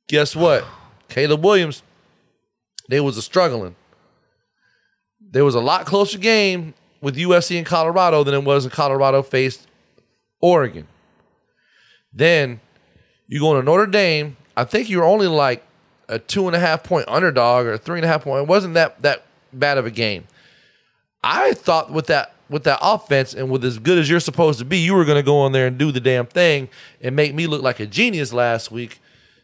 Guess 0.08 0.36
what? 0.36 0.63
Caleb 1.10 1.43
Williams, 1.43 1.82
they 2.89 3.00
was 3.00 3.17
a 3.17 3.21
struggling. 3.21 3.76
There 5.19 5.43
was 5.43 5.56
a 5.56 5.60
lot 5.60 5.86
closer 5.86 6.17
game 6.17 6.73
with 7.02 7.15
USC 7.17 7.58
and 7.58 7.65
Colorado 7.65 8.23
than 8.23 8.34
it 8.34 8.43
was 8.43 8.65
in 8.65 8.71
Colorado 8.71 9.21
faced 9.23 9.67
Oregon. 10.39 10.88
Then 12.13 12.60
you 13.28 13.39
go 13.39 13.60
to 13.60 13.63
Notre 13.63 13.88
Dame. 13.88 14.38
I 14.56 14.63
think 14.63 14.89
you're 14.89 15.04
only 15.04 15.28
like 15.28 15.63
a 16.08 16.19
two 16.19 16.47
and 16.47 16.56
a 16.56 16.60
half 16.60 16.84
point 16.84 17.06
underdog 17.08 17.65
or 17.65 17.78
three 17.78 17.97
and 17.97 18.06
a 18.06 18.08
half 18.08 18.23
point. 18.23 18.43
It 18.43 18.47
wasn't 18.47 18.73
that 18.76 19.02
that 19.02 19.26
bad 19.52 19.78
of 19.78 19.86
a 19.86 19.91
game. 19.91 20.28
I 21.23 21.54
thought 21.54 21.91
with 21.91 22.08
that 22.08 22.34
with 22.49 22.63
that 22.63 22.79
offense 22.81 23.33
and 23.33 23.49
with 23.51 23.63
as 23.65 23.77
good 23.79 23.97
as 23.97 24.10
you're 24.10 24.19
supposed 24.19 24.60
to 24.60 24.65
be, 24.65 24.77
you 24.77 24.93
were 24.93 25.05
going 25.05 25.17
to 25.17 25.23
go 25.23 25.45
in 25.45 25.51
there 25.51 25.67
and 25.67 25.77
do 25.77 25.91
the 25.91 25.99
damn 25.99 26.25
thing 26.25 26.69
and 27.01 27.15
make 27.15 27.33
me 27.36 27.47
look 27.47 27.62
like 27.62 27.79
a 27.79 27.86
genius 27.86 28.31
last 28.33 28.71
week. 28.71 28.99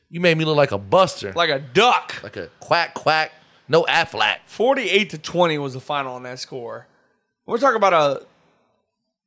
You 0.09 0.19
made 0.21 0.37
me 0.37 0.45
look 0.45 0.55
like 0.57 0.71
a 0.71 0.77
buster, 0.77 1.33
Like 1.33 1.49
a 1.49 1.59
duck. 1.59 2.21
like 2.23 2.37
a 2.37 2.49
quack 2.59 2.93
quack, 2.93 3.31
no 3.67 3.83
Aflac. 3.83 4.37
48 4.45 5.09
to 5.11 5.17
20 5.17 5.57
was 5.57 5.73
the 5.73 5.79
final 5.79 6.13
on 6.15 6.23
that 6.23 6.39
score. 6.39 6.87
We're 7.45 7.57
talking 7.57 7.77
about 7.77 7.93
a 7.93 8.25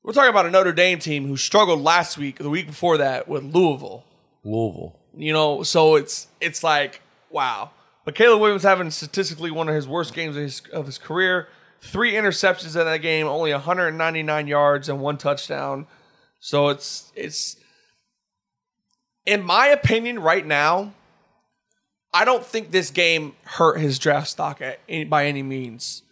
we're 0.03 0.13
talking 0.13 0.31
about 0.31 0.47
a 0.47 0.51
Notre 0.51 0.73
Dame 0.73 1.01
team 1.01 1.27
who 1.27 1.37
struggled 1.37 1.81
last 1.83 2.17
week, 2.17 2.39
the 2.39 2.49
week 2.49 2.67
before 2.69 2.99
that 2.99 3.27
with 3.27 3.43
Louisville. 3.43 4.05
Louisville. 4.45 4.97
You 5.17 5.33
know, 5.33 5.63
so 5.65 5.97
it's 5.97 6.29
it's 6.41 6.63
like 6.63 7.01
wow. 7.31 7.71
But 8.05 8.15
Caleb 8.15 8.41
Williams 8.41 8.63
having 8.63 8.91
statistically 8.93 9.51
one 9.51 9.69
of 9.69 9.75
his 9.75 9.89
worst 9.89 10.15
games 10.15 10.37
of 10.37 10.43
his, 10.43 10.63
of 10.73 10.87
his 10.87 10.97
career. 10.97 11.49
Three 11.81 12.13
interceptions 12.15 12.79
in 12.79 12.87
that 12.87 13.03
game, 13.03 13.27
only 13.27 13.53
199 13.53 14.47
yards 14.47 14.89
and 14.89 15.01
one 15.01 15.19
touchdown. 15.19 15.87
So 16.41 16.69
it's 16.69 17.13
it's 17.15 17.57
in 19.25 19.43
my 19.43 19.69
opinion 19.69 20.19
right 20.21 20.47
now. 20.47 20.93
I 22.13 22.25
don't 22.25 22.45
think 22.45 22.71
this 22.71 22.91
game 22.91 23.35
hurt 23.45 23.79
his 23.79 23.99
draft 23.99 24.29
stock 24.29 24.63
any, 24.89 25.05
by 25.05 25.27
any 25.27 25.43
means, 25.43 26.03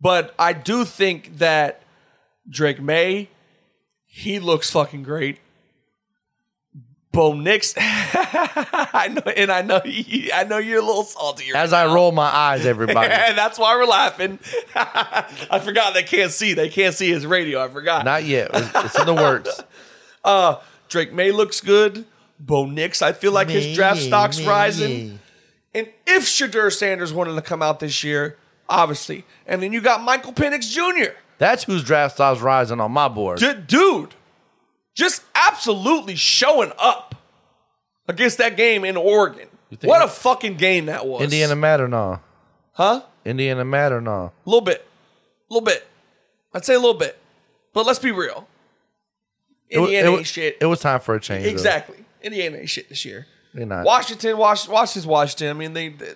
but 0.00 0.34
I 0.38 0.52
do 0.52 0.84
think 0.84 1.38
that 1.38 1.82
Drake 2.50 2.80
Maye 2.80 3.28
he 4.08 4.40
looks 4.40 4.70
fucking 4.70 5.02
great 5.02 5.38
Bo 7.18 7.32
Nix. 7.32 7.74
I 7.78 9.10
know, 9.12 9.32
and 9.32 9.50
I 9.50 9.62
know, 9.62 9.80
you, 9.84 10.30
I 10.32 10.44
know 10.44 10.58
you're 10.58 10.78
a 10.78 10.84
little 10.84 11.02
salty. 11.02 11.50
right 11.50 11.64
As 11.64 11.72
I 11.72 11.84
now. 11.84 11.92
roll 11.92 12.12
my 12.12 12.28
eyes, 12.32 12.64
everybody. 12.64 13.12
and 13.12 13.36
that's 13.38 13.58
why 13.58 13.74
we're 13.74 13.86
laughing. 13.86 14.38
I 14.76 15.60
forgot 15.60 15.94
they 15.94 16.04
can't 16.04 16.30
see. 16.30 16.54
They 16.54 16.68
can't 16.68 16.94
see 16.94 17.10
his 17.10 17.26
radio. 17.26 17.60
I 17.64 17.70
forgot. 17.70 18.04
Not 18.04 18.22
yet. 18.22 18.52
It's, 18.54 18.96
in 19.00 19.06
the 19.06 19.14
works. 19.14 19.60
Uh, 20.22 20.58
Drake 20.88 21.12
Maye 21.12 21.32
looks 21.32 21.60
good. 21.60 22.04
Bo 22.38 22.66
Nix, 22.66 23.02
I 23.02 23.12
feel 23.12 23.32
like 23.32 23.48
his 23.48 23.74
draft 23.74 24.00
stock's 24.00 24.40
rising. 24.40 25.18
And 25.74 25.88
if 26.06 26.22
Shedeur 26.22 26.72
Sanders 26.72 27.12
wanted 27.12 27.34
to 27.34 27.42
come 27.42 27.62
out 27.62 27.80
this 27.80 28.04
year, 28.04 28.38
obviously, 28.68 29.24
and 29.44 29.60
then 29.60 29.72
you 29.72 29.80
got 29.80 30.02
Michael 30.04 30.32
Penix 30.34 30.70
Jr. 30.70 31.14
That's 31.38 31.64
whose 31.64 31.82
draft 31.82 32.14
stock's 32.14 32.40
rising 32.40 32.78
on 32.78 32.92
my 32.92 33.08
board. 33.08 33.40
D- 33.40 33.54
dude, 33.66 34.14
just 34.94 35.24
absolutely 35.34 36.14
showing 36.14 36.70
up 36.78 37.07
against 38.08 38.38
that 38.38 38.56
game 38.56 38.84
in 38.84 38.96
Oregon. 38.96 39.48
What 39.82 40.02
a 40.02 40.08
fucking 40.08 40.56
game 40.56 40.86
that 40.86 41.06
was. 41.06 41.22
Indiana 41.22 41.54
Matter, 41.54 41.86
no. 41.86 42.20
huh? 42.72 43.02
Indiana 43.24 43.64
Matter, 43.64 44.00
no. 44.00 44.32
A 44.46 44.48
little 44.48 44.62
bit, 44.62 44.86
a 45.50 45.54
little 45.54 45.64
bit. 45.64 45.86
I'd 46.54 46.64
say 46.64 46.74
a 46.74 46.78
little 46.78 46.98
bit, 46.98 47.18
but 47.74 47.84
let's 47.84 47.98
be 47.98 48.10
real. 48.10 48.48
It, 49.68 49.78
Indiana 49.78 50.08
it, 50.08 50.10
wa- 50.10 50.16
ain't 50.18 50.26
shit. 50.26 50.56
it 50.60 50.66
was 50.66 50.80
time 50.80 51.00
for 51.00 51.14
a 51.14 51.20
change. 51.20 51.44
though. 51.44 51.50
exactly. 51.50 52.04
Indiana 52.22 52.56
ain't 52.56 52.70
shit 52.70 52.88
this 52.88 53.04
year. 53.04 53.26
They're 53.52 53.66
not. 53.66 53.84
Washington, 53.84 54.38
Wash, 54.38 54.66
Washington's 54.66 55.06
Washington. 55.06 55.48
I 55.50 55.52
mean, 55.52 55.74
they, 55.74 55.90
they 55.90 56.12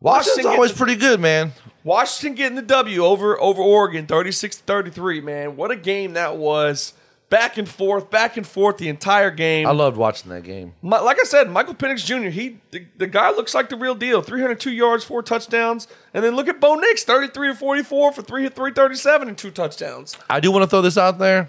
Washington's 0.00 0.46
always 0.46 0.72
pretty 0.72 0.96
good, 0.96 1.20
man. 1.20 1.52
Washington 1.84 2.34
getting 2.34 2.56
the 2.56 2.62
W 2.62 3.04
over 3.04 3.40
over 3.40 3.62
Oregon, 3.62 4.06
36-33, 4.06 5.22
man. 5.22 5.56
What 5.56 5.70
a 5.70 5.76
game 5.76 6.14
that 6.14 6.36
was. 6.36 6.94
Back 7.32 7.56
and 7.56 7.66
forth, 7.66 8.10
back 8.10 8.36
and 8.36 8.46
forth 8.46 8.76
the 8.76 8.90
entire 8.90 9.30
game. 9.30 9.66
I 9.66 9.70
loved 9.70 9.96
watching 9.96 10.28
that 10.32 10.42
game. 10.42 10.74
My- 10.82 11.00
like 11.00 11.18
I 11.18 11.24
said, 11.24 11.48
Michael 11.50 11.74
Penix 11.74 12.04
Jr. 12.04 12.28
He 12.28 12.58
the, 12.72 12.84
the 12.98 13.06
guy 13.06 13.30
looks 13.30 13.54
like 13.54 13.70
the 13.70 13.76
real 13.76 13.94
deal. 13.94 14.20
302 14.20 14.70
yards, 14.70 15.02
four 15.02 15.22
touchdowns, 15.22 15.88
and 16.12 16.22
then 16.22 16.36
look 16.36 16.46
at 16.46 16.60
Bo 16.60 16.74
Nix, 16.74 17.04
33 17.04 17.48
to 17.48 17.54
44 17.54 18.12
for 18.12 18.20
three 18.20 18.46
337 18.50 19.28
and 19.28 19.38
two 19.38 19.50
touchdowns. 19.50 20.14
I 20.28 20.40
do 20.40 20.52
want 20.52 20.64
to 20.64 20.66
throw 20.66 20.82
this 20.82 20.98
out 20.98 21.18
there. 21.18 21.48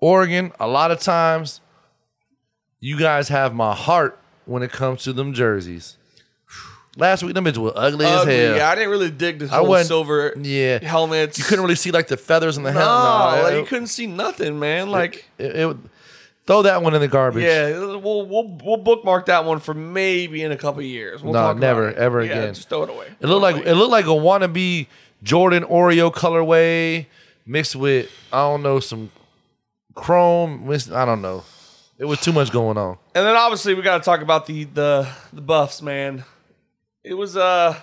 Oregon, 0.00 0.52
a 0.60 0.68
lot 0.68 0.90
of 0.90 1.00
times, 1.00 1.62
you 2.78 2.98
guys 2.98 3.30
have 3.30 3.54
my 3.54 3.74
heart 3.74 4.18
when 4.44 4.62
it 4.62 4.70
comes 4.70 5.02
to 5.04 5.14
them 5.14 5.32
jerseys. 5.32 5.96
Last 6.98 7.22
week, 7.22 7.32
them 7.34 7.44
bitches 7.44 7.58
were 7.58 7.72
ugly, 7.74 8.04
as 8.06 8.24
hell. 8.24 8.56
Yeah, 8.56 8.68
I 8.68 8.74
didn't 8.74 8.90
really 8.90 9.10
dig 9.10 9.38
the 9.38 9.46
I 9.46 9.58
whole 9.58 9.68
wasn't- 9.68 9.88
silver 9.88 10.34
yeah. 10.42 10.84
helmets. 10.84 11.38
You 11.38 11.44
couldn't 11.44 11.62
really 11.64 11.76
see 11.76 11.90
like 11.92 12.08
the 12.08 12.16
feathers 12.16 12.56
in 12.56 12.64
the 12.64 12.72
no, 12.72 12.80
helmet. 12.80 13.44
like, 13.44 13.54
you 13.54 13.64
couldn't 13.64 13.86
see 13.86 14.06
nothing, 14.06 14.58
man. 14.58 14.90
Like, 14.90 15.24
it, 15.38 15.56
it 15.56 15.66
would- 15.66 15.88
throw 16.46 16.62
that 16.62 16.82
one 16.82 16.94
in 16.94 17.00
the 17.00 17.08
garbage. 17.08 17.44
yeah, 17.44 17.70
we'll 17.78 18.26
we'll 18.26 18.58
we'll 18.64 18.76
bookmark 18.78 19.26
that 19.26 19.44
one 19.44 19.60
for 19.60 19.74
maybe 19.74 20.42
in 20.42 20.50
a 20.50 20.56
couple 20.56 20.80
of 20.80 20.86
years. 20.86 21.22
We'll 21.22 21.34
No, 21.34 21.40
talk 21.40 21.52
about 21.56 21.60
never, 21.60 21.88
it. 21.90 21.96
ever 21.98 22.24
Yeah, 22.24 22.32
again. 22.32 22.54
Just 22.54 22.68
throw 22.68 22.82
it 22.84 22.90
away. 22.90 23.06
It 23.20 23.26
looked 23.26 23.42
like 23.42 23.64
it 23.66 23.74
looked 23.74 23.92
like 23.92 24.06
a 24.06 24.08
wannabe 24.08 24.86
Jordan 25.22 25.64
Oreo 25.64 26.12
colorway 26.12 27.06
mixed 27.46 27.76
with 27.76 28.10
I 28.32 28.38
don't 28.38 28.62
know 28.62 28.80
some 28.80 29.10
chrome. 29.94 30.66
mixed- 30.68 30.90
I 30.90 31.04
don't 31.04 31.22
know. 31.22 31.44
It 31.98 32.04
was 32.06 32.20
too 32.20 32.32
much 32.32 32.50
going 32.52 32.78
on. 32.78 32.96
And 33.14 33.26
then 33.26 33.36
obviously 33.36 33.74
we 33.74 33.82
got 33.82 33.98
to 33.98 34.04
talk 34.04 34.20
about 34.22 34.46
the 34.46 34.64
the 34.64 35.08
the 35.32 35.40
Buffs, 35.40 35.82
man. 35.82 36.24
It 37.08 37.16
was 37.16 37.38
uh 37.38 37.74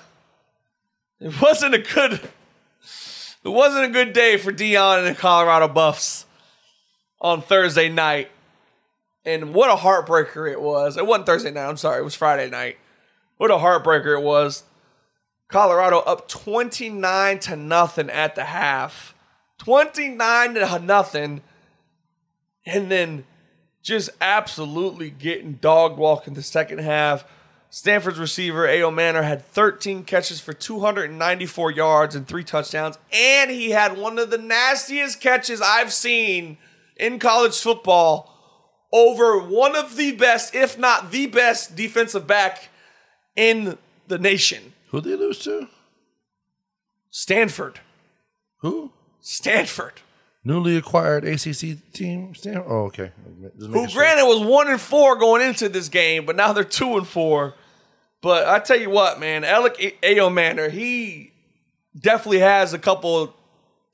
it 1.20 1.42
wasn't 1.42 1.74
a 1.74 1.80
good 1.80 2.14
it 3.44 3.50
wasn't 3.50 3.86
a 3.86 3.90
good 3.90 4.14
day 4.14 4.38
for 4.38 4.52
Dion 4.52 5.00
and 5.00 5.08
the 5.08 5.20
Colorado 5.20 5.68
Buffs 5.68 6.28
on 7.20 7.42
Thursday 7.42 7.90
night. 7.90 8.30
And 9.26 9.56
what 9.56 9.72
a 9.72 9.78
heartbreaker 9.78 10.48
it 10.52 10.62
was. 10.62 10.96
It 10.96 11.08
wasn't 11.08 11.26
Thursday 11.26 11.50
night, 11.50 11.68
I'm 11.68 11.78
sorry, 11.78 12.02
it 12.02 12.04
was 12.04 12.14
Friday 12.14 12.52
night. 12.52 12.78
What 13.38 13.50
a 13.50 13.56
heartbreaker 13.56 14.16
it 14.16 14.22
was. 14.22 14.62
Colorado 15.48 16.02
up 16.02 16.28
29 16.28 17.40
to 17.40 17.56
nothing 17.56 18.12
at 18.12 18.36
the 18.36 18.44
half. 18.44 19.16
29 19.58 20.54
to 20.54 20.80
nothing. 20.84 21.42
And 22.64 22.92
then 22.92 23.26
just 23.82 24.12
absolutely 24.22 25.10
getting 25.10 25.54
dog 25.54 25.98
walking 25.98 26.36
the 26.36 26.44
second 26.44 26.78
half. 26.78 27.26
Stanford's 27.70 28.20
receiver, 28.20 28.68
Ayomanor, 28.68 29.24
had 29.24 29.46
13 29.46 30.04
catches 30.06 30.40
for 30.40 30.54
294 30.54 31.72
yards 31.72 32.16
and 32.16 32.28
three 32.28 32.44
touchdowns. 32.44 32.98
And 33.12 33.52
he 33.52 33.72
had 33.72 33.98
one 33.98 34.18
of 34.18 34.30
the 34.30 34.38
nastiest 34.38 35.20
catches 35.20 35.62
I've 35.62 35.92
seen 35.92 36.58
in 36.96 37.20
college 37.20 37.60
football 37.60 38.32
over 38.92 39.40
one 39.40 39.76
of 39.76 39.98
the 39.98 40.14
best, 40.14 40.56
if 40.56 40.80
not 40.80 41.12
the 41.12 41.28
best, 41.28 41.76
defensive 41.76 42.26
back 42.26 42.70
in 43.36 43.78
the 44.08 44.18
nation. 44.18 44.74
Who 44.92 45.02
they 45.02 45.16
lose 45.16 45.40
to? 45.40 45.68
Stanford. 47.10 47.82
Who? 48.60 48.92
Stanford. 49.20 50.02
Newly 50.48 50.78
acquired 50.78 51.26
ACC 51.26 51.92
team. 51.92 52.36
Stan- 52.36 52.64
Oh, 52.68 52.86
okay. 52.86 53.12
Who 53.58 53.74
sure. 53.74 53.88
granted 53.88 54.26
was 54.26 54.46
one 54.46 54.70
and 54.70 54.80
four 54.80 55.16
going 55.18 55.42
into 55.42 55.68
this 55.70 55.90
game, 55.90 56.26
but 56.26 56.36
now 56.36 56.54
they're 56.54 56.64
two 56.64 56.98
and 56.98 57.08
four. 57.08 57.56
But 58.22 58.48
I 58.48 58.60
tell 58.60 58.80
you 58.80 58.92
what, 58.92 59.20
man, 59.20 59.42
Elic 59.42 60.00
Ayomanor, 60.02 60.70
he 60.72 61.32
definitely 62.00 62.40
has 62.40 62.74
a 62.74 62.80
couple 62.80 63.36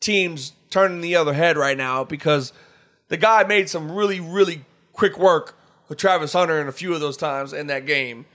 teams 0.02 0.52
turning 0.70 1.00
the 1.02 1.16
other 1.16 1.34
head 1.34 1.58
right 1.58 1.78
now 1.78 2.04
because 2.04 2.52
the 3.08 3.18
guy 3.18 3.44
made 3.46 3.70
some 3.70 3.92
really, 3.92 4.20
really 4.20 4.66
quick 4.92 5.18
work 5.18 5.56
with 5.88 5.98
Travis 5.98 6.34
Hunter 6.34 6.60
in 6.60 6.68
a 6.68 6.72
few 6.74 6.94
of 6.94 7.00
those 7.00 7.18
times 7.18 7.54
in 7.54 7.68
that 7.68 7.86
game. 7.86 8.26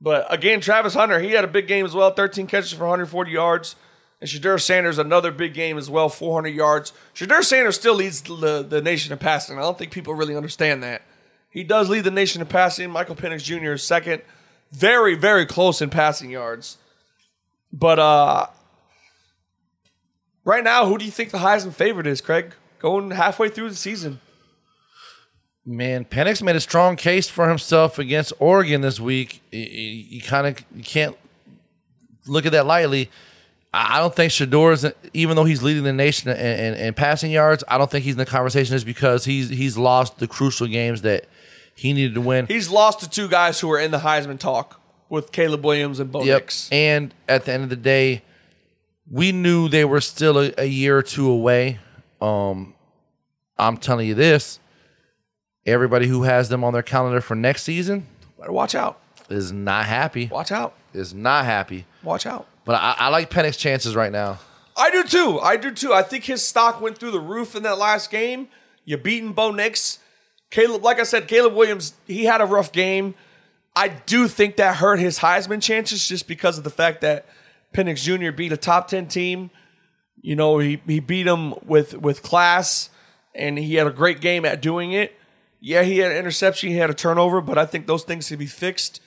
But 0.00 0.32
again, 0.32 0.60
Travis 0.60 0.94
Hunter, 0.94 1.20
he 1.20 1.32
had 1.32 1.44
a 1.44 1.48
big 1.48 1.66
game 1.66 1.84
as 1.84 1.94
well 1.94 2.10
13 2.12 2.46
catches 2.46 2.72
for 2.72 2.84
140 2.84 3.30
yards. 3.30 3.76
And 4.20 4.28
Shedeur 4.28 4.60
Sanders, 4.60 4.98
another 4.98 5.30
big 5.30 5.54
game 5.54 5.78
as 5.78 5.88
well, 5.88 6.08
400 6.08 6.50
yards. 6.50 6.92
Shedeur 7.14 7.42
Sanders 7.42 7.76
still 7.76 7.94
leads 7.94 8.20
the, 8.20 8.64
the 8.68 8.82
nation 8.82 9.12
in 9.12 9.18
passing. 9.18 9.58
I 9.58 9.62
don't 9.62 9.78
think 9.78 9.92
people 9.92 10.14
really 10.14 10.36
understand 10.36 10.82
that. 10.82 11.02
He 11.48 11.64
does 11.64 11.88
lead 11.88 12.04
the 12.04 12.10
nation 12.10 12.40
in 12.40 12.46
passing. 12.46 12.90
Michael 12.90 13.16
Penix 13.16 13.42
Jr. 13.42 13.72
is 13.72 13.82
second. 13.82 14.22
Very, 14.70 15.14
very 15.14 15.46
close 15.46 15.80
in 15.80 15.90
passing 15.90 16.30
yards. 16.30 16.76
But 17.72 17.98
uh 17.98 18.46
right 20.44 20.62
now, 20.62 20.86
who 20.86 20.98
do 20.98 21.04
you 21.04 21.10
think 21.10 21.30
the 21.30 21.38
Heisman 21.38 21.72
favorite 21.72 22.06
is, 22.06 22.20
Craig? 22.20 22.54
Going 22.78 23.10
halfway 23.10 23.48
through 23.48 23.70
the 23.70 23.76
season. 23.76 24.20
Man, 25.66 26.04
Penix 26.04 26.42
made 26.42 26.56
a 26.56 26.60
strong 26.60 26.96
case 26.96 27.28
for 27.28 27.48
himself 27.48 27.98
against 27.98 28.32
Oregon 28.38 28.80
this 28.80 28.98
week. 28.98 29.42
You, 29.50 29.60
you 29.60 30.22
kind 30.22 30.46
of 30.46 30.64
you 30.74 30.82
can't 30.82 31.16
look 32.26 32.46
at 32.46 32.52
that 32.52 32.66
lightly. 32.66 33.10
I 33.72 33.98
don't 34.00 34.14
think 34.14 34.32
Shedeur 34.32 34.72
is, 34.72 34.92
even 35.14 35.36
though 35.36 35.44
he's 35.44 35.62
leading 35.62 35.84
the 35.84 35.92
nation 35.92 36.28
in, 36.30 36.36
in, 36.36 36.74
in 36.74 36.94
passing 36.94 37.30
yards, 37.30 37.62
I 37.68 37.78
don't 37.78 37.88
think 37.90 38.04
he's 38.04 38.14
in 38.14 38.18
the 38.18 38.26
conversation 38.26 38.74
just 38.74 38.84
because 38.86 39.24
he's 39.24 39.48
he's 39.48 39.76
lost 39.78 40.18
the 40.18 40.26
crucial 40.26 40.66
games 40.66 41.02
that 41.02 41.26
he 41.76 41.92
needed 41.92 42.14
to 42.14 42.20
win. 42.20 42.46
He's 42.46 42.68
lost 42.68 43.00
to 43.00 43.08
two 43.08 43.28
guys 43.28 43.60
who 43.60 43.70
are 43.70 43.78
in 43.78 43.92
the 43.92 43.98
Heisman 44.00 44.38
talk 44.40 44.80
with 45.08 45.30
Caleb 45.30 45.64
Williams 45.64 46.00
and 46.00 46.10
Bo 46.10 46.24
Yep. 46.24 46.40
Nix. 46.42 46.68
And 46.72 47.14
at 47.28 47.44
the 47.44 47.52
end 47.52 47.62
of 47.62 47.68
the 47.70 47.76
day, 47.76 48.22
we 49.08 49.30
knew 49.30 49.68
they 49.68 49.84
were 49.84 50.00
still 50.00 50.38
a, 50.38 50.52
a 50.58 50.66
year 50.66 50.98
or 50.98 51.02
two 51.02 51.28
away. 51.30 51.78
Um, 52.20 52.74
I'm 53.56 53.76
telling 53.76 54.08
you 54.08 54.14
this: 54.14 54.58
everybody 55.64 56.08
who 56.08 56.24
has 56.24 56.48
them 56.48 56.64
on 56.64 56.72
their 56.72 56.82
calendar 56.82 57.20
for 57.20 57.34
next 57.36 57.62
season 57.62 58.06
Better 58.38 58.52
watch 58.52 58.74
out. 58.74 58.98
is 59.28 59.52
not 59.52 59.86
happy. 59.86 60.26
Watch 60.26 60.50
out. 60.50 60.74
Is 60.92 61.14
not 61.14 61.44
happy. 61.44 61.86
Watch 62.02 62.26
out. 62.26 62.48
But 62.64 62.76
I, 62.76 62.94
I 62.98 63.08
like 63.08 63.30
Penix's 63.30 63.56
chances 63.56 63.96
right 63.96 64.12
now. 64.12 64.38
I 64.76 64.90
do 64.90 65.04
too. 65.04 65.38
I 65.40 65.56
do 65.56 65.70
too. 65.70 65.92
I 65.92 66.02
think 66.02 66.24
his 66.24 66.46
stock 66.46 66.80
went 66.80 66.98
through 66.98 67.10
the 67.10 67.20
roof 67.20 67.54
in 67.54 67.62
that 67.64 67.78
last 67.78 68.10
game. 68.10 68.48
You 68.84 68.96
beating 68.96 69.32
Bo 69.32 69.50
Nix. 69.50 69.98
Caleb, 70.50 70.82
like 70.82 70.98
I 70.98 71.04
said, 71.04 71.28
Caleb 71.28 71.54
Williams, 71.54 71.94
he 72.06 72.24
had 72.24 72.40
a 72.40 72.46
rough 72.46 72.72
game. 72.72 73.14
I 73.76 73.88
do 73.88 74.26
think 74.26 74.56
that 74.56 74.76
hurt 74.76 74.98
his 74.98 75.20
Heisman 75.20 75.62
chances 75.62 76.06
just 76.08 76.26
because 76.26 76.58
of 76.58 76.64
the 76.64 76.70
fact 76.70 77.02
that 77.02 77.26
Penix 77.72 78.02
Jr. 78.02 78.32
beat 78.32 78.52
a 78.52 78.56
top 78.56 78.88
10 78.88 79.06
team. 79.06 79.50
You 80.20 80.34
know, 80.34 80.58
he, 80.58 80.82
he 80.86 80.98
beat 80.98 81.26
him 81.26 81.54
with, 81.64 81.94
with 81.96 82.22
class, 82.22 82.90
and 83.34 83.58
he 83.58 83.76
had 83.76 83.86
a 83.86 83.92
great 83.92 84.20
game 84.20 84.44
at 84.44 84.60
doing 84.60 84.92
it. 84.92 85.16
Yeah, 85.60 85.82
he 85.82 85.98
had 85.98 86.10
an 86.10 86.18
interception, 86.18 86.70
he 86.70 86.76
had 86.76 86.90
a 86.90 86.94
turnover, 86.94 87.40
but 87.40 87.58
I 87.58 87.66
think 87.66 87.86
those 87.86 88.02
things 88.02 88.28
can 88.28 88.38
be 88.38 88.46
fixed. 88.46 89.00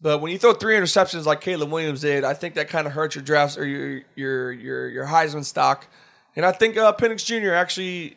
But 0.00 0.20
when 0.20 0.30
you 0.30 0.38
throw 0.38 0.52
three 0.54 0.76
interceptions 0.76 1.24
like 1.24 1.40
Caleb 1.40 1.70
Williams 1.70 2.02
did, 2.02 2.22
I 2.24 2.34
think 2.34 2.54
that 2.54 2.68
kind 2.68 2.86
of 2.86 2.92
hurts 2.92 3.16
your 3.16 3.24
drafts 3.24 3.58
or 3.58 3.66
your 3.66 4.02
your 4.14 4.52
your 4.52 4.88
your 4.88 5.06
Heisman 5.06 5.44
stock. 5.44 5.88
And 6.36 6.46
I 6.46 6.52
think 6.52 6.76
uh, 6.76 6.92
Penix 6.92 7.24
Jr. 7.24 7.52
actually 7.52 8.16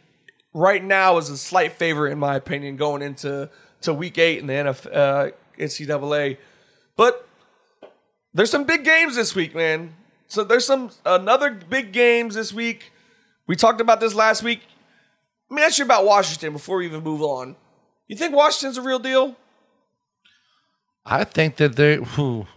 right 0.54 0.84
now 0.84 1.18
is 1.18 1.30
a 1.30 1.38
slight 1.38 1.72
favorite 1.72 2.12
in 2.12 2.20
my 2.20 2.36
opinion 2.36 2.76
going 2.76 3.02
into 3.02 3.50
to 3.82 3.94
Week 3.94 4.18
Eight 4.18 4.40
in 4.40 4.48
the 4.48 4.54
NF, 4.54 4.96
uh, 4.96 5.32
NCAA. 5.58 6.38
But 6.96 7.28
there's 8.34 8.52
some 8.52 8.66
big 8.66 8.84
games 8.84 9.16
this 9.16 9.34
week, 9.34 9.56
man. 9.56 9.96
So 10.28 10.44
there's 10.44 10.66
some 10.66 10.92
another 11.06 11.52
big 11.52 11.92
games 11.92 12.36
this 12.36 12.54
week. 12.54 12.92
We 13.48 13.56
talked 13.56 13.82
about 13.82 14.00
this 14.00 14.14
last 14.14 14.44
week. 14.44 14.62
Let 15.50 15.56
me 15.56 15.64
ask 15.64 15.80
you 15.80 15.86
about 15.86 16.06
Washington 16.06 16.54
before 16.54 16.78
we 16.78 16.86
even 16.86 17.04
move 17.04 17.22
on. 17.22 17.56
You 18.08 18.16
think 18.16 18.36
Washington's 18.36 18.78
a 18.78 18.82
real 18.82 19.00
deal? 19.00 19.36
I 21.06 21.24
think 21.24 21.56
that 21.58 21.76
they, 21.76 21.98
whew, 21.98 22.48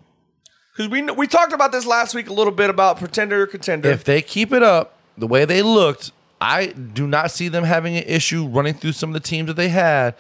Because 0.77 0.91
we 0.91 1.03
we 1.03 1.27
talked 1.27 1.53
about 1.53 1.73
this 1.73 1.87
last 1.87 2.15
week 2.15 2.29
a 2.29 2.33
little 2.33 2.53
bit 2.53 2.71
about 2.71 2.99
pretender 2.99 3.43
or 3.43 3.47
contender. 3.47 3.89
if 3.91 4.05
they 4.05 4.21
keep 4.23 4.53
it 4.53 4.63
up 4.63 4.99
the 5.17 5.27
way 5.27 5.45
they 5.45 5.63
looked, 5.63 6.13
I 6.41 6.67
do 6.67 7.07
not 7.07 7.31
see 7.31 7.49
them 7.49 7.65
having 7.65 7.97
an 7.97 8.05
issue 8.05 8.47
running 8.47 8.75
through 8.75 8.93
some 8.93 9.11
of 9.11 9.15
the 9.15 9.21
teams 9.21 9.47
that 9.47 9.55
they 9.55 9.69
had. 9.69 10.15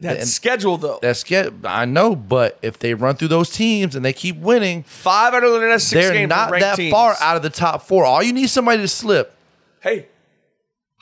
that 0.00 0.18
and- 0.18 0.28
schedule 0.28 0.76
though, 0.76 0.98
That's 1.02 1.24
get 1.24 1.52
I 1.64 1.86
know, 1.86 2.14
but 2.14 2.58
if 2.62 2.78
they 2.78 2.94
run 2.94 3.16
through 3.16 3.28
those 3.28 3.50
teams 3.50 3.96
and 3.96 4.04
they 4.04 4.12
keep 4.12 4.36
winning, 4.36 4.82
five 4.84 5.34
out 5.34 5.42
of 5.42 5.52
the 5.52 5.60
next 5.60 5.84
six 5.84 6.08
they're 6.08 6.26
not 6.26 6.50
that 6.60 6.76
teams. 6.76 6.92
far 6.92 7.16
out 7.20 7.36
of 7.36 7.42
the 7.42 7.50
top 7.50 7.82
four. 7.82 8.04
All 8.04 8.22
you 8.22 8.32
need 8.32 8.44
is 8.44 8.52
somebody 8.52 8.82
to 8.82 8.88
slip. 8.88 9.34
Hey, 9.80 10.06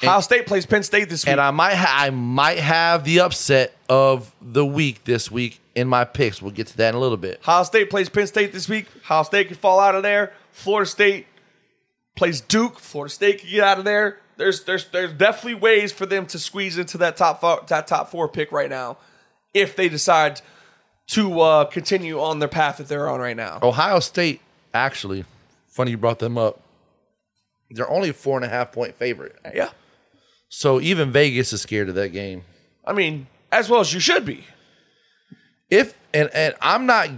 Ohio 0.03 0.21
State 0.21 0.47
plays 0.47 0.67
Penn 0.67 0.83
State 0.83 1.09
this 1.09 1.25
week. 1.25 1.33
And 1.33 1.41
I 1.41 1.51
might 1.51 1.75
ha- 1.75 1.95
I 1.97 2.11
might 2.11 2.59
have 2.59 3.05
the 3.05 3.21
upset 3.21 3.75
of 3.89 4.35
the 4.43 4.67
week 4.67 5.05
this 5.05 5.31
week 5.31 5.61
in 5.75 5.89
my 5.89 6.05
picks. 6.05 6.43
We'll 6.43 6.51
get 6.53 6.67
to 6.69 6.77
that 6.79 6.91
in 6.91 6.95
a 6.95 6.99
little 6.99 7.17
bit. 7.17 7.41
Ohio 7.43 7.63
State 7.63 7.91
plays 7.91 8.09
Penn 8.09 8.27
State 8.27 8.53
this 8.53 8.69
week. 8.69 8.87
Ohio 9.05 9.23
State 9.23 9.49
could 9.49 9.59
fall 9.59 9.79
out 9.81 9.95
of 9.95 10.03
there. 10.03 10.33
Florida 10.53 10.89
State 10.89 11.27
plays 12.17 12.41
Duke. 12.41 12.79
Florida 12.79 13.13
State 13.13 13.41
could 13.41 13.51
get 13.51 13.63
out 13.63 13.79
of 13.79 13.85
there. 13.85 14.19
There's 14.37 14.65
there's 14.65 14.89
there's 14.89 15.13
definitely 15.13 15.55
ways 15.55 15.93
for 15.93 16.07
them 16.07 16.27
to 16.27 16.39
squeeze 16.39 16.77
into 16.77 16.99
that 16.99 17.17
top 17.17 17.41
four, 17.41 17.63
that 17.69 17.87
top 17.87 18.11
four 18.11 18.29
pick 18.29 18.51
right 18.51 18.69
now, 18.71 18.97
if 19.53 19.77
they 19.77 19.89
decide 19.89 20.41
to 21.09 21.41
uh, 21.41 21.65
continue 21.67 22.21
on 22.21 22.41
their 22.41 22.49
path 22.49 22.79
that 22.79 22.89
they're 22.89 23.09
on 23.09 23.21
right 23.21 23.37
now. 23.37 23.61
Ohio 23.63 24.01
State, 24.01 24.41
actually, 24.73 25.25
funny 25.69 25.93
you 25.93 25.97
brought 25.99 26.19
them 26.19 26.37
up. 26.37 26.61
They're 27.71 27.91
only 27.91 28.09
a 28.09 28.13
four 28.13 28.37
and 28.37 28.45
a 28.45 28.49
half 28.49 28.73
point 28.73 28.95
favorite. 28.97 29.37
Yeah, 29.55 29.71
So 30.57 30.81
even 30.81 31.11
Vegas 31.11 31.53
is 31.53 31.63
scared 31.63 31.89
of 31.89 31.97
that 31.97 32.11
game. 32.11 32.45
I 32.87 32.93
mean, 32.93 33.27
as 33.51 33.69
well 33.69 33.81
as 33.81 33.93
you 33.93 33.99
should 33.99 34.25
be. 34.25 34.45
If 35.69 35.99
and 36.15 36.31
and 36.33 36.55
I'm 36.63 36.87
not 36.87 37.11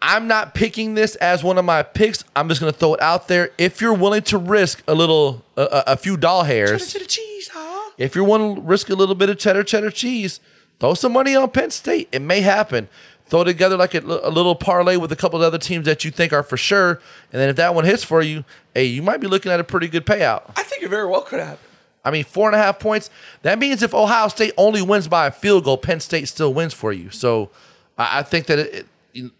I'm 0.00 0.26
not 0.26 0.54
picking 0.54 0.94
this 0.94 1.14
as 1.16 1.44
one 1.44 1.58
of 1.58 1.66
my 1.66 1.82
picks. 1.82 2.24
I'm 2.34 2.48
just 2.48 2.62
going 2.62 2.72
to 2.72 2.78
throw 2.78 2.94
it 2.94 3.02
out 3.02 3.28
there. 3.28 3.50
If 3.58 3.82
you're 3.82 3.92
willing 3.92 4.22
to 4.22 4.38
risk 4.38 4.82
a 4.88 4.94
little 4.94 5.44
a, 5.58 5.84
a, 5.88 5.96
few 5.98 6.16
doll 6.16 6.44
hairs, 6.44 6.94
the 6.94 7.00
cheese, 7.00 7.50
huh? 7.52 7.90
if 7.98 8.14
you're 8.14 8.24
willing 8.24 8.54
to 8.56 8.60
risk 8.62 8.88
a 8.88 8.94
little 8.94 9.14
bit 9.14 9.28
of 9.28 9.38
cheddar 9.38 9.64
cheddar 9.64 9.90
cheese, 9.90 10.40
throw 10.80 10.94
some 10.94 11.12
money 11.12 11.36
on 11.36 11.50
Penn 11.50 11.70
State. 11.70 12.08
It 12.10 12.22
may 12.22 12.40
happen. 12.40 12.88
Throw 13.26 13.44
together 13.44 13.76
like 13.76 13.92
a, 13.92 14.00
a 14.00 14.30
little 14.30 14.54
parlay 14.54 14.96
with 14.96 15.12
a 15.12 15.16
couple 15.16 15.42
of 15.42 15.46
other 15.46 15.58
teams 15.58 15.84
that 15.84 16.06
you 16.06 16.10
think 16.10 16.32
are 16.32 16.42
for 16.42 16.56
sure, 16.56 17.02
and 17.32 17.40
then 17.42 17.50
if 17.50 17.56
that 17.56 17.74
one 17.74 17.84
hits 17.84 18.02
for 18.02 18.22
you, 18.22 18.46
hey, 18.74 18.86
you 18.86 19.02
might 19.02 19.20
be 19.20 19.26
looking 19.26 19.52
at 19.52 19.60
a 19.60 19.64
pretty 19.64 19.88
good 19.88 20.06
payout. 20.06 20.52
I 20.56 20.62
think 20.62 20.82
it 20.82 20.88
very 20.88 21.06
well 21.06 21.20
could 21.20 21.40
happen. 21.40 21.67
I 22.04 22.10
mean, 22.10 22.24
four 22.24 22.48
and 22.48 22.54
a 22.54 22.58
half 22.58 22.78
points. 22.78 23.10
That 23.42 23.58
means 23.58 23.82
if 23.82 23.92
Ohio 23.92 24.28
State 24.28 24.52
only 24.56 24.82
wins 24.82 25.08
by 25.08 25.26
a 25.26 25.30
field 25.30 25.64
goal, 25.64 25.76
Penn 25.76 26.00
State 26.00 26.28
still 26.28 26.54
wins 26.54 26.74
for 26.74 26.92
you. 26.92 27.10
So 27.10 27.50
I, 27.96 28.20
I 28.20 28.22
think 28.22 28.46
that 28.46 28.58
it. 28.58 28.86
it 29.14 29.32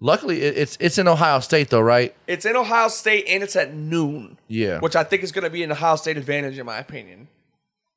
luckily, 0.00 0.42
it's 0.42 0.76
it's 0.80 0.98
in 0.98 1.08
Ohio 1.08 1.40
State 1.40 1.70
though, 1.70 1.80
right? 1.80 2.14
It's 2.26 2.46
in 2.46 2.56
Ohio 2.56 2.88
State 2.88 3.24
and 3.28 3.42
it's 3.42 3.56
at 3.56 3.74
noon. 3.74 4.38
Yeah. 4.48 4.80
Which 4.80 4.96
I 4.96 5.04
think 5.04 5.22
is 5.22 5.32
going 5.32 5.44
to 5.44 5.50
be 5.50 5.62
an 5.62 5.72
Ohio 5.72 5.96
State 5.96 6.16
advantage, 6.16 6.58
in 6.58 6.66
my 6.66 6.78
opinion. 6.78 7.28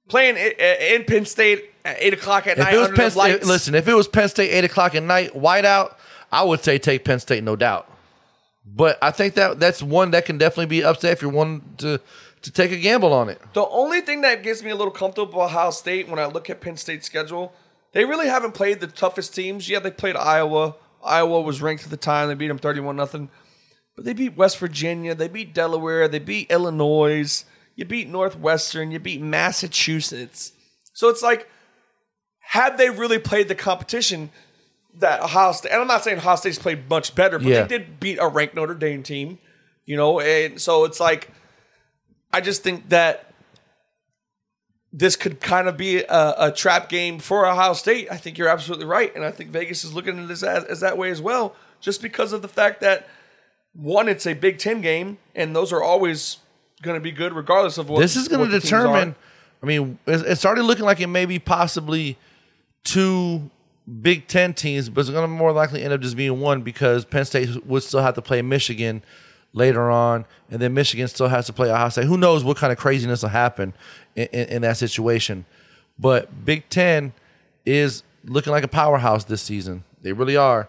Playing 0.07 0.37
in 0.37 1.03
Penn 1.05 1.25
State 1.25 1.71
at 1.83 1.97
8 1.99 2.13
o'clock 2.13 2.45
at 2.45 2.59
If 2.59 2.63
night 2.63 2.75
it 2.75 2.77
was 2.77 2.91
Penn 2.91 3.11
State, 3.11 3.43
listen, 3.45 3.73
if 3.73 3.87
it 3.87 3.93
was 3.93 4.07
Penn 4.07 4.29
State 4.29 4.51
eight 4.51 4.63
o'clock 4.63 4.93
at 4.93 5.01
night, 5.01 5.33
whiteout, 5.33 5.95
I 6.31 6.43
would 6.43 6.63
say 6.63 6.77
take 6.77 7.03
Penn 7.03 7.19
State, 7.19 7.43
no 7.43 7.55
doubt. 7.55 7.91
But 8.65 8.97
I 9.01 9.11
think 9.11 9.35
that 9.35 9.59
that's 9.59 9.81
one 9.81 10.11
that 10.11 10.25
can 10.25 10.37
definitely 10.37 10.65
be 10.67 10.83
upset 10.83 11.11
if 11.11 11.21
you're 11.21 11.31
one 11.31 11.61
to 11.77 12.01
to 12.45 12.51
take 12.51 12.71
a 12.71 12.77
gamble 12.77 13.13
on 13.13 13.29
it. 13.29 13.41
The 13.53 13.65
only 13.67 14.01
thing 14.01 14.21
that 14.21 14.41
gives 14.43 14.63
me 14.63 14.69
a 14.71 14.75
little 14.75 14.91
comfortable 14.93 15.33
about 15.33 15.51
Ohio 15.51 15.71
State 15.71 16.07
when 16.07 16.19
I 16.19 16.25
look 16.25 16.49
at 16.49 16.61
Penn 16.61 16.77
State's 16.77 17.05
schedule, 17.05 17.53
they 17.91 18.05
really 18.05 18.27
haven't 18.27 18.53
played 18.53 18.79
the 18.79 18.87
toughest 18.87 19.35
teams. 19.35 19.69
Yeah, 19.69 19.79
they 19.79 19.91
played 19.91 20.15
Iowa. 20.15 20.75
Iowa 21.03 21.41
was 21.41 21.61
ranked 21.61 21.83
at 21.83 21.89
the 21.89 21.97
time. 21.97 22.27
They 22.29 22.33
beat 22.33 22.47
them 22.47 22.57
31 22.57 22.95
nothing. 22.95 23.29
But 23.95 24.05
they 24.05 24.13
beat 24.13 24.35
West 24.35 24.57
Virginia. 24.57 25.15
They 25.15 25.27
beat 25.27 25.53
Delaware. 25.53 26.07
They 26.07 26.19
beat 26.19 26.49
Illinois. 26.51 27.45
You 27.75 27.85
beat 27.85 28.09
Northwestern. 28.09 28.91
You 28.91 28.99
beat 28.99 29.21
Massachusetts. 29.21 30.51
So 30.93 31.09
it's 31.09 31.21
like, 31.21 31.49
had 32.39 32.77
they 32.77 32.89
really 32.89 33.19
played 33.19 33.47
the 33.47 33.55
competition 33.55 34.29
that 34.99 35.21
Ohio 35.21 35.51
State, 35.51 35.71
and 35.71 35.81
I'm 35.81 35.87
not 35.87 36.03
saying 36.03 36.17
Ohio 36.19 36.35
State's 36.37 36.59
played 36.59 36.89
much 36.89 37.15
better, 37.15 37.37
but 37.37 37.47
Yeah. 37.47 37.63
they 37.63 37.77
did 37.77 37.99
beat 37.99 38.17
a 38.21 38.27
ranked 38.27 38.55
Notre 38.55 38.75
Dame 38.75 39.03
team, 39.03 39.39
you 39.85 39.97
know, 39.97 40.19
and 40.21 40.59
so 40.61 40.85
it's 40.85 40.99
like, 40.99 41.31
I 42.36 42.41
just 42.41 42.63
think 42.63 42.89
that 42.89 43.31
this 44.91 45.15
could 45.15 45.39
kind 45.39 45.69
of 45.69 45.77
be 45.77 45.99
a, 45.99 46.36
a 46.38 46.51
trap 46.51 46.89
game 46.89 47.17
for 47.19 47.47
Ohio 47.47 47.71
State. 47.71 48.09
I 48.11 48.17
think 48.17 48.38
you're 48.38 48.49
absolutely 48.49 48.86
right, 48.86 49.15
and 49.15 49.23
I 49.23 49.31
think 49.31 49.51
Vegas 49.51 49.86
is 49.86 49.93
looking 49.93 50.19
at 50.19 50.27
this 50.27 50.43
as, 50.43 50.65
as 50.65 50.81
that 50.81 50.97
way 50.97 51.11
as 51.11 51.21
well, 51.21 51.55
just 51.79 52.01
because 52.01 52.33
of 52.33 52.41
the 52.41 52.49
fact 52.49 52.81
that 52.81 53.07
one, 53.71 54.09
it's 54.09 54.27
a 54.27 54.33
Big 54.33 54.57
Ten 54.57 54.81
game, 54.81 55.17
and 55.33 55.55
those 55.55 55.71
are 55.71 55.81
always 55.81 56.39
going 56.81 56.95
to 56.95 56.99
be 57.01 57.11
good 57.11 57.31
regardless 57.31 57.77
of 57.77 57.88
what 57.88 58.01
this 58.01 58.17
is 58.17 58.27
going 58.27 58.49
to 58.49 58.59
determine. 58.59 59.15
I 59.63 59.65
mean, 59.65 59.97
it's, 60.05 60.23
it's 60.23 60.45
already 60.45 60.61
looking 60.61 60.83
like 60.83 60.99
it 60.99 61.07
may 61.07 61.25
be 61.25 61.39
possibly 61.39 62.17
two 62.83 63.49
Big 64.01 64.27
Ten 64.27 64.53
teams, 64.53 64.89
but 64.89 64.99
it's 64.99 65.09
going 65.09 65.23
to 65.23 65.29
more 65.29 65.53
likely 65.53 65.83
end 65.83 65.93
up 65.93 66.01
just 66.01 66.17
being 66.17 66.41
one 66.41 66.63
because 66.63 67.05
Penn 67.05 67.23
State 67.23 67.65
would 67.65 67.83
still 67.83 68.01
have 68.01 68.15
to 68.15 68.21
play 68.21 68.41
Michigan 68.41 69.03
later 69.55 69.89
on, 69.89 70.25
and 70.51 70.61
then 70.61 70.73
Michigan 70.73 71.07
still 71.07 71.29
has 71.29 71.47
to 71.47 71.53
play 71.53 71.71
Ohio 71.71 71.89
State. 71.89 72.05
Who 72.05 72.17
knows 72.17 72.43
what 72.43 72.57
kind 72.57 72.71
of 72.71 72.77
craziness 72.77 73.23
will 73.23 73.29
happen 73.29 73.73
in, 74.15 74.27
in, 74.27 74.47
in 74.49 74.61
that 74.61 74.77
situation? 74.77 75.45
But 75.97 76.45
Big 76.45 76.69
Ten 76.69 77.13
is 77.65 78.03
looking 78.25 78.51
like 78.51 78.63
a 78.63 78.67
powerhouse 78.67 79.23
this 79.23 79.41
season. 79.41 79.83
They 80.01 80.11
really 80.11 80.35
are. 80.37 80.67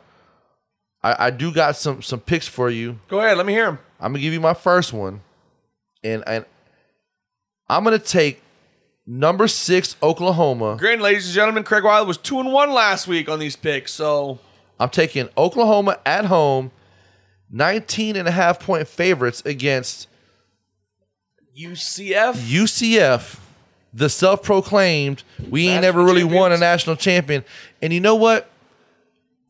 I, 1.02 1.26
I 1.26 1.30
do 1.30 1.52
got 1.52 1.76
some 1.76 2.00
some 2.00 2.20
picks 2.20 2.48
for 2.48 2.70
you. 2.70 2.98
Go 3.08 3.18
ahead, 3.18 3.36
let 3.36 3.44
me 3.44 3.52
hear 3.52 3.66
them. 3.66 3.78
I'm 4.00 4.12
gonna 4.12 4.22
give 4.22 4.32
you 4.32 4.40
my 4.40 4.54
first 4.54 4.92
one, 4.92 5.20
and 6.02 6.22
and 6.26 6.46
I'm 7.68 7.84
gonna 7.84 7.98
take 7.98 8.42
number 9.06 9.48
six 9.48 9.96
Oklahoma. 10.02 10.76
Granted, 10.78 11.02
ladies 11.02 11.26
and 11.26 11.34
gentlemen, 11.34 11.64
Craig 11.64 11.84
Wiley 11.84 12.06
was 12.06 12.18
two 12.18 12.38
and 12.38 12.52
one 12.52 12.72
last 12.72 13.08
week 13.08 13.28
on 13.28 13.40
these 13.40 13.56
picks, 13.56 13.92
so 13.92 14.38
I'm 14.78 14.90
taking 14.90 15.28
Oklahoma 15.36 15.98
at 16.06 16.26
home, 16.26 16.70
19 17.50 18.16
and 18.16 18.26
a 18.26 18.30
half 18.30 18.60
point 18.60 18.88
favorites 18.88 19.42
against 19.44 20.08
UCF. 21.58 22.34
UCF, 22.34 23.38
the 23.94 24.08
self-proclaimed. 24.08 25.22
We 25.48 25.68
ain't 25.68 25.82
never 25.82 26.04
really 26.04 26.24
won 26.24 26.52
a 26.52 26.58
national 26.58 26.96
champion, 26.96 27.44
and 27.80 27.92
you 27.92 28.00
know 28.00 28.14
what? 28.14 28.50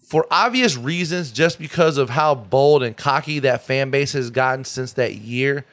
For 0.07 0.25
obvious 0.31 0.77
reasons, 0.77 1.33
just 1.33 1.59
because 1.59 1.99
of 1.99 2.11
how 2.11 2.37
bold 2.37 2.85
and 2.85 2.97
cocky 2.97 3.41
that 3.41 3.63
fan 3.63 3.91
base 3.91 4.13
has 4.13 4.31
gotten 4.31 4.65
since 4.65 4.93
that 4.93 5.17
year, 5.17 5.65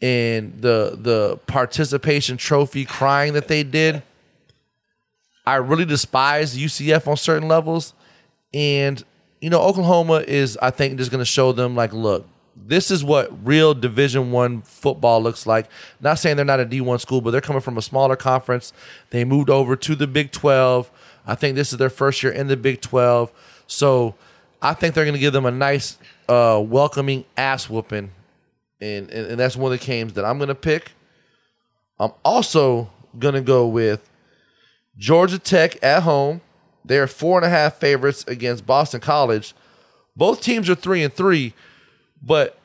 and 0.00 0.60
the 0.60 0.96
the 1.00 1.38
participation 1.48 2.36
trophy 2.36 2.84
crying 2.84 3.32
that 3.32 3.48
they 3.48 3.64
did, 3.64 4.04
I 5.44 5.56
really 5.56 5.84
despise 5.84 6.56
UCF 6.56 7.08
on 7.08 7.16
certain 7.16 7.48
levels, 7.48 7.92
and 8.54 9.02
you 9.40 9.50
know 9.50 9.60
Oklahoma 9.60 10.24
is 10.26 10.56
I 10.62 10.70
think 10.70 10.98
just 10.98 11.10
going 11.10 11.20
to 11.20 11.24
show 11.24 11.52
them 11.52 11.74
like, 11.74 11.92
look, 11.92 12.26
this 12.56 12.90
is 12.90 13.04
what 13.04 13.30
real 13.46 13.74
Division 13.74 14.32
One 14.32 14.62
football 14.62 15.22
looks 15.22 15.46
like. 15.46 15.68
Not 16.00 16.18
saying 16.18 16.36
they're 16.36 16.44
not 16.44 16.60
a 16.60 16.64
D 16.64 16.80
one 16.80 16.98
school, 16.98 17.20
but 17.20 17.30
they're 17.30 17.40
coming 17.40 17.62
from 17.62 17.76
a 17.76 17.82
smaller 17.82 18.16
conference. 18.16 18.72
They 19.10 19.24
moved 19.24 19.50
over 19.50 19.76
to 19.76 19.94
the 19.94 20.06
Big 20.06 20.32
Twelve. 20.32 20.90
I 21.26 21.34
think 21.34 21.56
this 21.56 21.72
is 21.72 21.78
their 21.78 21.90
first 21.90 22.22
year 22.22 22.32
in 22.32 22.46
the 22.46 22.56
Big 22.56 22.80
Twelve, 22.80 23.32
so 23.66 24.14
I 24.62 24.74
think 24.74 24.94
they're 24.94 25.04
going 25.04 25.14
to 25.14 25.20
give 25.20 25.32
them 25.32 25.46
a 25.46 25.50
nice, 25.50 25.98
uh, 26.28 26.62
welcoming 26.64 27.24
ass 27.36 27.68
whooping, 27.68 28.10
and, 28.80 29.10
and 29.10 29.26
and 29.32 29.38
that's 29.38 29.56
one 29.56 29.72
of 29.72 29.78
the 29.78 29.84
games 29.86 30.14
that 30.14 30.24
I'm 30.24 30.38
going 30.38 30.48
to 30.48 30.54
pick. 30.54 30.92
I'm 31.98 32.12
also 32.24 32.90
going 33.18 33.34
to 33.34 33.40
go 33.40 33.66
with 33.66 34.08
Georgia 34.98 35.38
Tech 35.38 35.82
at 35.82 36.02
home. 36.02 36.40
They're 36.86 37.06
four 37.06 37.38
and 37.38 37.44
a 37.44 37.50
half 37.50 37.74
favorites 37.74 38.24
against 38.26 38.66
Boston 38.66 39.00
College. 39.00 39.54
Both 40.16 40.40
teams 40.40 40.70
are 40.70 40.74
three 40.74 41.02
and 41.02 41.12
three, 41.12 41.52
but 42.22 42.58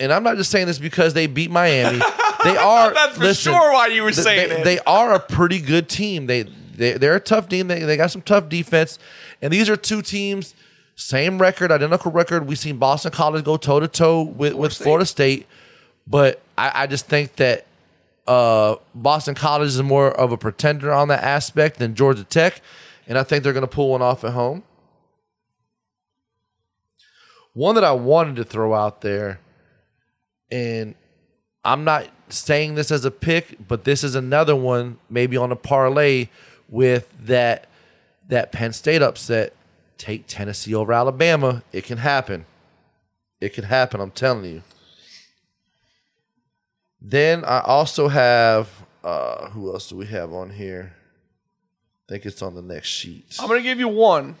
and 0.00 0.12
I'm 0.12 0.22
not 0.22 0.36
just 0.36 0.50
saying 0.50 0.66
this 0.66 0.78
because 0.78 1.14
they 1.14 1.26
beat 1.26 1.50
Miami. 1.50 2.00
They 2.44 2.56
are. 2.56 2.94
That's 2.94 3.16
for 3.16 3.24
listen, 3.24 3.52
sure 3.52 3.72
why 3.72 3.88
you 3.88 4.04
were 4.04 4.12
th- 4.12 4.22
saying 4.22 4.48
they, 4.48 4.60
it. 4.60 4.64
They 4.64 4.78
are 4.86 5.12
a 5.12 5.18
pretty 5.18 5.60
good 5.60 5.88
team. 5.88 6.26
They 6.26 6.44
they 6.44 6.92
they're 6.92 7.16
a 7.16 7.20
tough 7.20 7.48
team. 7.48 7.66
They 7.66 7.80
they 7.80 7.96
got 7.96 8.12
some 8.12 8.22
tough 8.22 8.48
defense, 8.48 8.98
and 9.42 9.52
these 9.52 9.68
are 9.68 9.76
two 9.76 10.02
teams. 10.02 10.54
Same 10.94 11.40
record, 11.40 11.72
identical 11.72 12.12
record. 12.12 12.46
We've 12.46 12.58
seen 12.58 12.78
Boston 12.78 13.10
College 13.10 13.44
go 13.44 13.56
toe 13.56 13.80
to 13.80 13.88
toe 13.88 14.22
with 14.22 14.54
with 14.54 14.72
Florida 14.72 15.04
State, 15.04 15.48
but 16.06 16.40
I, 16.56 16.82
I 16.82 16.86
just 16.86 17.06
think 17.06 17.34
that 17.36 17.66
uh, 18.28 18.76
Boston 18.94 19.34
College 19.34 19.68
is 19.68 19.82
more 19.82 20.10
of 20.10 20.30
a 20.30 20.36
pretender 20.36 20.92
on 20.92 21.08
that 21.08 21.24
aspect 21.24 21.78
than 21.78 21.94
Georgia 21.94 22.24
Tech, 22.24 22.60
and 23.08 23.16
I 23.16 23.22
think 23.24 23.42
they're 23.42 23.54
going 23.54 23.62
to 23.62 23.66
pull 23.66 23.90
one 23.90 24.02
off 24.02 24.22
at 24.22 24.32
home. 24.32 24.62
One 27.54 27.74
that 27.74 27.82
I 27.82 27.92
wanted 27.92 28.36
to 28.36 28.44
throw 28.44 28.74
out 28.74 29.00
there, 29.00 29.40
and 30.50 30.94
I'm 31.64 31.82
not 31.82 32.06
saying 32.28 32.74
this 32.74 32.92
as 32.92 33.04
a 33.04 33.10
pick, 33.10 33.56
but 33.66 33.84
this 33.84 34.04
is 34.04 34.14
another 34.14 34.54
one 34.54 34.98
maybe 35.10 35.36
on 35.36 35.50
a 35.50 35.56
parlay 35.56 36.28
with 36.68 37.12
that 37.24 37.66
that 38.28 38.52
Penn 38.52 38.72
State 38.72 39.02
upset. 39.02 39.54
Take 39.96 40.26
Tennessee 40.28 40.74
over 40.74 40.92
Alabama. 40.92 41.64
It 41.72 41.82
can 41.82 41.98
happen. 41.98 42.46
It 43.40 43.52
can 43.54 43.64
happen. 43.64 44.00
I'm 44.00 44.12
telling 44.12 44.44
you. 44.44 44.62
Then 47.00 47.44
I 47.44 47.60
also 47.60 48.08
have 48.08 48.68
uh 49.02 49.48
who 49.50 49.72
else 49.72 49.88
do 49.88 49.96
we 49.96 50.06
have 50.06 50.32
on 50.32 50.50
here? 50.50 50.92
I 52.08 52.12
think 52.12 52.24
it's 52.24 52.40
on 52.40 52.54
the 52.54 52.62
next 52.62 52.88
sheet. 52.88 53.36
I'm 53.38 53.48
gonna 53.48 53.60
give 53.60 53.78
you 53.78 53.88
one. 53.88 54.36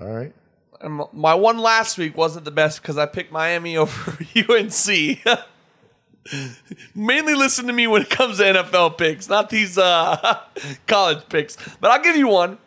All 0.00 0.08
right. 0.08 0.34
And 0.80 1.00
my 1.12 1.34
one 1.34 1.58
last 1.58 1.96
week 1.96 2.16
wasn't 2.16 2.44
the 2.44 2.50
best 2.50 2.82
because 2.82 2.98
I 2.98 3.06
picked 3.06 3.30
Miami 3.30 3.76
over 3.78 4.18
UNC. 4.36 5.20
Mainly 6.94 7.34
listen 7.34 7.66
to 7.68 7.72
me 7.72 7.86
when 7.86 8.02
it 8.02 8.10
comes 8.10 8.38
to 8.38 8.44
NFL 8.44 8.98
picks, 8.98 9.28
not 9.28 9.48
these 9.48 9.78
uh, 9.78 10.40
college 10.88 11.28
picks. 11.28 11.56
But 11.80 11.92
I'll 11.92 12.02
give 12.02 12.16
you 12.16 12.26
one. 12.26 12.58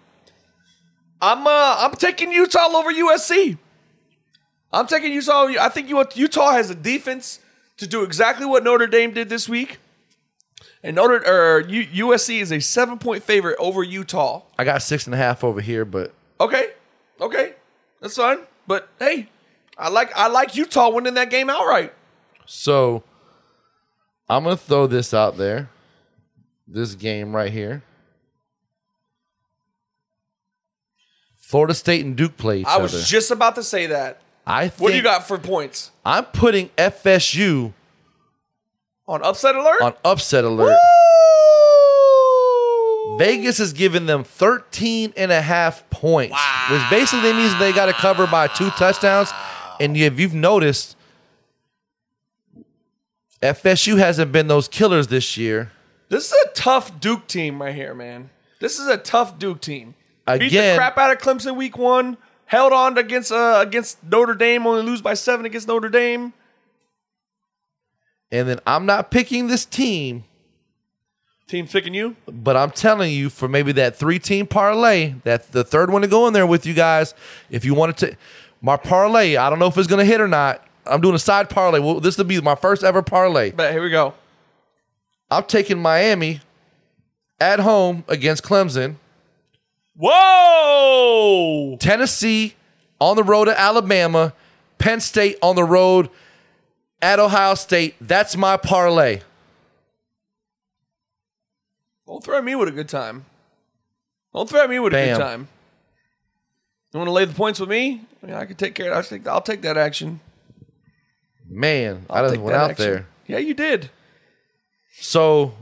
I'm 1.22 1.46
uh, 1.46 1.76
I'm 1.80 1.94
taking 1.96 2.32
Utah 2.32 2.70
over 2.74 2.94
USC. 2.94 3.58
I'm 4.72 4.88
taking 4.88 5.12
Utah. 5.12 5.48
I 5.60 5.68
think 5.70 5.90
Utah 5.90 6.52
has 6.54 6.70
a 6.70 6.76
defense 6.76 7.40
to 7.78 7.88
do 7.88 8.04
exactly 8.04 8.46
what 8.46 8.64
Notre 8.64 8.88
Dame 8.88 9.12
did 9.12 9.28
this 9.28 9.50
week. 9.50 9.80
And 10.88 10.96
Notre 10.96 11.22
or 11.28 11.60
U- 11.68 12.08
USC 12.08 12.40
is 12.40 12.50
a 12.50 12.62
seven 12.62 12.98
point 12.98 13.22
favorite 13.22 13.58
over 13.60 13.84
Utah. 13.84 14.44
I 14.58 14.64
got 14.64 14.82
six 14.82 15.06
and 15.06 15.14
a 15.14 15.18
half 15.18 15.44
over 15.44 15.60
here, 15.60 15.84
but 15.84 16.14
Okay, 16.40 16.70
okay, 17.20 17.56
that's 18.00 18.16
fine. 18.16 18.40
But 18.68 18.88
hey, 18.98 19.28
I 19.78 19.90
like 19.90 20.16
I 20.16 20.28
like 20.30 20.56
Utah 20.56 20.90
winning 20.90 21.16
that 21.16 21.30
game 21.30 21.50
outright. 21.50 21.94
So 22.46 23.04
I'm 24.30 24.46
gonna 24.46 24.56
throw 24.56 24.88
this 24.88 25.14
out 25.14 25.36
there. 25.36 25.70
This 26.66 26.96
game 26.96 27.36
right 27.36 27.52
here. 27.52 27.84
Florida 31.38 31.74
State 31.74 32.06
and 32.06 32.16
Duke 32.16 32.38
play 32.38 32.60
each 32.62 32.66
I 32.66 32.76
other. 32.76 32.84
was 32.84 33.10
just 33.10 33.30
about 33.30 33.56
to 33.56 33.64
say 33.64 33.88
that. 33.88 34.22
I 34.46 34.70
think 34.70 34.80
What 34.82 34.92
do 34.92 34.96
you 34.96 35.04
got 35.04 35.28
for 35.28 35.38
points 35.38 35.92
I'm 36.06 36.24
putting 36.24 36.70
FSU 36.78 37.74
on 39.08 39.24
upset 39.24 39.56
alert? 39.56 39.82
on 39.82 39.94
upset 40.04 40.44
alert. 40.44 40.78
Vegas 43.18 43.60
is 43.60 43.74
giving 43.74 44.06
them 44.06 44.24
13 44.24 45.14
and 45.18 45.32
a 45.32 45.42
half 45.42 45.90
points, 45.90 46.38
which 46.70 46.82
basically 46.90 47.34
means 47.34 47.58
they 47.58 47.72
got 47.72 47.88
to 47.88 47.94
cover 47.94 48.28
by 48.28 48.48
two 48.48 48.70
touchdowns. 48.72 49.32
And 49.80 49.96
if 49.96 50.20
you've 50.20 50.34
noticed, 50.34 50.96
FSU 53.42 53.98
hasn't 53.98 54.32
been 54.32 54.48
those 54.48 54.68
killers 54.68 55.08
this 55.08 55.38
year. 55.38 55.72
This 56.10 56.32
is 56.32 56.38
a 56.46 56.50
tough 56.54 57.00
Duke 57.00 57.28
team 57.28 57.62
right 57.62 57.74
here, 57.74 57.94
man. 57.94 58.30
This 58.60 58.80
is 58.80 58.88
a 58.88 58.98
tough 58.98 59.40
Duke 59.40 59.62
team. 59.62 59.96
Beat 60.28 60.50
the 60.52 60.74
crap 60.76 60.98
out 60.98 61.12
of 61.12 61.20
Clemson 61.20 61.56
week 61.56 61.78
one. 61.78 62.18
Held 62.46 62.72
on 62.72 62.98
against 62.98 63.32
uh, 63.32 63.60
against 63.66 64.04
Notre 64.04 64.34
Dame, 64.34 64.66
only 64.68 64.82
lose 64.82 65.02
by 65.02 65.14
seven 65.16 65.46
against 65.46 65.68
Notre 65.68 65.90
Dame. 65.90 66.34
And 68.32 68.48
then 68.48 68.60
I'm 68.68 68.86
not 68.86 69.12
picking 69.12 69.48
this 69.48 69.66
team, 69.66 70.24
Team 71.48 71.66
picking 71.68 71.94
you. 71.94 72.16
but 72.28 72.58
I'm 72.58 72.72
telling 72.72 73.12
you 73.14 73.30
for 73.30 73.48
maybe 73.48 73.72
that 73.74 73.96
three 73.96 74.20
team 74.20 74.48
parlay, 74.48 75.14
that's 75.24 75.48
the 75.48 75.64
third 75.64 75.90
one 75.90 76.02
to 76.02 76.08
go 76.08 76.28
in 76.28 76.34
there 76.34 76.46
with 76.46 76.66
you 76.66 76.74
guys. 76.74 77.14
If 77.50 77.64
you 77.64 77.74
wanted 77.74 77.98
to, 77.98 78.18
my 78.62 78.76
parlay, 78.76 79.38
I 79.38 79.50
don't 79.50 79.58
know 79.60 79.68
if 79.68 79.78
it's 79.78 79.88
going 79.88 80.00
to 80.00 80.06
hit 80.06 80.20
or 80.20 80.28
not. 80.28 80.62
I'm 80.86 81.00
doing 81.00 81.16
a 81.16 81.20
side 81.20 81.50
parlay. 81.50 81.80
Well, 81.80 82.00
this 82.02 82.18
will 82.18 82.26
be 82.26 82.42
my 82.42 82.56
first 82.56 82.84
ever 82.84 83.02
parlay. 83.02 83.52
But 83.52 83.72
here 83.72 83.82
we 83.82 83.90
go. 83.90 84.14
I'm 85.32 85.44
taking 85.46 85.80
Miami 85.82 86.42
at 87.40 87.60
home 87.60 88.04
against 88.10 88.44
Clemson. 88.44 88.96
Whoa! 89.96 91.78
Tennessee 91.80 92.56
on 93.00 93.16
the 93.16 93.24
road 93.24 93.46
to 93.46 93.60
Alabama, 93.60 94.34
Penn 94.80 95.00
State 95.00 95.38
on 95.42 95.56
the 95.56 95.64
road 95.64 96.10
at 97.02 97.20
Ohio 97.20 97.56
State. 97.56 97.96
That's 98.02 98.36
my 98.36 98.58
parlay. 98.58 99.22
Don't 102.06 102.24
threaten 102.24 102.46
me 102.46 102.56
with 102.56 102.70
a 102.70 102.72
good 102.72 102.90
time. 102.90 103.26
Don't 104.34 104.50
threaten 104.50 104.70
me 104.70 104.80
with 104.80 104.94
a 104.94 104.98
good 105.06 105.18
time. 105.18 105.48
You 106.94 107.00
want 107.00 107.08
to 107.10 107.12
lay 107.14 107.26
the 107.26 107.34
points 107.34 107.60
with 107.60 107.70
me? 107.70 108.02
I 108.24 108.26
mean, 108.26 108.36
I 108.36 108.46
can 108.46 108.56
take 108.56 108.76
care. 108.76 108.92
Of, 108.92 108.98
I 108.98 109.02
think 109.02 109.28
I'll 109.28 109.42
take 109.42 109.62
that 109.62 109.78
action. 109.78 110.20
Man, 111.50 112.06
I 112.10 112.18
I'll 112.20 112.24
just 112.26 112.36
take 112.36 112.44
went 112.44 112.56
out 112.56 112.72
action. 112.72 112.86
there. 112.86 113.08
Yeah, 113.28 113.38
you 113.40 113.54
did. 113.54 113.90
So 115.00 115.54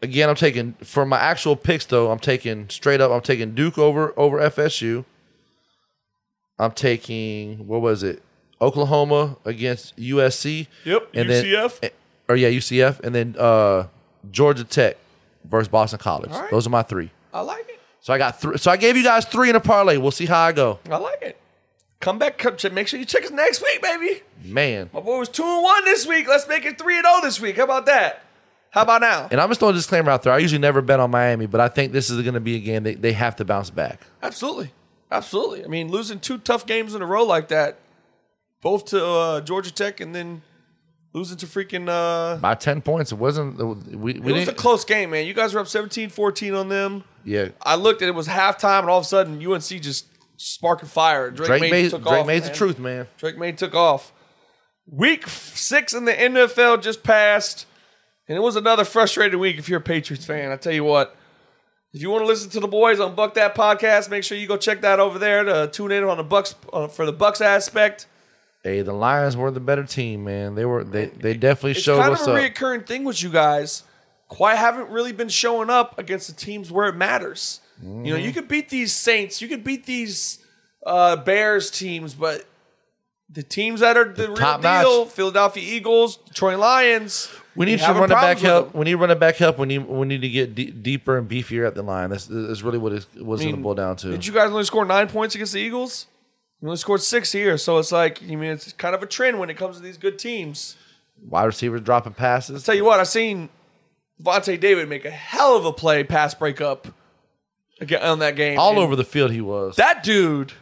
again, 0.00 0.28
I'm 0.28 0.34
taking 0.34 0.74
for 0.82 1.04
my 1.04 1.18
actual 1.18 1.56
picks 1.56 1.84
though. 1.86 2.10
I'm 2.10 2.18
taking 2.18 2.68
straight 2.68 3.00
up. 3.00 3.10
I'm 3.10 3.20
taking 3.20 3.54
Duke 3.54 3.78
over 3.78 4.12
over 4.16 4.38
FSU. 4.38 5.04
I'm 6.58 6.72
taking 6.72 7.66
what 7.66 7.80
was 7.80 8.02
it? 8.02 8.22
Oklahoma 8.62 9.36
against 9.44 9.96
USC. 9.98 10.68
Yep, 10.84 11.08
And 11.14 11.28
UCF. 11.28 11.80
Then, 11.80 11.90
or 12.28 12.36
yeah, 12.36 12.48
UCF, 12.48 13.00
and 13.00 13.14
then 13.14 13.34
uh, 13.38 13.88
Georgia 14.30 14.64
Tech 14.64 14.96
versus 15.44 15.68
Boston 15.68 15.98
College. 15.98 16.30
Right. 16.30 16.50
Those 16.50 16.66
are 16.66 16.70
my 16.70 16.82
three. 16.82 17.10
I 17.34 17.40
like 17.40 17.68
it. 17.68 17.80
So 18.00 18.12
I 18.12 18.18
got 18.18 18.40
three. 18.40 18.56
So 18.58 18.70
I 18.70 18.76
gave 18.76 18.96
you 18.96 19.02
guys 19.02 19.24
three 19.26 19.50
in 19.50 19.56
a 19.56 19.60
parlay. 19.60 19.96
We'll 19.96 20.10
see 20.12 20.26
how 20.26 20.40
I 20.40 20.52
go. 20.52 20.78
I 20.90 20.96
like 20.96 21.20
it. 21.22 21.38
Come 22.00 22.18
back. 22.18 22.38
Come, 22.38 22.56
check- 22.56 22.72
make 22.72 22.88
sure 22.88 22.98
you 22.98 23.04
check 23.06 23.24
us 23.24 23.30
next 23.30 23.62
week, 23.62 23.80
baby. 23.82 24.22
Man. 24.44 24.90
My 24.92 25.00
boy 25.00 25.18
was 25.20 25.28
two 25.28 25.44
and 25.44 25.62
one 25.62 25.84
this 25.84 26.06
week. 26.06 26.26
Let's 26.28 26.48
make 26.48 26.64
it 26.64 26.78
three 26.78 26.96
and 26.96 27.04
zero 27.06 27.20
this 27.22 27.40
week. 27.40 27.56
How 27.56 27.64
about 27.64 27.86
that? 27.86 28.22
How 28.70 28.82
about 28.82 29.02
now? 29.02 29.28
And 29.30 29.40
I'm 29.40 29.48
just 29.50 29.60
throwing 29.60 29.74
a 29.74 29.78
disclaimer 29.78 30.10
out 30.10 30.22
there. 30.22 30.32
I 30.32 30.38
usually 30.38 30.58
never 30.60 30.80
bet 30.80 30.98
on 30.98 31.10
Miami, 31.10 31.46
but 31.46 31.60
I 31.60 31.68
think 31.68 31.92
this 31.92 32.08
is 32.10 32.22
going 32.22 32.34
to 32.34 32.40
be 32.40 32.56
a 32.56 32.58
game 32.58 32.82
they, 32.84 32.94
they 32.94 33.12
have 33.12 33.36
to 33.36 33.44
bounce 33.44 33.68
back. 33.70 34.00
Absolutely, 34.22 34.72
absolutely. 35.10 35.62
I 35.64 35.68
mean, 35.68 35.90
losing 35.90 36.18
two 36.18 36.38
tough 36.38 36.64
games 36.66 36.94
in 36.94 37.02
a 37.02 37.06
row 37.06 37.22
like 37.22 37.48
that, 37.48 37.78
both 38.62 38.86
to 38.86 39.04
uh, 39.04 39.40
Georgia 39.42 39.72
Tech 39.72 40.00
and 40.00 40.14
then 40.14 40.40
losing 41.12 41.36
to 41.38 41.46
freaking. 41.46 41.88
Uh, 41.88 42.38
By 42.38 42.54
10 42.54 42.80
points, 42.80 43.12
it 43.12 43.16
wasn't. 43.18 43.58
We, 43.58 43.94
we 43.94 44.14
it 44.14 44.22
was 44.22 44.42
a 44.42 44.46
didn't. 44.46 44.56
close 44.56 44.84
game, 44.84 45.10
man. 45.10 45.26
You 45.26 45.34
guys 45.34 45.52
were 45.52 45.60
up 45.60 45.66
17-14 45.66 46.58
on 46.58 46.68
them. 46.70 47.04
yeah. 47.24 47.48
I 47.60 47.74
looked 47.74 48.00
at 48.02 48.06
it, 48.06 48.12
it 48.12 48.14
was 48.14 48.28
halftime, 48.28 48.80
and 48.80 48.88
all 48.88 48.98
of 49.00 49.04
a 49.04 49.08
sudden 49.08 49.44
UNC 49.46 49.62
just 49.62 50.06
sparking 50.38 50.88
fire. 50.88 51.30
Drake, 51.30 51.48
Drake 51.48 51.60
Maye 51.62 51.70
made, 51.70 51.90
took 51.90 52.02
Drake 52.02 52.14
off. 52.20 52.26
made 52.26 52.42
the 52.42 52.46
man. 52.46 52.54
truth, 52.56 52.78
man. 52.78 53.06
Drake 53.18 53.36
Maye 53.38 53.52
took 53.52 53.74
off. 53.74 54.12
Week 54.90 55.22
f- 55.24 55.56
six 55.56 55.94
in 55.94 56.04
the 56.06 56.12
NFL 56.12 56.82
just 56.82 57.02
passed, 57.04 57.66
and 58.28 58.36
it 58.36 58.40
was 58.40 58.56
another 58.56 58.84
frustrating 58.84 59.38
week 59.38 59.58
if 59.58 59.68
you're 59.68 59.78
a 59.78 59.82
Patriots 59.82 60.24
fan. 60.26 60.50
I 60.50 60.56
tell 60.56 60.72
you 60.72 60.82
what, 60.82 61.14
if 61.92 62.02
you 62.02 62.10
want 62.10 62.22
to 62.22 62.26
listen 62.26 62.50
to 62.50 62.58
the 62.60 62.66
boys 62.66 62.98
on 62.98 63.14
Buck 63.14 63.34
That 63.34 63.54
podcast, 63.54 64.10
make 64.10 64.24
sure 64.24 64.36
you 64.36 64.48
go 64.48 64.56
check 64.56 64.80
that 64.80 64.98
over 64.98 65.18
there 65.20 65.44
to 65.44 65.68
tune 65.72 65.92
in 65.92 66.02
on 66.04 66.16
the 66.16 66.24
Bucks 66.24 66.54
uh, 66.72 66.88
for 66.88 67.06
the 67.06 67.12
Bucks 67.12 67.40
aspect. 67.40 68.06
Hey, 68.62 68.82
the 68.82 68.92
Lions 68.92 69.36
were 69.36 69.50
the 69.50 69.60
better 69.60 69.84
team, 69.84 70.24
man. 70.24 70.54
They 70.54 70.64
were. 70.64 70.84
They 70.84 71.06
they 71.06 71.34
definitely 71.34 71.74
showed 71.74 71.74
up. 71.74 71.76
It's 71.76 71.84
showed 71.84 71.98
kind 71.98 72.10
what's 72.10 72.22
of 72.26 72.36
a 72.36 72.46
up. 72.46 72.54
reoccurring 72.54 72.86
thing 72.86 73.04
with 73.04 73.22
you 73.22 73.28
guys. 73.30 73.82
Quite 74.28 74.56
haven't 74.56 74.88
really 74.88 75.12
been 75.12 75.28
showing 75.28 75.68
up 75.68 75.98
against 75.98 76.26
the 76.28 76.32
teams 76.34 76.70
where 76.70 76.88
it 76.88 76.94
matters. 76.96 77.60
You 77.82 77.88
know, 77.88 77.98
Mm-hmm. 78.14 78.24
you 78.24 78.32
could 78.32 78.46
beat 78.48 78.68
these 78.68 78.92
Saints, 78.92 79.42
you 79.42 79.48
could 79.48 79.64
beat 79.64 79.84
these 79.86 80.38
uh, 80.86 81.16
Bears 81.16 81.70
teams, 81.70 82.14
but 82.14 82.46
the 83.28 83.42
teams 83.42 83.80
that 83.80 83.96
are 83.96 84.04
the, 84.12 84.28
real 84.28 84.36
deal, 84.36 84.58
notch. 84.60 85.08
Philadelphia 85.08 85.62
Eagles, 85.76 86.18
Detroit 86.18 86.58
Lions. 86.60 87.28
we 87.56 87.66
need 87.66 87.80
some 87.80 87.96
running 87.96 88.10
back 88.16 88.38
help. 88.38 88.70
them. 88.72 88.78
We 88.78 88.84
need 88.84 88.94
running 88.94 89.18
back 89.18 89.36
help. 89.36 89.58
We 89.58 89.66
need 89.66 89.78
we 89.88 90.06
need 90.06 90.20
to 90.22 90.28
get 90.28 90.54
de- 90.54 90.70
deeper 90.70 91.18
and 91.18 91.28
beefier 91.28 91.66
at 91.66 91.74
the 91.74 91.82
line. 91.82 92.10
That's, 92.10 92.26
that's 92.26 92.62
really 92.62 92.78
what 92.78 92.92
it's, 92.92 93.06
what 93.16 93.34
it's 93.34 93.42
I 93.42 93.46
going 93.46 93.52
to 93.54 93.56
mean, 93.56 93.62
boil 93.62 93.74
down 93.74 93.96
to. 93.96 94.10
Did 94.12 94.24
you 94.26 94.32
guys 94.32 94.50
only 94.50 94.64
score 94.64 94.84
nine 94.84 95.08
points 95.08 95.34
against 95.34 95.52
the 95.54 95.60
Eagles? 95.60 96.06
You 96.62 96.68
only 96.68 96.78
scored 96.78 97.02
six 97.02 97.32
here, 97.32 97.58
so 97.58 97.78
it's 97.78 97.90
like 97.92 98.22
I 98.22 98.36
mean 98.36 98.52
it's 98.52 98.72
kind 98.74 98.94
of 98.94 99.02
a 99.02 99.06
trend 99.06 99.38
when 99.40 99.50
it 99.50 99.56
comes 99.56 99.76
to 99.76 99.82
these 99.82 99.98
good 99.98 100.16
teams. 100.18 100.76
Wide 101.28 101.44
receivers 101.44 101.80
dropping 101.80 102.14
passes. 102.14 102.62
Tell 102.64 102.74
you 102.74 102.84
what, 102.84 103.00
I've 103.00 103.08
seen 103.08 103.48
Vontae 104.22 104.58
David 104.60 104.88
make 104.88 105.04
a 105.04 105.10
hell 105.10 105.56
of 105.56 105.64
a 105.64 105.72
play 105.72 106.04
pass 106.04 106.34
breakup 106.34 106.86
on 108.00 108.20
that 108.20 108.36
game. 108.36 108.58
All 108.60 108.70
And 108.70 108.78
over 108.78 108.94
the 108.94 109.04
field, 109.04 109.32
he 109.32 109.40
was. 109.40 109.74
that 109.76 110.04
dude. 110.04 110.52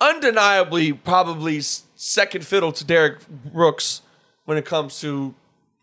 Undeniably, 0.00 0.92
probably 0.92 1.60
second 1.60 2.44
fiddle 2.44 2.72
to 2.72 2.84
Derrick 2.84 3.18
Brooks 3.28 4.02
when 4.44 4.58
it 4.58 4.64
comes 4.64 5.00
to. 5.00 5.34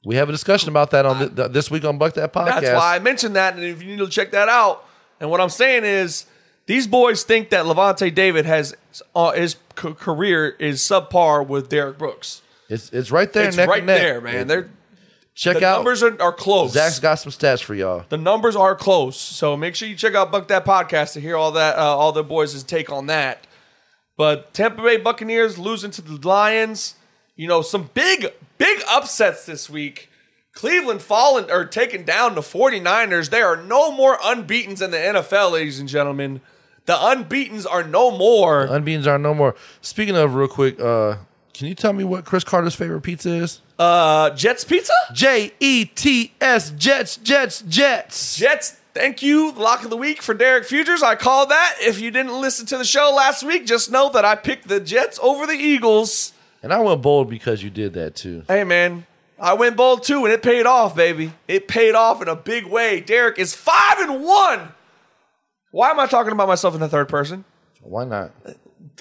we 0.06 0.16
have 0.16 0.30
a 0.30 0.32
discussion 0.32 0.70
about 0.70 0.92
that 0.92 1.06
on 1.06 1.18
th- 1.18 1.36
th- 1.36 1.52
this 1.52 1.72
week 1.72 1.84
on 1.86 1.98
Buck 1.98 2.14
That 2.14 2.32
podcast. 2.34 2.62
That's 2.62 2.76
why 2.76 2.96
I 2.96 3.00
mentioned 3.00 3.36
that, 3.36 3.56
and 3.56 3.64
if 3.64 3.82
you 3.82 3.89
need 3.89 4.00
to 4.00 4.10
check 4.10 4.32
that 4.32 4.48
out. 4.50 4.86
And 5.20 5.30
what 5.30 5.39
I'm 5.42 5.50
saying 5.50 5.86
is, 5.86 6.26
these 6.66 6.88
boys 6.88 7.24
think 7.24 7.49
that 7.49 7.66
Lavonte 7.66 8.14
David 8.14 8.45
has 8.45 8.76
uh, 9.16 9.32
his 9.32 9.57
c- 9.80 9.93
career 9.93 10.49
is 10.59 10.82
subpar 10.82 11.45
with 11.45 11.70
Derrick 11.70 11.97
Brooks. 11.97 12.41
it's 12.70 12.91
it's 12.91 13.12
right 13.12 13.32
there. 13.34 13.47
It's 13.47 13.57
neck 13.57 13.70
right 13.70 13.80
and 13.80 13.88
neck. 13.88 14.01
there, 14.01 14.22
man. 14.22 14.47
They're 14.47 14.70
Check 15.34 15.59
the 15.59 15.66
out. 15.66 15.78
numbers 15.78 16.03
are, 16.03 16.22
are 16.22 16.34
close. 16.34 16.74
Zach's 16.74 16.99
got 16.99 17.16
some 17.16 17.32
stats 17.32 17.64
for 17.64 17.74
y'all. 17.74 18.03
The 18.09 18.18
numbers 18.18 18.55
are 18.55 18.76
close, 18.76 19.18
so 19.18 19.55
make 19.55 19.76
sure 19.76 19.88
you 19.88 19.95
check 19.95 20.14
out 20.14 20.32
Buck 20.32 20.49
That 20.49 20.66
podcast 20.66 21.14
to 21.14 21.22
hear 21.22 21.38
all 21.38 21.53
that, 21.53 21.78
uh, 21.78 21.82
all 21.82 22.12
the 22.12 22.24
boys' 22.24 22.62
take 22.64 22.91
on 22.91 23.07
that. 23.07 23.47
But 24.18 24.53
Tampa 24.53 24.84
Bay 24.84 24.97
Buccaneers 24.97 25.57
losing 25.57 25.89
to 25.91 26.01
the 26.01 26.28
Lions, 26.28 26.95
you 27.38 27.47
know, 27.47 27.62
some 27.62 27.89
big, 27.93 28.28
big 28.57 28.82
upsets 28.89 29.45
this 29.45 29.70
week. 29.70 30.09
Cleveland 30.53 31.01
falling 31.01 31.49
or 31.49 31.64
taking 31.66 32.03
down 32.03 32.36
the 32.36 32.41
49ers. 32.41 33.30
There 33.30 33.47
are 33.47 33.55
no 33.57 33.89
more 33.91 34.18
unbeatens 34.18 34.82
in 34.82 34.91
the 34.91 34.97
NFL, 34.97 35.51
ladies 35.53 35.80
and 35.80 35.88
gentlemen. 35.88 36.41
The 36.86 36.94
unbeatens 36.94 37.66
are 37.66 37.84
no 37.84 38.12
more. 38.16 38.68
Unbeatens 38.68 39.08
are 39.08 39.18
no 39.18 39.34
more. 39.34 39.56
Speaking 39.82 40.16
of, 40.16 40.36
real 40.36 40.48
quick, 40.48 40.80
uh, 40.80 41.18
can 41.54 41.68
you 41.68 41.76
tell 41.76 41.94
me 41.94 42.04
what 42.04 42.26
Chris 42.26 42.44
Carter's 42.44 42.76
favorite 42.76 43.02
pizza 43.02 43.30
is? 43.30 43.62
Uh, 43.78 44.32
Jets 44.32 44.64
Pizza? 44.64 44.94
J 45.14 45.54
E 45.60 45.86
T 45.86 46.34
S 46.42 46.72
Jets 46.72 47.18
Jets 47.18 47.62
Jets. 47.64 48.36
Jets, 48.36 48.80
thank 48.94 49.22
you. 49.22 49.52
Lock 49.52 49.84
of 49.84 49.90
the 49.90 49.98
week 49.98 50.22
for 50.22 50.34
Derek 50.34 50.66
Futures. 50.66 51.04
I 51.04 51.16
call 51.16 51.46
that. 51.48 51.76
If 51.82 52.00
you 52.00 52.12
didn't 52.12 52.40
listen 52.40 52.66
to 52.68 52.78
the 52.78 52.86
show 52.86 53.14
last 53.16 53.44
week, 53.44 53.66
just 53.66 53.92
know 53.92 54.10
that 54.12 54.26
I 54.26 54.36
picked 54.36 54.68
the 54.68 54.80
Jets 54.80 55.20
over 55.22 55.46
the 55.46 55.54
Eagles. 55.54 56.34
And 56.64 56.72
I 56.72 56.80
went 56.80 57.02
bold 57.02 57.30
because 57.30 57.64
you 57.64 57.70
did 57.70 57.94
that 57.94 58.16
too. 58.16 58.44
Hey, 58.48 58.64
man, 58.64 59.06
I 59.40 59.54
went 59.54 59.76
bold 59.76 60.04
too, 60.04 60.26
and 60.26 60.34
it 60.34 60.44
paid 60.44 60.68
off, 60.68 60.96
baby. 60.96 61.34
It 61.48 61.68
paid 61.68 61.96
off 61.96 62.22
in 62.22 62.28
a 62.28 62.36
big 62.36 62.66
way. 62.66 63.02
Derek 63.02 63.40
is 63.40 63.56
five 63.56 63.98
and 63.98 64.24
one. 64.24 64.74
Why 65.72 65.90
am 65.90 66.00
I 66.00 66.06
talking 66.06 66.32
about 66.32 66.48
myself 66.48 66.74
in 66.76 66.80
the 66.82 66.90
third 66.90 67.08
person? 67.10 67.44
Why 67.82 68.04
not? 68.06 68.32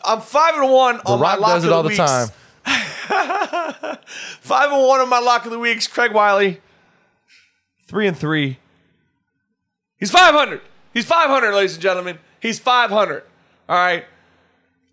I'm 0.04 0.20
five 0.20 0.54
and 0.56 0.70
one 0.72 0.96
The 0.98 1.02
on 1.10 1.20
my 1.20 1.32
Rock 1.32 1.40
lock 1.40 1.50
does 1.54 1.64
of 1.64 1.70
it 1.70 1.72
all 1.72 1.82
the 1.82 1.88
the 1.88 2.02
weeks. 2.02 2.10
time. 2.10 2.28
Five 4.40 4.70
and 4.72 4.86
one 4.86 5.00
on 5.00 5.08
my 5.08 5.18
lock 5.18 5.44
of 5.44 5.50
the 5.50 5.58
weeks. 5.58 5.86
Craig 5.86 6.12
Wiley, 6.12 6.60
three 7.86 8.06
and 8.06 8.16
three. 8.16 8.58
He's 9.98 10.10
five 10.10 10.34
hundred. 10.34 10.60
He's 10.92 11.04
five 11.06 11.28
hundred, 11.30 11.52
ladies 11.54 11.74
and 11.74 11.82
gentlemen. 11.82 12.18
He's 12.40 12.58
five 12.58 12.90
hundred. 12.90 13.24
All 13.68 13.76
right. 13.76 14.04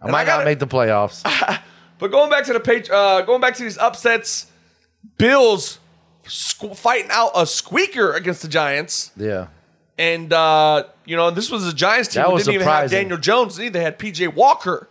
I 0.01 0.05
And 0.05 0.11
might 0.11 0.21
I 0.21 0.25
gotta- 0.25 0.43
not 0.43 0.49
make 0.49 0.59
the 0.59 0.67
playoffs. 0.67 1.21
But 1.99 2.11
going 2.11 2.29
back 2.29 2.43
to 2.45 2.53
the 2.53 2.59
page, 2.59 2.91
uh, 2.91 3.21
going 3.21 3.41
back 3.41 3.55
to 3.55 3.63
these 3.63 3.75
upsets, 3.79 4.51
Bills 5.17 5.79
squ- 6.25 6.77
fighting 6.77 7.09
out 7.11 7.31
a 7.33 7.47
squeaker 7.47 8.13
against 8.13 8.43
the 8.43 8.47
Giants, 8.47 9.11
yeah. 9.17 9.47
and 9.97 10.31
uh, 10.31 10.83
you 11.07 11.15
know 11.15 11.31
this 11.31 11.49
was 11.49 11.65
a 11.65 11.73
Giants 11.73 12.09
team 12.09 12.23
That 12.23 12.37
didn't 12.37 12.53
even 12.53 12.67
have. 12.67 12.91
Daniel 12.91 13.17
Jones. 13.17 13.55
They 13.55 13.69
had 13.69 13.97
PJ 13.97 14.33
Walker, 14.35 14.89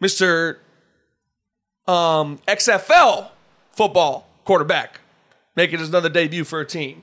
Mister 0.00 0.60
um, 1.86 2.38
XFL 2.46 3.30
football 3.72 4.28
quarterback, 4.44 5.00
making 5.56 5.80
his 5.80 5.88
another 5.88 6.08
debut 6.08 6.44
for 6.44 6.60
a 6.60 6.66
team. 6.66 7.02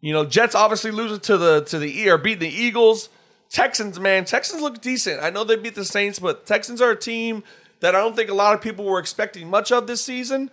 You 0.00 0.12
know, 0.12 0.24
Jets 0.24 0.54
obviously 0.54 0.90
losing 0.90 1.20
to 1.20 1.38
the 1.38 1.62
to 1.64 1.78
the 1.78 2.00
E 2.00 2.08
or 2.10 2.18
beating 2.18 2.40
the 2.40 2.48
Eagles. 2.48 3.08
Texans, 3.48 3.98
man, 3.98 4.24
Texans 4.26 4.62
look 4.62 4.80
decent. 4.80 5.20
I 5.22 5.30
know 5.30 5.42
they 5.42 5.56
beat 5.56 5.74
the 5.74 5.84
Saints, 5.84 6.20
but 6.20 6.46
Texans 6.46 6.80
are 6.80 6.90
a 6.90 6.96
team 6.96 7.42
that 7.80 7.96
I 7.96 7.98
don't 7.98 8.14
think 8.14 8.30
a 8.30 8.34
lot 8.34 8.54
of 8.54 8.60
people 8.60 8.84
were 8.84 9.00
expecting 9.00 9.50
much 9.50 9.72
of 9.72 9.86
this 9.86 10.04
season. 10.04 10.50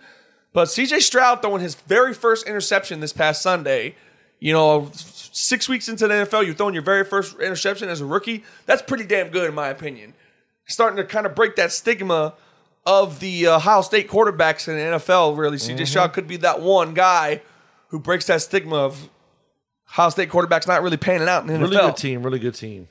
But 0.52 0.68
CJ 0.68 1.02
Stroud 1.02 1.40
throwing 1.42 1.62
his 1.62 1.74
very 1.74 2.12
first 2.12 2.46
interception 2.46 3.00
this 3.00 3.12
past 3.12 3.42
Sunday, 3.42 3.94
you 4.40 4.52
know, 4.52 4.90
six 5.32 5.68
weeks 5.68 5.88
into 5.88 6.06
the 6.06 6.14
NFL, 6.14 6.44
you're 6.44 6.54
throwing 6.54 6.74
your 6.74 6.82
very 6.82 7.04
first 7.04 7.38
interception 7.38 7.88
as 7.88 8.00
a 8.00 8.06
rookie. 8.06 8.44
That's 8.66 8.82
pretty 8.82 9.04
damn 9.04 9.28
good, 9.28 9.48
in 9.48 9.54
my 9.54 9.68
opinion. 9.68 10.14
Starting 10.66 10.96
to 10.96 11.04
kind 11.04 11.26
of 11.26 11.34
break 11.34 11.56
that 11.56 11.72
stigma 11.72 12.34
of 12.86 13.20
the 13.20 13.46
uh, 13.46 13.56
Ohio 13.56 13.82
State 13.82 14.08
quarterbacks 14.08 14.68
in 14.68 14.76
the 14.76 14.98
NFL, 14.98 15.36
really. 15.36 15.58
CJ 15.58 15.86
Stroud 15.86 16.12
could 16.12 16.26
be 16.26 16.38
that 16.38 16.60
one 16.60 16.94
guy 16.94 17.42
who 17.88 17.98
breaks 17.98 18.26
that 18.26 18.42
stigma 18.42 18.76
of 18.76 19.10
Ohio 19.90 20.10
State 20.10 20.30
quarterbacks 20.30 20.66
not 20.66 20.82
really 20.82 20.96
panning 20.96 21.28
out 21.28 21.42
in 21.42 21.48
the 21.48 21.54
NFL. 21.54 21.70
Really 21.70 21.76
good 21.76 21.96
team. 21.96 22.22
Really 22.22 22.38
good 22.38 22.54
team. 22.54 22.88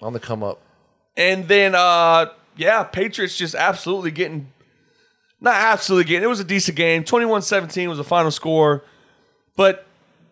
On 0.00 0.12
the 0.12 0.20
come 0.20 0.42
up. 0.42 0.60
And 1.16 1.48
then, 1.48 1.74
uh, 1.74 2.26
yeah, 2.56 2.84
Patriots 2.84 3.36
just 3.36 3.54
absolutely 3.54 4.12
getting, 4.12 4.52
not 5.40 5.56
absolutely 5.56 6.04
getting, 6.04 6.22
it 6.22 6.28
was 6.28 6.40
a 6.40 6.44
decent 6.44 6.76
game. 6.76 7.04
21 7.04 7.42
17 7.42 7.88
was 7.88 7.98
the 7.98 8.04
final 8.04 8.30
score. 8.30 8.84
But 9.56 9.86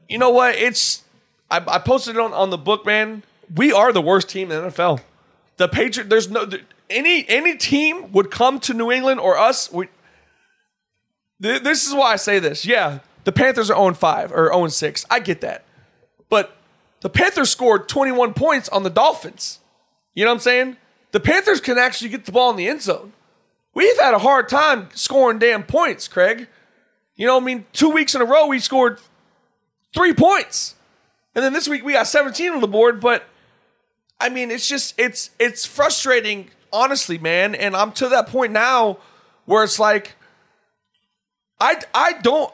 you 0.09 0.19
know 0.19 0.31
what? 0.31 0.55
It's, 0.55 1.03
I, 1.51 1.63
I 1.67 1.79
posted 1.79 2.17
it 2.17 2.21
on, 2.21 2.33
on 2.33 2.51
the 2.51 2.59
book, 2.59 2.85
man. 2.85 3.23
We 3.55 3.73
are 3.73 3.93
the 3.93 4.03
worst 4.03 4.29
team 4.29 4.51
in 4.51 4.63
the 4.63 4.71
NFL. 4.71 5.01
The 5.57 5.69
Patriots, 5.69 6.11
there's 6.11 6.31
no, 6.31 6.49
any, 6.91 7.29
any 7.29 7.57
team 7.57 8.13
would 8.13 8.31
come 8.31 8.61
to 8.61 8.75
New 8.75 8.91
England 8.91 9.21
or 9.21 9.39
us. 9.39 9.71
We, 9.73 9.89
th- 11.41 11.63
this 11.63 11.87
is 11.87 11.95
why 11.95 12.13
I 12.13 12.17
say 12.17 12.39
this. 12.39 12.67
Yeah, 12.67 13.01
the 13.25 13.33
Panthers 13.33 13.71
are 13.71 13.77
0 13.77 13.95
5 13.95 14.33
or 14.33 14.53
0 14.53 14.69
6. 14.69 15.07
I 15.11 15.21
get 15.21 15.41
that. 15.41 15.65
But 16.29 16.57
the 17.01 17.09
Panthers 17.09 17.51
scored 17.51 17.89
21 17.89 18.35
points 18.35 18.69
on 18.69 18.83
the 18.83 18.91
Dolphins. 18.91 19.61
You 20.15 20.25
know 20.25 20.31
what 20.31 20.37
I'm 20.37 20.41
saying? 20.41 20.77
The 21.13 21.21
Panthers 21.21 21.61
can 21.61 21.79
actually 21.79 22.11
get 22.11 22.25
the 22.25 22.33
ball 22.33 22.51
in 22.51 22.57
the 22.57 22.69
end 22.69 22.83
zone. 22.83 23.13
We've 23.75 23.99
had 23.99 24.15
a 24.15 24.19
hard 24.19 24.49
time 24.49 24.89
scoring 24.95 25.39
damn 25.39 25.63
points, 25.63 26.09
Craig. 26.09 26.49
You 27.15 27.27
know, 27.27 27.37
I 27.37 27.41
mean, 27.41 27.67
two 27.73 27.91
weeks 27.91 28.15
in 28.15 28.21
a 28.21 28.25
row 28.25 28.47
we 28.47 28.59
scored 28.59 29.01
three 29.95 30.15
points. 30.15 30.76
And 31.37 31.45
then 31.45 31.53
this 31.53 31.69
week 31.69 31.85
we 31.85 31.93
got 31.93 32.07
17 32.07 32.51
on 32.51 32.61
the 32.61 32.67
board, 32.67 32.99
but 32.99 33.25
I 34.19 34.31
mean, 34.31 34.51
it's 34.51 34.67
just 34.67 34.99
it's 34.99 35.31
it's 35.39 35.67
frustrating, 35.67 36.49
honestly, 36.73 37.19
man. 37.19 37.55
And 37.55 37.77
I'm 37.77 37.93
to 37.93 38.09
that 38.09 38.29
point 38.29 38.53
now 38.53 38.97
where 39.45 39.63
it's 39.63 39.79
like 39.79 40.17
I 41.61 41.81
I 41.95 42.15
don't 42.15 42.53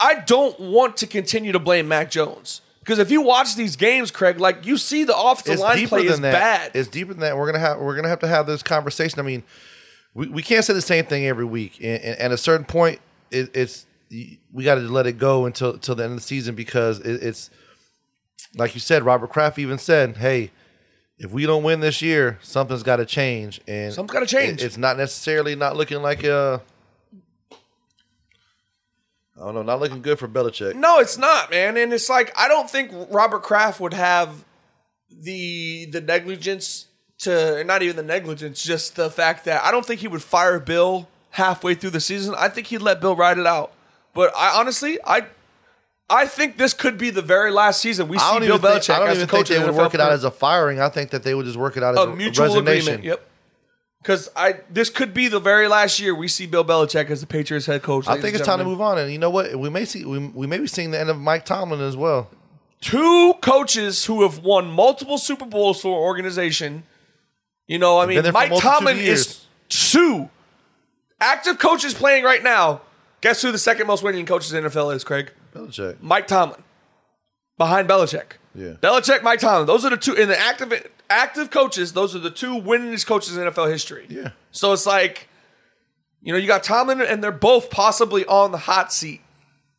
I 0.00 0.16
don't 0.16 0.58
want 0.58 0.96
to 0.98 1.06
continue 1.06 1.52
to 1.52 1.60
blame 1.60 1.86
Mac 1.86 2.10
Jones. 2.10 2.60
Because 2.80 2.98
if 2.98 3.10
you 3.12 3.20
watch 3.20 3.54
these 3.54 3.76
games, 3.76 4.10
Craig, 4.10 4.40
like 4.40 4.66
you 4.66 4.76
see 4.76 5.04
the 5.04 5.16
offensive 5.16 5.52
It's 5.52 5.62
line 5.62 5.86
play 5.86 6.04
than 6.04 6.12
is 6.14 6.20
that. 6.22 6.32
bad. 6.32 6.70
It's 6.74 6.88
deeper 6.88 7.12
than 7.12 7.20
that. 7.20 7.36
We're 7.36 7.46
gonna 7.46 7.60
have 7.60 7.78
we're 7.78 7.94
gonna 7.94 8.08
have 8.08 8.20
to 8.20 8.26
have 8.26 8.46
this 8.46 8.64
conversation. 8.64 9.20
I 9.20 9.22
mean, 9.22 9.44
we, 10.12 10.26
we 10.26 10.42
can't 10.42 10.64
say 10.64 10.72
the 10.72 10.80
same 10.82 11.04
thing 11.04 11.24
every 11.26 11.44
week. 11.44 11.78
And, 11.80 12.02
and 12.02 12.18
at 12.18 12.32
a 12.32 12.36
certain 12.36 12.64
point, 12.64 13.00
it, 13.30 13.54
it's 13.54 13.86
we 14.10 14.64
got 14.64 14.74
to 14.74 14.80
let 14.80 15.06
it 15.06 15.18
go 15.18 15.46
until 15.46 15.74
until 15.74 15.94
the 15.94 16.02
end 16.02 16.14
of 16.14 16.18
the 16.18 16.24
season 16.26 16.56
because 16.56 16.98
it, 17.00 17.22
it's 17.22 17.50
like 18.56 18.74
you 18.74 18.80
said. 18.80 19.02
Robert 19.04 19.30
Kraft 19.30 19.58
even 19.58 19.78
said, 19.78 20.16
"Hey, 20.18 20.50
if 21.18 21.30
we 21.30 21.46
don't 21.46 21.62
win 21.62 21.80
this 21.80 22.00
year, 22.02 22.38
something's 22.42 22.82
got 22.82 22.96
to 22.96 23.06
change." 23.06 23.60
And 23.68 23.92
Something's 23.92 24.12
gotta 24.14 24.26
change. 24.26 24.62
it- 24.62 24.66
it's 24.66 24.76
not 24.76 24.96
necessarily 24.96 25.54
not 25.56 25.76
looking 25.76 26.02
like 26.02 26.24
a. 26.24 26.62
I 29.40 29.44
don't 29.44 29.54
know, 29.54 29.62
not 29.62 29.80
looking 29.80 30.02
good 30.02 30.18
for 30.18 30.28
Belichick. 30.28 30.74
No, 30.74 30.98
it's 31.00 31.16
not, 31.16 31.50
man. 31.50 31.76
And 31.76 31.92
it's 31.92 32.10
like 32.10 32.32
I 32.36 32.46
don't 32.48 32.68
think 32.68 32.90
Robert 33.10 33.42
Kraft 33.42 33.80
would 33.80 33.94
have 33.94 34.44
the 35.10 35.86
the 35.86 36.00
negligence 36.00 36.86
to 37.20 37.64
not 37.64 37.82
even 37.82 37.96
the 37.96 38.02
negligence, 38.02 38.62
just 38.62 38.96
the 38.96 39.10
fact 39.10 39.44
that 39.46 39.62
I 39.64 39.70
don't 39.70 39.84
think 39.86 40.00
he 40.00 40.08
would 40.08 40.22
fire 40.22 40.58
Bill 40.60 41.08
halfway 41.30 41.74
through 41.74 41.90
the 41.90 42.00
season. 42.00 42.34
I 42.36 42.48
think 42.48 42.66
he'd 42.66 42.78
let 42.82 43.00
Bill 43.00 43.16
ride 43.16 43.38
it 43.38 43.46
out. 43.46 43.72
But 44.14 44.32
I 44.36 44.58
honestly, 44.58 44.98
I 45.06 45.26
I 46.10 46.26
think 46.26 46.56
this 46.56 46.74
could 46.74 46.98
be 46.98 47.10
the 47.10 47.22
very 47.22 47.52
last 47.52 47.80
season 47.80 48.08
we 48.08 48.16
I 48.16 48.20
see 48.20 48.26
don't 48.32 48.40
Bill 48.40 48.56
even 48.56 48.60
think, 48.60 48.82
Belichick 48.82 48.94
I 48.94 48.98
don't 48.98 49.08
as 49.10 49.16
even 49.18 49.26
the 49.28 49.30
coach 49.30 49.48
think 49.48 49.60
they 49.60 49.68
of 49.68 49.74
would 49.74 49.80
work 49.80 49.94
it 49.94 50.00
out 50.00 50.06
player. 50.06 50.14
as 50.14 50.24
a 50.24 50.30
firing. 50.30 50.80
I 50.80 50.88
think 50.88 51.10
that 51.10 51.22
they 51.22 51.34
would 51.34 51.46
just 51.46 51.56
work 51.56 51.76
it 51.76 51.82
out 51.82 51.94
as 51.96 52.04
a 52.04 52.10
a, 52.10 52.16
mutual 52.16 52.46
resignation. 52.46 52.94
agreement. 52.94 53.04
Yep. 53.04 53.26
Because 54.02 54.28
I 54.34 54.56
this 54.70 54.90
could 54.90 55.12
be 55.14 55.28
the 55.28 55.40
very 55.40 55.68
last 55.68 56.00
year 56.00 56.14
we 56.14 56.26
see 56.26 56.46
Bill 56.46 56.64
Belichick 56.64 57.10
as 57.10 57.20
the 57.20 57.26
Patriots 57.26 57.66
head 57.66 57.82
coach. 57.82 58.08
I 58.08 58.20
think 58.20 58.34
it's 58.34 58.44
time 58.46 58.58
to 58.58 58.64
move 58.64 58.80
on, 58.80 58.98
and 58.98 59.12
you 59.12 59.18
know 59.18 59.30
what? 59.30 59.54
We 59.58 59.68
may 59.70 59.84
see 59.84 60.04
we, 60.04 60.18
we 60.18 60.46
may 60.46 60.58
be 60.58 60.66
seeing 60.66 60.90
the 60.90 60.98
end 60.98 61.10
of 61.10 61.18
Mike 61.18 61.44
Tomlin 61.44 61.80
as 61.80 61.96
well. 61.96 62.30
two 62.80 63.34
coaches 63.42 64.06
who 64.06 64.22
have 64.22 64.38
won 64.42 64.70
multiple 64.70 65.18
Super 65.18 65.44
Bowls 65.44 65.80
for 65.82 65.88
an 65.88 66.02
organization. 66.02 66.82
You 67.68 67.78
know, 67.78 67.98
I 68.00 68.06
mean, 68.06 68.22
there 68.22 68.32
for 68.32 68.38
Mike 68.38 68.50
multitude 68.50 68.72
of 68.72 68.78
Tomlin 68.78 68.96
is 68.96 69.04
years. 69.04 69.46
two 69.68 70.30
active 71.20 71.58
coaches 71.58 71.92
playing 71.94 72.24
right 72.24 72.42
now. 72.42 72.80
Guess 73.20 73.42
who 73.42 73.52
the 73.52 73.58
second 73.58 73.86
most 73.86 74.02
winning 74.02 74.24
coaches 74.24 74.52
in 74.54 74.64
the 74.64 74.70
NFL 74.70 74.94
is, 74.96 75.04
Craig? 75.04 75.30
Belichick. 75.52 76.00
Mike 76.00 76.26
Tomlin. 76.26 76.62
Behind 77.58 77.88
Belichick. 77.88 78.32
Yeah. 78.54 78.72
Belichick, 78.80 79.22
Mike 79.22 79.40
Tomlin. 79.40 79.66
Those 79.66 79.84
are 79.84 79.90
the 79.90 79.96
two 79.96 80.14
in 80.14 80.28
the 80.28 80.38
active 80.38 80.72
active 81.10 81.50
coaches, 81.50 81.92
those 81.92 82.14
are 82.14 82.20
the 82.20 82.30
two 82.30 82.54
winningest 82.54 83.06
coaches 83.06 83.36
in 83.36 83.42
NFL 83.42 83.70
history. 83.70 84.06
Yeah. 84.08 84.30
So 84.52 84.72
it's 84.72 84.86
like, 84.86 85.28
you 86.22 86.32
know, 86.32 86.38
you 86.38 86.46
got 86.46 86.62
Tomlin 86.62 87.02
and 87.02 87.22
they're 87.22 87.32
both 87.32 87.70
possibly 87.70 88.24
on 88.26 88.52
the 88.52 88.58
hot 88.58 88.92
seat, 88.92 89.20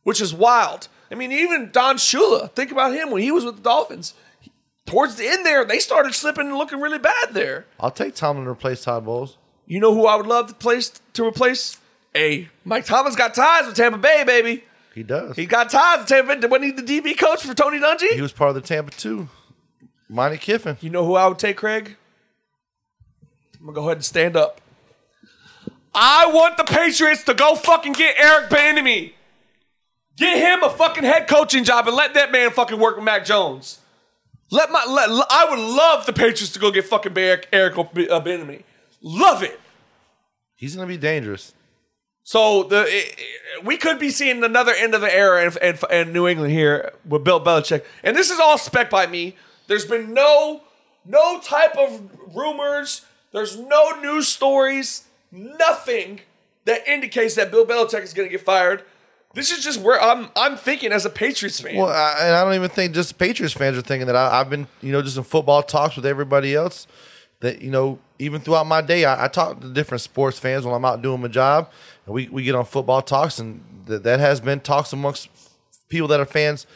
which 0.04 0.20
is 0.20 0.32
wild. 0.32 0.88
I 1.10 1.14
mean, 1.14 1.32
even 1.32 1.70
Don 1.72 1.96
Shula, 1.96 2.52
think 2.52 2.70
about 2.70 2.94
him 2.94 3.10
when 3.10 3.22
he 3.22 3.30
was 3.30 3.44
with 3.44 3.56
the 3.56 3.62
Dolphins. 3.62 4.14
Towards 4.86 5.16
the 5.16 5.26
end 5.26 5.46
there, 5.46 5.64
they 5.64 5.78
started 5.78 6.14
slipping 6.14 6.48
and 6.48 6.56
looking 6.56 6.80
really 6.80 6.98
bad 6.98 7.32
there. 7.32 7.66
I'll 7.80 7.90
take 7.90 8.14
Tomlin 8.14 8.44
to 8.44 8.50
replace 8.50 8.84
Todd 8.84 9.04
Bowles. 9.04 9.38
You 9.66 9.80
know 9.80 9.94
who 9.94 10.06
I 10.06 10.16
would 10.16 10.26
love 10.26 10.48
to 10.48 10.54
place 10.54 10.92
to 11.14 11.24
replace? 11.24 11.78
A 12.14 12.48
Mike 12.64 12.84
Tomlin's 12.84 13.16
got 13.16 13.34
ties 13.34 13.66
with 13.66 13.74
Tampa 13.74 13.96
Bay, 13.96 14.22
baby. 14.26 14.64
He 14.94 15.02
does. 15.02 15.36
He 15.36 15.46
got 15.46 15.70
ties 15.70 16.06
to 16.06 16.14
Tampa. 16.14 16.46
Wasn't 16.48 16.64
he 16.64 16.70
the 16.70 16.82
DB 16.82 17.18
coach 17.18 17.42
for 17.42 17.54
Tony 17.54 17.78
Dungy? 17.78 18.10
He 18.12 18.20
was 18.20 18.32
part 18.32 18.50
of 18.50 18.54
the 18.54 18.60
Tampa 18.60 18.90
too. 18.90 19.28
Monte 20.08 20.38
Kiffin. 20.38 20.76
You 20.80 20.90
know 20.90 21.04
who 21.04 21.14
I 21.14 21.26
would 21.26 21.38
take, 21.38 21.56
Craig? 21.56 21.96
I'm 23.58 23.66
gonna 23.66 23.74
go 23.74 23.82
ahead 23.82 23.98
and 23.98 24.04
stand 24.04 24.36
up. 24.36 24.60
I 25.94 26.26
want 26.26 26.56
the 26.56 26.64
Patriots 26.64 27.22
to 27.24 27.34
go 27.34 27.54
fucking 27.54 27.92
get 27.92 28.16
Eric 28.18 28.50
Bieniemy. 28.50 29.12
Get 30.16 30.38
him 30.38 30.62
a 30.62 30.70
fucking 30.70 31.04
head 31.04 31.28
coaching 31.28 31.64
job 31.64 31.86
and 31.86 31.96
let 31.96 32.14
that 32.14 32.32
man 32.32 32.50
fucking 32.50 32.78
work 32.78 32.96
with 32.96 33.04
Mac 33.04 33.24
Jones. 33.24 33.78
Let 34.50 34.70
my 34.70 34.84
let, 34.86 35.08
I 35.30 35.46
would 35.48 35.58
love 35.58 36.04
the 36.04 36.12
Patriots 36.12 36.52
to 36.52 36.58
go 36.58 36.70
get 36.70 36.84
fucking 36.84 37.16
Eric 37.16 37.48
Eric 37.52 37.74
Bieniemy. 37.74 38.64
Love 39.00 39.42
it. 39.42 39.58
He's 40.56 40.76
gonna 40.76 40.86
be 40.86 40.98
dangerous. 40.98 41.54
So 42.24 42.64
the 42.64 42.86
we 43.64 43.76
could 43.76 43.98
be 43.98 44.10
seeing 44.10 44.42
another 44.44 44.72
end 44.72 44.94
of 44.94 45.00
the 45.00 45.14
era 45.14 45.44
in, 45.44 45.56
in, 45.62 45.78
in 45.90 46.12
New 46.12 46.28
England 46.28 46.52
here 46.52 46.92
with 47.04 47.24
Bill 47.24 47.42
Belichick. 47.42 47.84
And 48.02 48.16
this 48.16 48.30
is 48.30 48.38
all 48.38 48.58
spec 48.58 48.90
by 48.90 49.06
me. 49.06 49.36
There's 49.66 49.86
been 49.86 50.14
no 50.14 50.62
no 51.04 51.40
type 51.40 51.76
of 51.76 52.08
rumors. 52.34 53.04
There's 53.32 53.58
no 53.58 54.00
news 54.00 54.28
stories. 54.28 55.04
Nothing 55.30 56.20
that 56.64 56.86
indicates 56.86 57.34
that 57.34 57.50
Bill 57.50 57.66
Belichick 57.66 58.02
is 58.02 58.12
going 58.12 58.28
to 58.28 58.30
get 58.30 58.44
fired. 58.44 58.84
This 59.34 59.50
is 59.50 59.64
just 59.64 59.80
where 59.80 60.00
I'm. 60.00 60.28
I'm 60.36 60.56
thinking 60.56 60.92
as 60.92 61.06
a 61.06 61.10
Patriots 61.10 61.58
fan. 61.58 61.76
Well, 61.76 61.88
I, 61.88 62.18
and 62.20 62.34
I 62.36 62.44
don't 62.44 62.54
even 62.54 62.68
think 62.68 62.94
just 62.94 63.18
Patriots 63.18 63.54
fans 63.54 63.78
are 63.78 63.82
thinking 63.82 64.06
that. 64.06 64.16
I, 64.16 64.40
I've 64.40 64.50
been, 64.50 64.66
you 64.82 64.92
know, 64.92 65.00
just 65.00 65.16
in 65.16 65.22
football 65.22 65.62
talks 65.62 65.96
with 65.96 66.04
everybody 66.04 66.54
else. 66.54 66.86
That 67.42 67.60
you 67.60 67.70
know, 67.70 67.98
even 68.18 68.40
throughout 68.40 68.66
my 68.66 68.80
day, 68.80 69.04
I, 69.04 69.26
I 69.26 69.28
talk 69.28 69.60
to 69.60 69.68
different 69.68 70.00
sports 70.00 70.38
fans 70.38 70.64
when 70.64 70.74
I'm 70.74 70.84
out 70.84 71.02
doing 71.02 71.20
my 71.20 71.28
job, 71.28 71.70
and 72.06 72.14
we, 72.14 72.28
we 72.28 72.42
get 72.42 72.54
on 72.54 72.64
football 72.64 73.02
talks, 73.02 73.38
and 73.38 73.62
that 73.86 74.04
that 74.04 74.20
has 74.20 74.40
been 74.40 74.60
talks 74.60 74.92
amongst 74.92 75.28
people 75.88 76.08
that 76.08 76.20
are 76.20 76.24
fans 76.24 76.66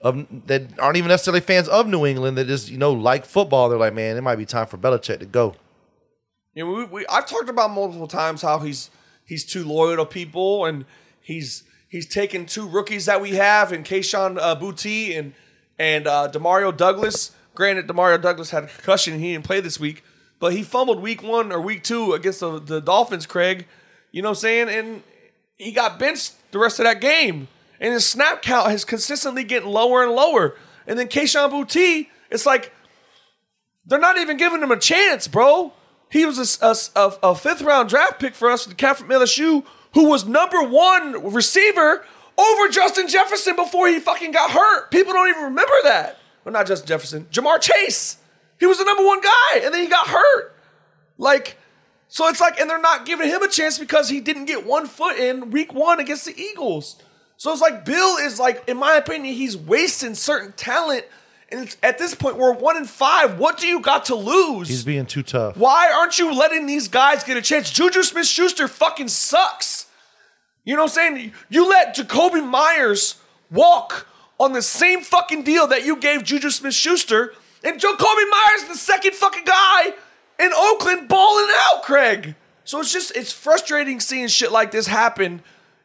of 0.00 0.26
that 0.46 0.78
aren't 0.78 0.96
even 0.96 1.08
necessarily 1.08 1.40
fans 1.40 1.68
of 1.68 1.86
New 1.86 2.04
England 2.06 2.36
that 2.36 2.46
just 2.46 2.70
you 2.70 2.78
know 2.78 2.92
like 2.92 3.24
football. 3.24 3.68
They're 3.68 3.78
like, 3.78 3.94
man, 3.94 4.16
it 4.16 4.22
might 4.22 4.36
be 4.36 4.46
time 4.46 4.66
for 4.66 4.78
Belichick 4.78 5.20
to 5.20 5.26
go. 5.26 5.54
You 6.54 6.64
know, 6.64 6.72
we, 6.72 6.84
we, 6.84 7.06
I've 7.06 7.26
talked 7.26 7.48
about 7.48 7.70
multiple 7.70 8.08
times 8.08 8.42
how 8.42 8.58
he's 8.58 8.90
he's 9.24 9.44
too 9.44 9.64
loyal 9.64 9.96
to 9.96 10.06
people, 10.06 10.66
and 10.66 10.84
he's 11.20 11.64
he's 11.88 12.06
taken 12.06 12.46
two 12.46 12.68
rookies 12.68 13.06
that 13.06 13.20
we 13.20 13.30
have 13.36 13.72
in 13.72 13.84
Kayshon 13.84 14.38
uh, 14.38 14.56
Boutte 14.56 15.18
and 15.18 15.34
and 15.78 16.06
uh, 16.06 16.28
Demario 16.30 16.76
Douglas. 16.76 17.32
Granted, 17.54 17.86
Demario 17.86 18.20
Douglas 18.20 18.50
had 18.50 18.64
a 18.64 18.66
concussion; 18.66 19.18
he 19.18 19.32
didn't 19.32 19.44
play 19.44 19.60
this 19.60 19.78
week, 19.78 20.02
but 20.42 20.52
he 20.52 20.64
fumbled 20.64 20.98
week 20.98 21.22
one 21.22 21.52
or 21.52 21.60
week 21.60 21.84
two 21.84 22.14
against 22.14 22.40
the, 22.40 22.58
the 22.58 22.80
Dolphins. 22.80 23.26
Craig, 23.26 23.64
you 24.10 24.22
know 24.22 24.30
what 24.30 24.38
I'm 24.38 24.40
saying? 24.40 24.68
And 24.70 25.02
he 25.56 25.70
got 25.70 26.00
benched 26.00 26.34
the 26.50 26.58
rest 26.58 26.80
of 26.80 26.84
that 26.84 27.00
game, 27.00 27.46
and 27.78 27.92
his 27.92 28.04
snap 28.04 28.42
count 28.42 28.68
has 28.68 28.84
consistently 28.84 29.44
getting 29.44 29.68
lower 29.68 30.02
and 30.02 30.10
lower. 30.10 30.56
And 30.84 30.98
then 30.98 31.06
Kayshon 31.06 31.48
Boutte, 31.48 32.08
it's 32.28 32.44
like 32.44 32.72
they're 33.86 34.00
not 34.00 34.18
even 34.18 34.36
giving 34.36 34.60
him 34.60 34.72
a 34.72 34.76
chance, 34.76 35.28
bro. 35.28 35.74
He 36.10 36.26
was 36.26 36.60
a, 36.60 36.74
a, 36.98 37.12
a 37.22 37.34
fifth 37.36 37.62
round 37.62 37.88
draft 37.88 38.18
pick 38.18 38.34
for 38.34 38.50
us, 38.50 38.66
the 38.66 38.74
cat 38.74 38.96
from 38.98 39.10
LSU, 39.10 39.64
who 39.94 40.08
was 40.08 40.26
number 40.26 40.60
one 40.60 41.32
receiver 41.32 42.04
over 42.36 42.68
Justin 42.68 43.06
Jefferson 43.06 43.54
before 43.54 43.86
he 43.86 44.00
fucking 44.00 44.32
got 44.32 44.50
hurt. 44.50 44.90
People 44.90 45.12
don't 45.12 45.28
even 45.28 45.44
remember 45.44 45.74
that. 45.84 46.18
Well, 46.44 46.52
not 46.52 46.66
Justin 46.66 46.88
Jefferson, 46.88 47.28
Ja'Marr 47.30 47.60
Chase. 47.60 48.16
He 48.62 48.66
was 48.66 48.78
the 48.78 48.84
number 48.84 49.04
one 49.04 49.20
guy, 49.20 49.58
and 49.64 49.74
then 49.74 49.80
he 49.80 49.88
got 49.88 50.06
hurt. 50.06 50.54
Like, 51.18 51.58
so 52.06 52.28
it's 52.28 52.40
like, 52.40 52.60
and 52.60 52.70
they're 52.70 52.80
not 52.80 53.04
giving 53.04 53.28
him 53.28 53.42
a 53.42 53.48
chance 53.48 53.76
because 53.76 54.08
he 54.08 54.20
didn't 54.20 54.44
get 54.44 54.64
one 54.64 54.86
foot 54.86 55.16
in 55.16 55.50
week 55.50 55.74
one 55.74 55.98
against 55.98 56.26
the 56.26 56.40
Eagles. 56.40 57.02
So 57.38 57.50
it's 57.50 57.60
like 57.60 57.84
Bill 57.84 58.18
is 58.18 58.38
like, 58.38 58.62
in 58.68 58.76
my 58.76 58.94
opinion, 58.94 59.34
he's 59.34 59.56
wasting 59.56 60.14
certain 60.14 60.52
talent. 60.52 61.06
And 61.50 61.62
it's, 61.62 61.76
at 61.82 61.98
this 61.98 62.14
point, 62.14 62.36
we're 62.36 62.52
one 62.52 62.76
in 62.76 62.84
five. 62.84 63.36
What 63.36 63.58
do 63.58 63.66
you 63.66 63.80
got 63.80 64.04
to 64.04 64.14
lose? 64.14 64.68
He's 64.68 64.84
being 64.84 65.06
too 65.06 65.24
tough. 65.24 65.56
Why 65.56 65.92
aren't 65.92 66.20
you 66.20 66.32
letting 66.32 66.66
these 66.66 66.86
guys 66.86 67.24
get 67.24 67.36
a 67.36 67.42
chance? 67.42 67.68
JuJu 67.72 68.04
Smith-Schuster 68.04 68.68
fucking 68.68 69.08
sucks. 69.08 69.86
You 70.64 70.76
know 70.76 70.82
what 70.84 70.96
I'm 70.96 71.16
saying? 71.16 71.32
You 71.50 71.68
let 71.68 71.96
Jakobi 71.96 72.48
Meyers 72.48 73.16
walk 73.50 74.06
on 74.38 74.52
the 74.52 74.62
same 74.62 75.00
fucking 75.00 75.42
deal 75.42 75.66
that 75.66 75.84
you 75.84 75.96
gave 75.96 76.20
JuJu 76.20 76.52
Smith-Schuster, 76.52 77.34
and 77.64 77.80
Jakobi 77.80 78.30
Meyers, 78.30 78.68
the 78.68 78.76
second 78.76 79.14
fucking 79.14 79.44
guy 79.44 79.94
in 80.38 80.50
Oakland, 80.54 81.08
balling 81.08 81.48
out, 81.50 81.82
Craig. 81.82 82.34
So 82.64 82.80
it's 82.80 82.92
just, 82.92 83.16
it's 83.16 83.32
frustrating 83.32 84.00
seeing 84.00 84.28
shit 84.28 84.52
like 84.52 84.70
this 84.70 84.86
happen. 84.86 85.42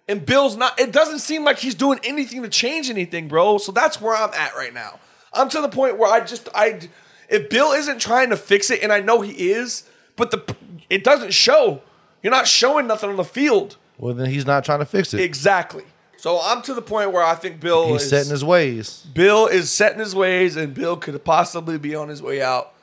And 0.08 0.26
Bill's 0.26 0.56
not, 0.56 0.80
it 0.80 0.92
doesn't 0.92 1.20
seem 1.20 1.44
like 1.44 1.60
he's 1.60 1.76
doing 1.76 2.00
anything 2.04 2.42
to 2.44 2.50
change 2.50 2.90
anything, 2.90 3.28
bro. 3.28 3.58
So 3.58 3.72
that's 3.72 4.00
where 4.00 4.16
I'm 4.16 4.34
at 4.34 4.56
right 4.56 4.74
now. 4.74 5.00
I'm 5.34 5.50
to 5.50 5.62
the 5.62 5.70
point 5.70 5.98
where 5.98 6.12
I 6.12 6.22
just, 6.22 6.48
I, 6.56 6.80
if 7.30 7.50
Bill 7.50 7.74
isn't 7.74 8.00
trying 8.00 8.30
to 8.30 8.38
fix 8.38 8.70
it, 8.72 8.82
and 8.82 8.94
I 8.94 9.02
know 9.02 9.22
he 9.22 9.52
is, 9.52 9.84
but 10.16 10.32
the, 10.32 10.56
it 10.90 11.04
doesn't 11.04 11.34
show. 11.34 11.82
You're 12.24 12.32
not 12.32 12.48
showing 12.48 12.88
nothing 12.88 13.10
on 13.10 13.18
the 13.18 13.26
field. 13.26 13.76
Well, 13.98 14.14
then 14.14 14.30
he's 14.30 14.46
not 14.46 14.64
trying 14.64 14.80
to 14.80 14.86
fix 14.86 15.14
it. 15.14 15.20
Exactly. 15.20 15.84
So 16.28 16.42
I'm 16.44 16.62
to 16.64 16.74
the 16.74 16.82
point 16.82 17.14
where 17.14 17.24
I 17.24 17.36
think 17.36 17.62
Bill 17.62 17.94
He's 17.94 18.02
is 18.02 18.10
setting 18.10 18.32
his 18.32 18.44
ways. 18.44 19.08
Bill 19.14 19.48
is 19.48 19.72
setting 19.72 20.00
his 20.00 20.14
ways, 20.14 20.58
and 20.58 20.74
Bill 20.74 20.98
could 20.98 21.24
possibly 21.24 21.78
be 21.78 21.96
on 21.96 22.10
his 22.10 22.22
way 22.22 22.42
out 22.42 22.74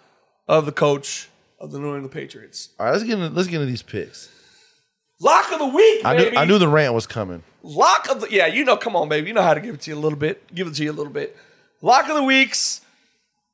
of 0.49 0.65
the 0.65 0.73
coach 0.73 1.29
of 1.61 1.71
the 1.71 1.79
New 1.79 1.89
England 1.89 2.11
Patriots. 2.11 2.71
All 2.81 2.87
right, 2.87 2.93
let's 2.93 3.05
get 3.05 3.19
into, 3.19 3.29
let's 3.37 3.47
get 3.47 3.57
into 3.57 3.67
these 3.67 3.83
picks. 3.83 4.31
Lock 5.21 5.53
of 5.53 5.59
the 5.59 5.67
week, 5.67 6.07
I 6.07 6.17
baby. 6.17 6.31
knew 6.31 6.37
I 6.39 6.45
knew 6.47 6.59
the 6.59 6.69
rant 6.69 6.95
was 6.95 7.07
coming. 7.07 7.43
Lock 7.63 8.09
of 8.09 8.23
the 8.23 8.29
yeah, 8.31 8.47
you 8.47 8.65
know, 8.65 8.79
come 8.79 8.97
on, 8.97 9.11
baby. 9.11 9.29
You 9.29 9.35
know 9.35 9.43
how 9.43 9.53
to 9.53 9.61
give 9.61 9.75
it 9.75 9.83
to 9.83 9.91
you 9.91 9.99
a 9.99 10.01
little 10.01 10.19
bit. 10.19 10.43
Give 10.55 10.67
it 10.67 10.75
to 10.77 10.83
you 10.83 10.91
a 10.91 10.97
little 10.97 11.13
bit. 11.13 11.37
Lock 11.83 12.09
of 12.09 12.15
the 12.15 12.23
weeks. 12.23 12.81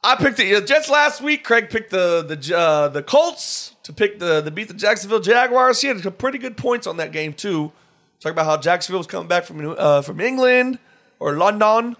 I 0.04 0.14
picked 0.14 0.36
the 0.36 0.60
Jets 0.60 0.88
last 0.88 1.20
week. 1.20 1.42
Craig 1.42 1.68
picked 1.68 1.90
the 1.90 2.22
the 2.22 2.56
uh, 2.56 2.86
the 2.86 3.02
Colts 3.02 3.74
to 3.82 3.92
pick 3.92 4.20
the 4.20 4.40
the 4.40 4.52
beat 4.52 4.68
the 4.68 4.74
Jacksonville 4.74 5.18
Jaguars. 5.18 5.80
He 5.80 5.88
had 5.88 5.98
some 5.98 6.12
pretty 6.12 6.38
good 6.38 6.56
points 6.56 6.86
on 6.86 6.96
that 6.98 7.10
game 7.10 7.32
too. 7.32 7.72
Talking 8.20 8.32
about 8.32 8.44
how 8.44 8.58
Jacksonville 8.58 9.00
was 9.00 9.06
coming 9.06 9.28
back 9.28 9.44
from 9.44 9.74
uh, 9.78 10.02
from 10.02 10.20
England 10.20 10.78
or 11.18 11.36
London, 11.36 11.96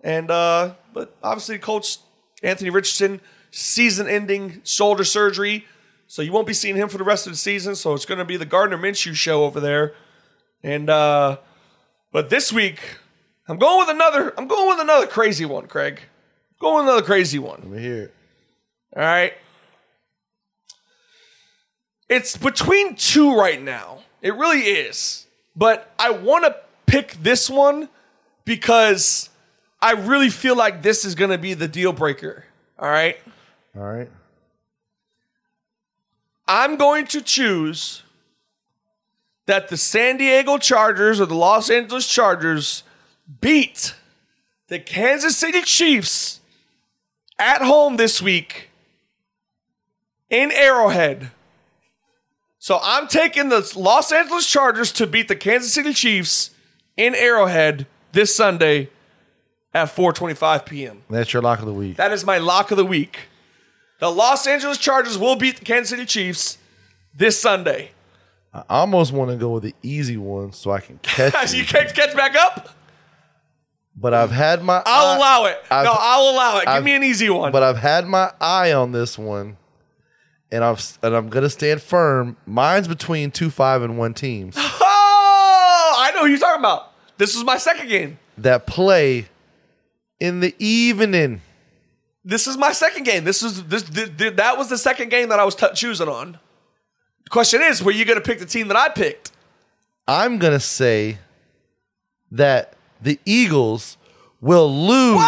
and 0.00 0.28
uh, 0.28 0.74
but 0.92 1.16
obviously 1.22 1.58
Coach 1.58 1.98
Anthony 2.42 2.70
Richardson 2.70 3.20
season-ending 3.52 4.62
shoulder 4.64 5.04
surgery, 5.04 5.66
so 6.08 6.22
you 6.22 6.32
won't 6.32 6.48
be 6.48 6.54
seeing 6.54 6.74
him 6.74 6.88
for 6.88 6.98
the 6.98 7.04
rest 7.04 7.26
of 7.26 7.32
the 7.32 7.36
season. 7.36 7.76
So 7.76 7.94
it's 7.94 8.04
going 8.04 8.18
to 8.18 8.24
be 8.24 8.36
the 8.36 8.44
Gardner 8.44 8.78
Minshew 8.78 9.14
show 9.14 9.44
over 9.44 9.60
there, 9.60 9.94
and 10.62 10.90
uh, 10.90 11.38
but 12.10 12.30
this 12.30 12.52
week 12.52 12.98
I'm 13.46 13.58
going 13.58 13.78
with 13.78 13.90
another. 13.90 14.34
I'm 14.36 14.48
going 14.48 14.68
with 14.68 14.80
another 14.80 15.06
crazy 15.06 15.44
one, 15.44 15.68
Craig. 15.68 16.00
Going 16.60 16.84
with 16.84 16.92
another 16.92 17.06
crazy 17.06 17.38
one. 17.38 17.60
Let 17.60 17.70
me 17.70 17.80
hear 17.80 18.02
it. 18.02 18.14
All 18.96 19.02
right. 19.02 19.34
It's 22.08 22.36
between 22.36 22.96
two 22.96 23.36
right 23.36 23.62
now. 23.62 24.00
It 24.20 24.34
really 24.34 24.62
is. 24.62 25.26
But 25.60 25.92
I 25.98 26.08
want 26.08 26.46
to 26.46 26.56
pick 26.86 27.12
this 27.22 27.50
one 27.50 27.90
because 28.46 29.28
I 29.82 29.92
really 29.92 30.30
feel 30.30 30.56
like 30.56 30.80
this 30.80 31.04
is 31.04 31.14
going 31.14 31.32
to 31.32 31.36
be 31.36 31.52
the 31.52 31.68
deal 31.68 31.92
breaker. 31.92 32.46
All 32.78 32.88
right. 32.88 33.18
All 33.76 33.82
right. 33.82 34.08
I'm 36.48 36.76
going 36.76 37.06
to 37.08 37.20
choose 37.20 38.04
that 39.44 39.68
the 39.68 39.76
San 39.76 40.16
Diego 40.16 40.56
Chargers 40.56 41.20
or 41.20 41.26
the 41.26 41.34
Los 41.34 41.68
Angeles 41.68 42.06
Chargers 42.06 42.82
beat 43.42 43.94
the 44.68 44.78
Kansas 44.78 45.36
City 45.36 45.60
Chiefs 45.60 46.40
at 47.38 47.60
home 47.60 47.98
this 47.98 48.22
week 48.22 48.70
in 50.30 50.50
Arrowhead. 50.52 51.32
So 52.62 52.78
I'm 52.82 53.08
taking 53.08 53.48
the 53.48 53.72
Los 53.74 54.12
Angeles 54.12 54.46
Chargers 54.46 54.92
to 54.92 55.06
beat 55.06 55.28
the 55.28 55.34
Kansas 55.36 55.72
City 55.72 55.94
Chiefs 55.94 56.50
in 56.94 57.14
Arrowhead 57.14 57.86
this 58.12 58.36
Sunday 58.36 58.90
at 59.72 59.88
4:25 59.88 60.66
p.m. 60.66 61.02
That's 61.08 61.32
your 61.32 61.40
lock 61.42 61.60
of 61.60 61.64
the 61.66 61.72
week. 61.72 61.96
That 61.96 62.12
is 62.12 62.22
my 62.24 62.36
lock 62.36 62.70
of 62.70 62.76
the 62.76 62.84
week. 62.84 63.28
The 63.98 64.10
Los 64.10 64.46
Angeles 64.46 64.76
Chargers 64.76 65.16
will 65.16 65.36
beat 65.36 65.56
the 65.58 65.64
Kansas 65.64 65.88
City 65.90 66.04
Chiefs 66.04 66.58
this 67.14 67.40
Sunday. 67.40 67.92
I 68.52 68.62
almost 68.68 69.12
want 69.12 69.30
to 69.30 69.36
go 69.38 69.50
with 69.52 69.62
the 69.62 69.74
easy 69.82 70.18
one 70.18 70.52
so 70.52 70.70
I 70.70 70.80
can 70.80 70.98
catch 71.02 71.54
you 71.54 71.64
catch, 71.64 71.94
catch 71.94 72.14
back 72.14 72.34
up? 72.36 72.70
But 73.96 74.12
I've 74.12 74.32
had 74.32 74.62
my 74.62 74.82
I'll 74.84 75.06
eye- 75.08 75.16
allow 75.16 75.44
it. 75.46 75.58
I've- 75.70 75.84
no, 75.86 75.94
I'll 75.98 76.34
allow 76.34 76.58
it. 76.58 76.60
Give 76.66 76.68
I've- 76.74 76.84
me 76.84 76.94
an 76.94 77.04
easy 77.04 77.30
one. 77.30 77.52
But 77.52 77.62
I've 77.62 77.78
had 77.78 78.06
my 78.06 78.32
eye 78.38 78.72
on 78.72 78.92
this 78.92 79.16
one, 79.16 79.56
and 80.52 80.64
I'm 80.64 80.76
and 81.02 81.14
I'm 81.16 81.28
gonna 81.28 81.50
stand 81.50 81.82
firm. 81.82 82.36
Mine's 82.46 82.88
between 82.88 83.30
two 83.30 83.50
five 83.50 83.82
and 83.82 83.96
one 83.98 84.14
teams 84.14 84.54
oh, 84.58 85.94
I 85.98 86.12
know 86.14 86.22
who 86.22 86.26
you're 86.30 86.38
talking 86.38 86.60
about. 86.60 86.92
This 87.18 87.34
was 87.34 87.44
my 87.44 87.58
second 87.58 87.88
game. 87.88 88.18
that 88.38 88.66
play 88.66 89.26
in 90.18 90.40
the 90.40 90.54
evening. 90.58 91.40
This 92.24 92.46
is 92.46 92.56
my 92.56 92.72
second 92.72 93.04
game. 93.04 93.24
This 93.24 93.42
is 93.42 93.64
this, 93.64 93.82
th- 93.82 94.16
th- 94.16 94.36
that 94.36 94.58
was 94.58 94.68
the 94.68 94.76
second 94.78 95.10
game 95.10 95.30
that 95.30 95.40
I 95.40 95.44
was 95.44 95.54
t- 95.54 95.66
choosing 95.74 96.08
on. 96.08 96.38
The 97.24 97.30
question 97.30 97.62
is, 97.62 97.82
were 97.82 97.92
you 97.92 98.04
to 98.04 98.20
pick 98.20 98.38
the 98.38 98.46
team 98.46 98.68
that 98.68 98.76
I 98.76 98.88
picked? 98.90 99.32
I'm 100.06 100.38
gonna 100.38 100.60
say 100.60 101.18
that 102.30 102.74
the 103.00 103.18
Eagles 103.24 103.96
will 104.40 104.70
lose 104.72 105.18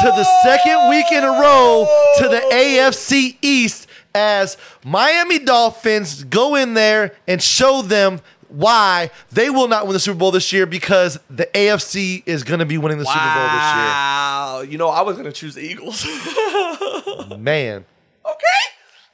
to 0.00 0.04
the 0.06 0.24
second 0.42 0.90
week 0.90 1.06
in 1.10 1.24
a 1.24 1.30
row 1.30 1.86
to 2.18 2.28
the 2.28 2.40
AFC 2.52 3.36
East 3.42 3.87
as 4.18 4.56
Miami 4.84 5.38
Dolphins 5.38 6.24
go 6.24 6.54
in 6.56 6.74
there 6.74 7.14
and 7.26 7.42
show 7.42 7.82
them 7.82 8.20
why 8.48 9.10
they 9.30 9.50
will 9.50 9.68
not 9.68 9.84
win 9.86 9.92
the 9.92 10.00
Super 10.00 10.18
Bowl 10.18 10.30
this 10.30 10.52
year 10.52 10.66
because 10.66 11.18
the 11.28 11.46
AFC 11.54 12.22
is 12.26 12.42
going 12.42 12.60
to 12.60 12.66
be 12.66 12.78
winning 12.78 12.98
the 12.98 13.04
Super 13.04 13.18
Bowl 13.18 13.44
this 13.44 13.52
year. 13.52 13.84
Wow. 13.84 14.64
You 14.66 14.78
know, 14.78 14.88
I 14.88 15.02
was 15.02 15.16
going 15.16 15.26
to 15.26 15.32
choose 15.32 15.54
the 15.54 15.60
Eagles. 15.60 16.04
Man, 17.38 17.84
okay. 18.24 18.60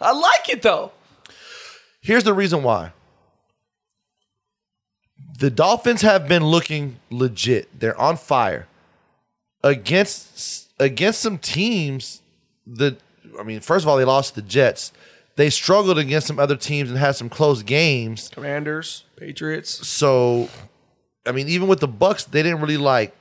I 0.01 0.13
like 0.13 0.49
it 0.49 0.63
though. 0.63 0.93
here's 2.01 2.25
the 2.25 2.35
reason 2.35 2.63
why. 2.63 2.93
the 5.39 5.51
Dolphins 5.51 6.03
have 6.03 6.29
been 6.29 6.45
looking 6.45 7.01
legit. 7.11 7.69
They're 7.81 8.01
on 8.01 8.17
fire 8.17 8.69
against 9.63 10.71
against 10.79 11.21
some 11.21 11.39
teams. 11.39 12.23
that 12.67 12.99
I 13.39 13.43
mean, 13.43 13.61
first 13.61 13.85
of 13.85 13.89
all, 13.89 13.97
they 13.97 14.05
lost 14.05 14.35
to 14.35 14.41
the 14.41 14.47
Jets. 14.47 14.93
They 15.37 15.51
struggled 15.51 15.99
against 15.99 16.27
some 16.29 16.39
other 16.39 16.57
teams 16.57 16.91
and 16.91 16.99
had 16.99 17.17
some 17.17 17.29
close 17.29 17.63
games. 17.63 18.29
Commanders, 18.33 19.05
Patriots, 19.17 19.87
So, 19.87 20.49
I 21.27 21.33
mean, 21.33 21.49
even 21.49 21.67
with 21.69 21.81
the 21.81 21.89
Bucks, 21.89 22.25
they 22.25 22.43
didn't 22.43 22.61
really 22.61 22.77
like. 22.77 23.15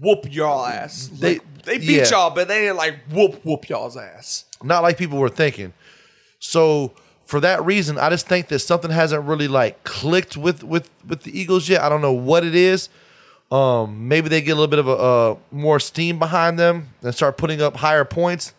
whoop 0.00 0.26
y'all 0.32 0.64
ass. 0.66 1.08
They- 1.12 1.34
Like, 1.34 1.62
they 1.64 1.78
beat 1.78 1.90
yeah. 1.90 2.08
y'all, 2.10 2.30
but 2.30 2.48
they 2.48 2.62
didn't 2.62 2.76
like 2.78 2.96
whoop 3.12 3.44
whoop 3.44 3.68
y'all's 3.68 3.96
ass. 3.96 4.46
not 4.64 4.82
like 4.82 4.98
people 4.98 5.18
were 5.18 5.28
thinking. 5.28 5.72
So 6.40 6.92
for 7.24 7.38
that 7.38 7.64
reason, 7.64 7.98
I 7.98 8.10
just 8.10 8.26
think 8.26 8.48
that 8.48 8.58
something 8.58 8.90
hasn't 8.90 9.22
really 9.24 9.46
like 9.46 9.84
clicked 9.84 10.36
with 10.36 10.64
with 10.64 10.90
with 11.06 11.22
the 11.22 11.38
Eagles 11.38 11.68
yet. 11.68 11.82
I 11.82 11.88
don't 11.88 12.00
know 12.02 12.12
what 12.12 12.44
it 12.44 12.56
is. 12.56 12.88
Um, 13.52 14.08
maybe 14.08 14.28
they 14.28 14.40
get 14.40 14.52
a 14.52 14.54
little 14.54 14.66
bit 14.66 14.80
of 14.80 14.88
a 14.88 14.92
uh, 14.96 15.36
more 15.52 15.78
steam 15.78 16.18
behind 16.18 16.58
them 16.58 16.88
and 17.02 17.14
start 17.14 17.36
putting 17.36 17.62
up 17.62 17.76
higher 17.76 18.04
points. 18.04 18.54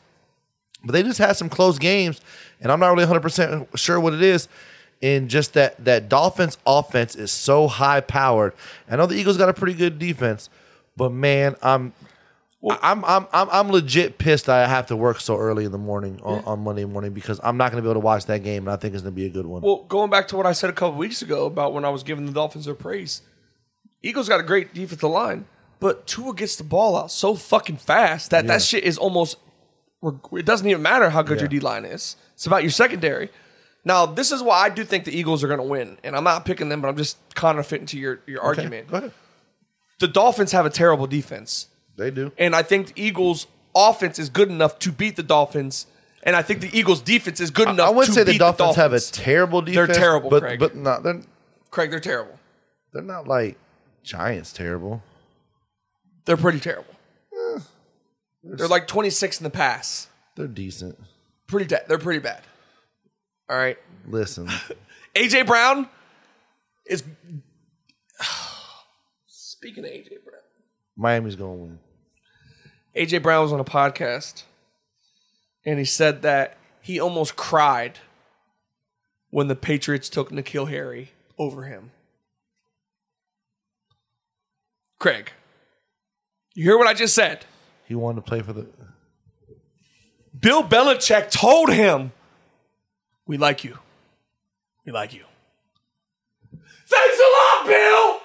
But 0.83 0.93
they 0.93 1.03
just 1.03 1.19
had 1.19 1.33
some 1.33 1.49
close 1.49 1.79
games, 1.79 2.19
and 2.59 2.71
I'm 2.71 2.79
not 2.79 2.89
really 2.89 3.03
100 3.03 3.21
percent 3.21 3.67
sure 3.75 3.99
what 3.99 4.13
it 4.13 4.21
is. 4.21 4.47
In 5.01 5.27
just 5.27 5.53
that 5.55 5.83
that 5.83 6.07
Dolphins 6.07 6.57
offense 6.65 7.13
is 7.15 7.29
so 7.29 7.67
high 7.67 7.99
powered. 7.99 8.53
I 8.89 8.95
know 8.95 9.05
the 9.05 9.15
Eagles 9.15 9.37
got 9.37 9.49
a 9.49 9.53
pretty 9.53 9.73
good 9.73 9.99
defense, 9.99 10.49
but 10.95 11.11
man, 11.11 11.57
I'm 11.61 11.91
I'm 12.69 13.03
I'm 13.03 13.27
I'm 13.33 13.49
I'm 13.51 13.69
legit 13.69 14.17
pissed 14.17 14.47
I 14.47 14.65
have 14.65 14.87
to 14.87 14.95
work 14.95 15.19
so 15.19 15.37
early 15.37 15.65
in 15.65 15.73
the 15.73 15.77
morning 15.77 16.21
on, 16.23 16.41
on 16.45 16.59
Monday 16.63 16.85
morning 16.85 17.11
because 17.11 17.41
I'm 17.43 17.57
not 17.57 17.71
going 17.73 17.83
to 17.83 17.85
be 17.85 17.91
able 17.91 17.99
to 17.99 18.05
watch 18.05 18.27
that 18.27 18.43
game, 18.43 18.65
and 18.65 18.71
I 18.71 18.77
think 18.77 18.93
it's 18.93 19.03
going 19.03 19.13
to 19.13 19.15
be 19.15 19.25
a 19.25 19.29
good 19.29 19.45
one. 19.45 19.61
Well, 19.61 19.83
going 19.89 20.09
back 20.09 20.29
to 20.29 20.37
what 20.37 20.45
I 20.45 20.53
said 20.53 20.69
a 20.69 20.73
couple 20.73 20.97
weeks 20.97 21.21
ago 21.21 21.47
about 21.47 21.73
when 21.73 21.83
I 21.83 21.89
was 21.89 22.03
giving 22.03 22.25
the 22.25 22.31
Dolphins 22.31 22.63
their 22.63 22.73
praise, 22.73 23.23
Eagles 24.01 24.29
got 24.29 24.39
a 24.39 24.43
great 24.43 24.73
defensive 24.73 25.09
line, 25.09 25.47
but 25.81 26.07
Tua 26.07 26.33
gets 26.33 26.55
the 26.55 26.63
ball 26.63 26.95
out 26.95 27.11
so 27.11 27.35
fucking 27.35 27.75
fast 27.77 28.31
that 28.31 28.47
that 28.47 28.61
shit 28.61 28.85
is 28.85 28.97
almost. 28.97 29.35
It 30.33 30.45
doesn't 30.45 30.67
even 30.67 30.81
matter 30.81 31.09
how 31.09 31.21
good 31.21 31.39
your 31.39 31.47
D 31.49 31.59
line 31.59 31.85
is. 31.85 32.15
It's 32.33 32.45
about 32.45 32.63
your 32.63 32.71
secondary. 32.71 33.29
Now, 33.85 34.05
this 34.05 34.31
is 34.31 34.41
why 34.41 34.59
I 34.59 34.69
do 34.69 34.83
think 34.83 35.03
the 35.05 35.17
Eagles 35.17 35.43
are 35.43 35.47
going 35.47 35.59
to 35.59 35.65
win, 35.65 35.97
and 36.03 36.15
I'm 36.15 36.23
not 36.23 36.45
picking 36.45 36.69
them, 36.69 36.81
but 36.81 36.87
I'm 36.87 36.97
just 36.97 37.17
kind 37.35 37.59
of 37.59 37.67
fitting 37.67 37.85
to 37.87 37.97
your 37.97 38.19
your 38.25 38.39
Okay, 38.39 38.47
argument. 38.47 38.87
Go 38.89 38.97
ahead. 38.97 39.11
The 39.99 40.07
Dolphins 40.07 40.51
have 40.51 40.65
a 40.65 40.69
terrible 40.69 41.07
defense. 41.07 41.67
They 41.95 42.11
do. 42.11 42.31
And 42.37 42.55
I 42.55 42.63
think 42.63 42.93
the 42.93 43.01
Eagles' 43.01 43.47
offense 43.75 44.19
is 44.19 44.29
good 44.29 44.49
enough 44.49 44.79
to 44.79 44.91
beat 44.91 45.15
the 45.15 45.23
Dolphins. 45.23 45.87
And 46.23 46.35
I 46.35 46.41
think 46.41 46.61
the 46.61 46.77
Eagles' 46.77 47.01
defense 47.01 47.39
is 47.39 47.51
good 47.51 47.67
enough 47.67 47.87
I 47.87 47.91
wouldn't 47.91 48.15
say 48.15 48.23
beat 48.23 48.33
the 48.33 48.37
Dolphins, 48.39 48.75
have 48.77 48.93
a 48.93 48.99
terrible 48.99 49.61
defense. 49.61 49.87
They're 49.87 49.95
terrible, 49.95 50.29
but 50.29 50.41
Craig. 50.41 50.59
but 50.59 50.75
not 50.75 51.03
they're 51.03 51.21
Craig, 51.69 51.91
they're 51.91 51.99
terrible. 51.99 52.39
they're 52.93 53.01
not 53.01 53.27
like 53.27 53.57
Giants 54.03 54.53
terrible. 54.53 55.03
They're 56.25 56.37
pretty 56.37 56.59
terrible. 56.61 56.92
They're 58.43 58.67
like 58.67 58.87
26 58.87 59.39
in 59.39 59.43
the 59.43 59.49
pass. 59.49 60.07
They're 60.35 60.47
decent. 60.47 60.99
Pretty 61.47 61.65
de- 61.67 61.83
they're 61.87 61.97
pretty 61.97 62.19
bad. 62.19 62.41
All 63.49 63.57
right. 63.57 63.77
Listen, 64.07 64.47
AJ 65.15 65.47
Brown 65.47 65.87
is 66.85 67.03
Speaking 69.27 69.85
of 69.85 69.91
AJ 69.91 70.23
Brown. 70.25 70.41
Miami's 70.97 71.35
going 71.35 71.57
to 71.57 71.63
win. 71.63 71.79
AJ 72.95 73.23
Brown 73.23 73.43
was 73.43 73.53
on 73.53 73.59
a 73.59 73.65
podcast 73.65 74.43
and 75.65 75.79
he 75.79 75.85
said 75.85 76.21
that 76.23 76.57
he 76.81 76.99
almost 76.99 77.35
cried 77.35 77.99
when 79.29 79.47
the 79.47 79.55
Patriots 79.55 80.09
took 80.09 80.31
N'Keal 80.31 80.69
Harry 80.69 81.11
over 81.39 81.63
him. 81.63 81.91
Craig, 84.99 85.31
you 86.53 86.65
hear 86.65 86.77
what 86.77 86.87
I 86.87 86.93
just 86.93 87.15
said? 87.15 87.45
He 87.85 87.95
wanted 87.95 88.17
to 88.17 88.21
play 88.21 88.41
for 88.41 88.53
the. 88.53 88.67
Bill 90.39 90.63
Belichick 90.63 91.29
told 91.31 91.69
him, 91.71 92.11
We 93.25 93.37
like 93.37 93.63
you. 93.63 93.77
We 94.85 94.91
like 94.91 95.13
you. 95.13 95.23
Thanks 96.87 97.17
a 97.17 97.57
lot, 97.57 97.67
Bill! 97.67 98.19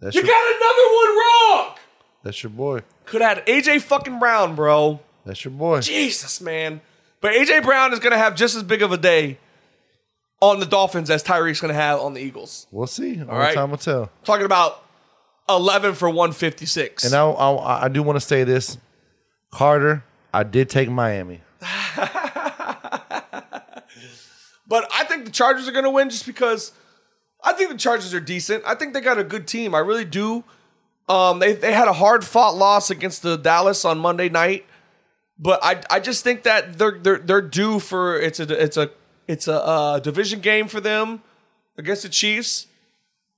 That's 0.00 0.14
You 0.16 0.22
your, 0.22 0.28
got 0.28 0.56
another 0.56 0.94
one 0.94 1.16
wrong! 1.16 1.76
that's 2.22 2.42
your 2.42 2.50
boy. 2.50 2.80
Could 3.06 3.20
have 3.22 3.38
had 3.38 3.46
AJ 3.46 3.82
fucking 3.82 4.18
Brown, 4.18 4.54
bro. 4.54 5.00
That's 5.24 5.44
your 5.44 5.52
boy. 5.52 5.80
Jesus, 5.80 6.40
man. 6.40 6.80
But 7.20 7.32
AJ 7.32 7.62
Brown 7.64 7.92
is 7.92 7.98
going 8.00 8.12
to 8.12 8.18
have 8.18 8.34
just 8.36 8.54
as 8.54 8.62
big 8.62 8.82
of 8.82 8.92
a 8.92 8.98
day 8.98 9.38
on 10.40 10.60
the 10.60 10.66
Dolphins 10.66 11.10
as 11.10 11.24
Tyreek's 11.24 11.60
going 11.60 11.72
to 11.72 11.80
have 11.80 12.00
on 12.00 12.12
the 12.14 12.20
Eagles. 12.20 12.66
We'll 12.70 12.86
see. 12.86 13.20
All 13.22 13.38
right. 13.38 13.54
time 13.54 13.70
will 13.70 13.78
tell. 13.78 14.10
Talking 14.24 14.44
about 14.44 14.83
11 15.48 15.94
for 15.94 16.08
156. 16.08 17.04
And 17.04 17.14
I, 17.14 17.28
I, 17.28 17.84
I 17.84 17.88
do 17.88 18.02
want 18.02 18.16
to 18.16 18.20
say 18.20 18.44
this, 18.44 18.78
Carter. 19.50 20.04
I 20.32 20.42
did 20.42 20.68
take 20.68 20.90
Miami. 20.90 21.42
But 24.66 24.88
I 24.92 25.04
think 25.04 25.24
the 25.24 25.30
Chargers 25.30 25.68
are 25.68 25.72
going 25.72 25.84
to 25.84 25.90
win 25.90 26.10
just 26.10 26.26
because 26.26 26.72
I 27.42 27.52
think 27.52 27.70
the 27.70 27.76
Chargers 27.76 28.14
are 28.14 28.20
decent. 28.20 28.64
I 28.66 28.74
think 28.74 28.94
they 28.94 29.00
got 29.00 29.18
a 29.18 29.24
good 29.24 29.46
team. 29.46 29.74
I 29.74 29.78
really 29.78 30.04
do. 30.04 30.44
Um, 31.08 31.38
they 31.38 31.52
they 31.52 31.72
had 31.72 31.86
a 31.86 31.92
hard 31.92 32.24
fought 32.24 32.56
loss 32.56 32.90
against 32.90 33.22
the 33.22 33.36
Dallas 33.36 33.84
on 33.84 33.98
Monday 33.98 34.30
night, 34.30 34.64
but 35.38 35.60
I 35.62 35.82
I 35.90 36.00
just 36.00 36.24
think 36.24 36.44
that 36.44 36.78
they're 36.78 36.98
they're 36.98 37.18
they're 37.18 37.42
due 37.42 37.78
for 37.78 38.18
it's 38.18 38.40
a 38.40 38.62
it's 38.62 38.78
a 38.78 38.90
it's 39.28 39.46
a 39.46 39.62
uh, 39.62 39.98
division 39.98 40.40
game 40.40 40.66
for 40.66 40.80
them 40.80 41.22
against 41.76 42.04
the 42.04 42.08
Chiefs. 42.08 42.66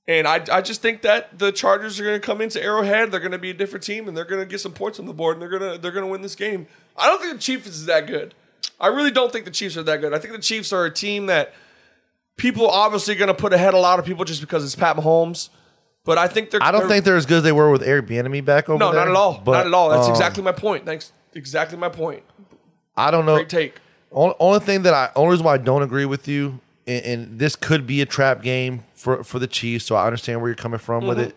And 0.08 0.28
I, 0.28 0.44
I 0.52 0.60
just 0.60 0.82
think 0.82 1.02
that 1.02 1.36
the 1.38 1.50
Chargers 1.50 1.98
are 1.98 2.04
going 2.04 2.20
to 2.20 2.24
come 2.24 2.40
into 2.40 2.62
Arrowhead. 2.62 3.10
They're 3.10 3.18
going 3.20 3.32
to 3.32 3.38
be 3.38 3.50
a 3.50 3.54
different 3.54 3.84
team, 3.84 4.06
and 4.06 4.16
they're 4.16 4.24
going 4.24 4.40
to 4.40 4.46
get 4.46 4.60
some 4.60 4.72
points 4.72 5.00
on 5.00 5.06
the 5.06 5.12
board, 5.12 5.34
and 5.34 5.42
they're 5.42 5.58
going 5.58 5.72
to 5.72 5.78
they're 5.78 5.90
going 5.90 6.04
to 6.04 6.10
win 6.10 6.22
this 6.22 6.36
game. 6.36 6.68
I 6.96 7.08
don't 7.08 7.20
think 7.20 7.32
the 7.34 7.40
Chiefs 7.40 7.66
is 7.66 7.86
that 7.86 8.06
good. 8.06 8.34
I 8.80 8.86
really 8.88 9.10
don't 9.10 9.32
think 9.32 9.44
the 9.46 9.50
Chiefs 9.50 9.76
are 9.76 9.82
that 9.82 10.00
good. 10.00 10.14
I 10.14 10.18
think 10.18 10.32
the 10.34 10.40
Chiefs 10.40 10.72
are 10.72 10.84
a 10.84 10.90
team 10.92 11.26
that 11.26 11.52
people 12.36 12.68
obviously 12.68 13.14
going 13.16 13.28
to 13.28 13.34
put 13.34 13.52
ahead 13.52 13.74
a 13.74 13.78
lot 13.78 13.98
of 13.98 14.04
people 14.04 14.24
just 14.24 14.40
because 14.40 14.64
it's 14.64 14.76
Pat 14.76 14.96
Mahomes. 14.96 15.48
But 16.04 16.18
I 16.18 16.28
think 16.28 16.50
they're. 16.50 16.62
I 16.62 16.70
don't 16.70 16.82
they're- 16.82 16.88
think 16.88 17.04
they're 17.04 17.16
as 17.16 17.26
good 17.26 17.38
as 17.38 17.42
they 17.42 17.50
were 17.52 17.70
with 17.72 17.82
Eric 17.82 18.06
Bieniemy 18.06 18.44
back 18.44 18.68
over 18.68 18.78
No, 18.78 18.92
there. 18.92 19.00
No, 19.00 19.04
not 19.06 19.10
at 19.10 19.16
all. 19.16 19.42
but, 19.44 19.52
not 19.52 19.66
at 19.66 19.74
all. 19.74 19.88
That's 19.90 20.06
um, 20.06 20.12
exactly 20.12 20.42
my 20.44 20.52
point. 20.52 20.86
Thanks. 20.86 21.12
Exactly 21.34 21.76
my 21.78 21.88
point. 21.88 22.22
I 22.96 23.10
don't 23.10 23.26
know. 23.26 23.34
Great 23.34 23.48
take. 23.48 23.80
Only, 24.12 24.34
only 24.38 24.60
thing 24.60 24.82
that 24.82 24.94
I 24.94 25.10
only 25.16 25.32
reason 25.32 25.44
why 25.44 25.54
I 25.54 25.58
don't 25.58 25.82
agree 25.82 26.04
with 26.04 26.28
you, 26.28 26.60
and, 26.86 27.04
and 27.04 27.38
this 27.38 27.56
could 27.56 27.86
be 27.86 28.00
a 28.00 28.06
trap 28.06 28.42
game 28.42 28.82
for 28.94 29.22
for 29.24 29.38
the 29.38 29.46
Chiefs, 29.46 29.84
so 29.86 29.96
I 29.96 30.06
understand 30.06 30.40
where 30.40 30.48
you're 30.48 30.56
coming 30.56 30.78
from 30.78 31.06
with 31.06 31.18
Mm-hmm. 31.18 31.28
it. 31.30 31.36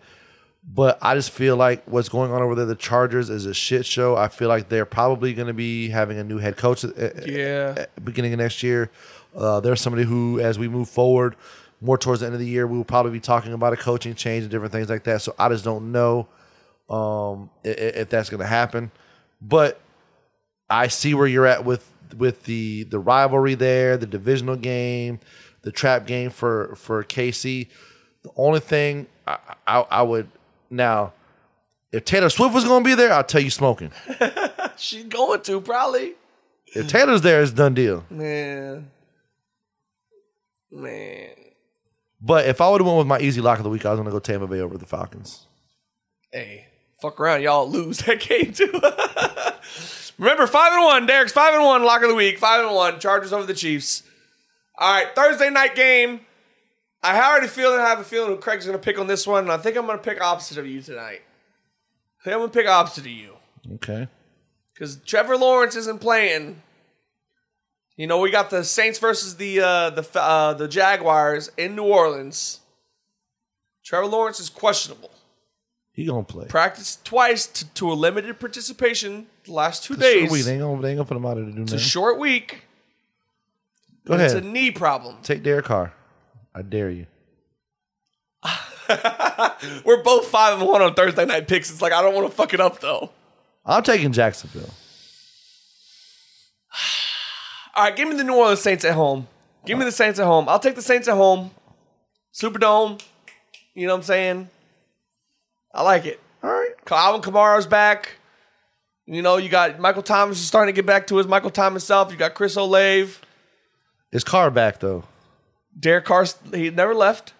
But 0.62 0.98
I 1.00 1.14
just 1.14 1.30
feel 1.30 1.56
like 1.56 1.82
what's 1.86 2.10
going 2.10 2.30
on 2.32 2.42
over 2.42 2.54
there, 2.54 2.66
the 2.66 2.74
Chargers, 2.76 3.30
is 3.30 3.46
a 3.46 3.54
shit 3.54 3.86
show. 3.86 4.14
I 4.16 4.28
feel 4.28 4.48
like 4.48 4.68
they're 4.68 4.84
probably 4.84 5.32
going 5.32 5.48
to 5.48 5.54
be 5.54 5.88
having 5.88 6.18
a 6.18 6.22
new 6.24 6.36
head 6.36 6.58
coach 6.58 6.84
at, 6.84 6.96
at- 6.98 7.26
Yeah. 7.26 7.74
at 7.78 8.04
beginning 8.04 8.34
of 8.34 8.40
next 8.40 8.62
year. 8.62 8.90
Uh, 9.34 9.60
there's 9.60 9.80
somebody 9.80 10.04
who, 10.04 10.38
as 10.38 10.58
we 10.58 10.68
move 10.68 10.88
forward 10.90 11.34
more 11.80 11.96
towards 11.96 12.20
the 12.20 12.26
end 12.26 12.34
of 12.34 12.40
the 12.40 12.46
year, 12.46 12.66
we 12.66 12.76
will 12.76 12.84
probably 12.84 13.10
be 13.10 13.20
talking 13.20 13.54
about 13.54 13.72
a 13.72 13.76
coaching 13.76 14.14
change 14.14 14.42
and 14.42 14.50
different 14.50 14.70
things 14.70 14.90
like 14.90 15.04
that. 15.04 15.22
So 15.22 15.34
I 15.38 15.48
just 15.48 15.64
don't 15.64 15.92
know 15.92 16.28
um, 16.90 17.48
i- 17.64 17.68
i- 17.68 17.72
if 18.02 18.10
that's 18.10 18.28
going 18.28 18.40
to 18.40 18.46
happen. 18.46 18.90
But 19.40 19.80
I 20.68 20.88
see 20.88 21.14
where 21.14 21.26
you're 21.26 21.46
at 21.46 21.64
with 21.64 21.89
with 22.14 22.44
the 22.44 22.84
the 22.84 22.98
rivalry 22.98 23.54
there, 23.54 23.96
the 23.96 24.06
divisional 24.06 24.56
game, 24.56 25.20
the 25.62 25.72
trap 25.72 26.06
game 26.06 26.30
for 26.30 26.74
for 26.76 27.02
KC. 27.04 27.68
The 28.22 28.30
only 28.36 28.60
thing 28.60 29.06
I, 29.26 29.38
I, 29.66 29.80
I 29.90 30.02
would 30.02 30.28
now, 30.68 31.12
if 31.92 32.04
Taylor 32.04 32.28
Swift 32.28 32.54
was 32.54 32.64
going 32.64 32.84
to 32.84 32.88
be 32.88 32.94
there, 32.94 33.12
I'll 33.12 33.24
tell 33.24 33.40
you 33.40 33.50
smoking. 33.50 33.90
She's 34.76 35.04
going 35.04 35.40
to 35.42 35.60
probably. 35.60 36.14
If 36.74 36.88
Taylor's 36.88 37.22
there, 37.22 37.42
it's 37.42 37.50
done 37.52 37.74
deal. 37.74 38.04
Man. 38.10 38.90
Man. 40.70 41.30
But 42.20 42.46
if 42.46 42.60
I 42.60 42.70
would 42.70 42.80
have 42.80 42.86
went 42.86 42.98
with 42.98 43.06
my 43.06 43.18
easy 43.18 43.40
lock 43.40 43.58
of 43.58 43.64
the 43.64 43.70
week, 43.70 43.84
I 43.84 43.90
was 43.90 43.98
going 43.98 44.06
to 44.06 44.12
go 44.12 44.20
Tampa 44.20 44.46
Bay 44.46 44.60
over 44.60 44.78
the 44.78 44.86
Falcons. 44.86 45.46
Hey, 46.30 46.66
fuck 47.00 47.18
around, 47.18 47.42
y'all 47.42 47.68
lose 47.68 47.98
that 48.00 48.20
game 48.28 48.52
too. 48.52 48.70
Remember, 50.20 50.46
five 50.46 50.72
and 50.74 50.84
one. 50.84 51.06
Derek's 51.06 51.32
five 51.32 51.54
and 51.54 51.64
one. 51.64 51.82
Lock 51.82 52.02
of 52.02 52.10
the 52.10 52.14
week. 52.14 52.38
Five 52.38 52.64
and 52.64 52.74
one. 52.74 53.00
Chargers 53.00 53.32
over 53.32 53.46
the 53.46 53.54
Chiefs. 53.54 54.02
All 54.78 54.92
right, 54.92 55.14
Thursday 55.14 55.48
night 55.50 55.74
game. 55.74 56.20
I 57.02 57.18
already 57.30 57.46
feel 57.48 57.70
I 57.70 57.80
have 57.80 57.98
a 57.98 58.04
feeling 58.04 58.28
who 58.30 58.36
Craig's 58.36 58.66
going 58.66 58.78
to 58.78 58.82
pick 58.84 58.98
on 58.98 59.06
this 59.06 59.26
one, 59.26 59.44
and 59.44 59.52
I 59.52 59.56
think 59.56 59.76
I'm 59.78 59.86
going 59.86 59.96
to 59.98 60.04
pick 60.04 60.20
opposite 60.20 60.58
of 60.58 60.66
you 60.66 60.82
tonight. 60.82 61.22
I 62.20 62.24
think 62.24 62.34
I'm 62.34 62.40
going 62.40 62.50
to 62.50 62.58
pick 62.58 62.68
opposite 62.68 63.04
of 63.04 63.10
you 63.10 63.36
Okay. 63.76 64.06
because 64.74 64.96
Trevor 65.06 65.38
Lawrence 65.38 65.74
isn't 65.76 66.02
playing. 66.02 66.60
You 67.96 68.06
know, 68.06 68.20
we 68.20 68.30
got 68.30 68.50
the 68.50 68.62
Saints 68.64 68.98
versus 68.98 69.36
the 69.36 69.60
uh, 69.60 69.90
the 69.90 70.06
uh, 70.20 70.52
the 70.52 70.68
Jaguars 70.68 71.50
in 71.56 71.74
New 71.74 71.84
Orleans. 71.84 72.60
Trevor 73.82 74.06
Lawrence 74.06 74.38
is 74.38 74.50
questionable. 74.50 75.10
He 75.92 76.04
going 76.04 76.26
to 76.26 76.32
play. 76.32 76.46
Practiced 76.46 77.06
twice 77.06 77.46
to, 77.46 77.68
to 77.74 77.90
a 77.90 77.94
limited 77.94 78.38
participation 78.38 79.26
the 79.44 79.52
last 79.52 79.84
two 79.84 79.94
It's 79.94 80.02
a 80.02 80.04
short 80.06 80.14
days. 80.22 80.30
week. 80.30 80.44
They 80.44 80.52
ain't 80.52 80.60
gonna, 80.62 80.82
they 80.82 80.90
ain't 80.90 80.98
gonna 80.98 81.06
put 81.08 81.16
him 81.16 81.26
out 81.26 81.34
there 81.36 81.44
to 81.44 81.52
do 81.52 81.62
It's 81.62 81.72
a 81.72 81.76
nothing. 81.76 81.88
short 81.88 82.18
week. 82.18 82.62
Go 84.06 84.14
ahead. 84.14 84.26
It's 84.26 84.34
a 84.34 84.40
knee 84.40 84.70
problem. 84.70 85.16
Take 85.22 85.42
Derek 85.42 85.66
Carr. 85.66 85.92
I 86.54 86.62
dare 86.62 86.90
you. 86.90 87.06
We're 89.84 90.02
both 90.02 90.26
five 90.28 90.58
and 90.58 90.66
one 90.68 90.82
on 90.82 90.94
Thursday 90.94 91.24
night 91.24 91.46
picks. 91.46 91.70
It's 91.70 91.80
like 91.82 91.92
I 91.92 92.02
don't 92.02 92.14
want 92.14 92.28
to 92.28 92.34
fuck 92.34 92.52
it 92.54 92.60
up 92.60 92.80
though. 92.80 93.10
I'm 93.64 93.82
taking 93.82 94.12
Jacksonville. 94.12 94.70
All 97.74 97.84
right, 97.84 97.94
give 97.96 98.08
me 98.08 98.16
the 98.16 98.24
New 98.24 98.34
Orleans 98.34 98.60
Saints 98.60 98.84
at 98.84 98.94
home. 98.94 99.28
Give 99.66 99.78
me 99.78 99.84
the 99.84 99.92
Saints 99.92 100.18
at 100.18 100.26
home. 100.26 100.48
I'll 100.48 100.58
take 100.58 100.74
the 100.74 100.82
Saints 100.82 101.06
at 101.08 101.14
home. 101.16 101.50
Superdome. 102.34 103.00
You 103.74 103.86
know 103.86 103.92
what 103.94 103.98
I'm 103.98 104.02
saying? 104.04 104.48
I 105.74 105.82
like 105.82 106.06
it. 106.06 106.18
All 106.42 106.50
right. 106.50 106.70
Alvin 106.90 107.20
Kamara's 107.22 107.66
back. 107.66 108.16
You 109.06 109.22
know, 109.22 109.38
you 109.38 109.48
got 109.48 109.80
Michael 109.80 110.02
Thomas 110.02 110.38
is 110.38 110.46
starting 110.46 110.72
to 110.74 110.76
get 110.76 110.86
back 110.86 111.06
to 111.08 111.16
his 111.16 111.26
Michael 111.26 111.50
Thomas 111.50 111.84
self. 111.84 112.12
You 112.12 112.18
got 112.18 112.34
Chris 112.34 112.56
Olave. 112.56 113.12
Is 114.12 114.24
Carr 114.24 114.50
back 114.50 114.80
though? 114.80 115.04
Derek 115.78 116.04
Carr, 116.04 116.26
he 116.52 116.70
never 116.70 116.94
left. 116.94 117.32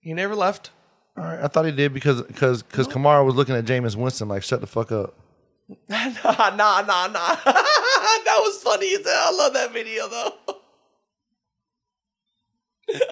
He 0.00 0.14
never 0.14 0.34
left. 0.34 0.70
All 1.16 1.24
right. 1.24 1.40
I 1.40 1.48
thought 1.48 1.64
he 1.64 1.72
did 1.72 1.92
because 1.92 2.22
because 2.22 2.62
because 2.62 2.88
Kamara 2.88 3.24
was 3.24 3.34
looking 3.34 3.56
at 3.56 3.64
Jameis 3.64 3.96
Winston 3.96 4.28
like, 4.28 4.42
shut 4.42 4.60
the 4.60 4.66
fuck 4.66 4.92
up. 4.92 5.14
nah, 5.88 6.08
nah, 6.24 6.80
nah, 6.80 6.82
nah. 6.82 7.10
that 7.44 8.38
was 8.40 8.62
funny 8.62 8.94
as 8.94 9.04
hell. 9.04 9.14
I 9.14 9.34
love 9.36 9.52
that 9.54 9.72
video 9.72 10.08
though. 10.08 10.34
He 12.88 12.94
was. 12.94 13.04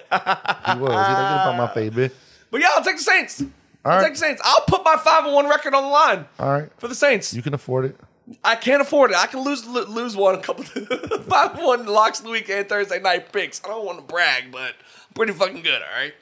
He 0.65 0.75
like, 0.79 0.81
get 0.89 0.95
up 0.95 1.47
on 1.47 1.57
my 1.57 1.67
face, 1.67 1.91
bitch. 1.91 2.13
But 2.49 2.61
yeah, 2.61 2.69
I'll 2.75 2.83
take 2.83 2.97
the 2.97 3.03
Saints. 3.03 3.43
All 3.87 3.93
I'll 3.93 3.99
right. 3.99 4.03
take 4.05 4.13
the 4.13 4.19
Saints. 4.19 4.41
I'll 4.43 4.63
put 4.67 4.83
my 4.83 4.97
five 4.97 5.23
and 5.25 5.33
one 5.33 5.47
record 5.49 5.73
on 5.73 5.83
the 5.83 5.89
line 5.89 6.25
All 6.39 6.51
right. 6.51 6.69
for 6.77 6.87
the 6.87 6.95
Saints. 6.95 7.33
You 7.33 7.41
can 7.41 7.53
afford 7.53 7.85
it. 7.85 7.95
I 8.43 8.55
can't 8.55 8.81
afford 8.81 9.11
it. 9.11 9.17
I 9.17 9.27
can 9.27 9.39
lose 9.41 9.65
lo- 9.65 9.85
lose 9.87 10.15
one 10.15 10.35
a 10.35 10.39
couple 10.39 10.63
five 11.23 11.55
and 11.55 11.65
one 11.65 11.85
locks 11.85 12.19
of 12.19 12.25
the 12.25 12.31
week 12.31 12.49
and 12.49 12.67
Thursday 12.67 12.99
night 12.99 13.31
picks. 13.31 13.61
I 13.63 13.69
don't 13.69 13.85
want 13.85 13.99
to 13.99 14.03
brag, 14.03 14.51
but 14.51 14.73
I'm 15.07 15.13
pretty 15.15 15.31
fucking 15.31 15.61
good. 15.61 15.81
All 15.81 15.97
right. 16.01 16.13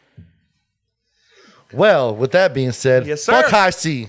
Well, 1.74 2.16
with 2.16 2.32
that 2.34 2.54
being 2.54 2.72
said, 2.72 3.08
Yes, 3.08 3.24
sir. 3.24 3.32
fuck 3.42 3.48
high 3.52 3.72
C. 3.72 4.08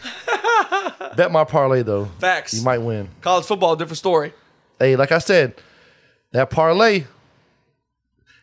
Bet 1.17 1.33
my 1.33 1.45
parlay 1.45 1.83
though. 1.83 2.05
Facts. 2.21 2.53
You 2.55 2.63
might 2.63 2.79
win. 2.79 3.09
College 3.23 3.47
football, 3.47 3.75
different 3.77 3.99
story. 3.99 4.35
Hey, 4.79 4.95
like 4.97 5.11
I 5.11 5.19
said, 5.19 5.55
that 6.33 6.51
parlay. 6.51 7.05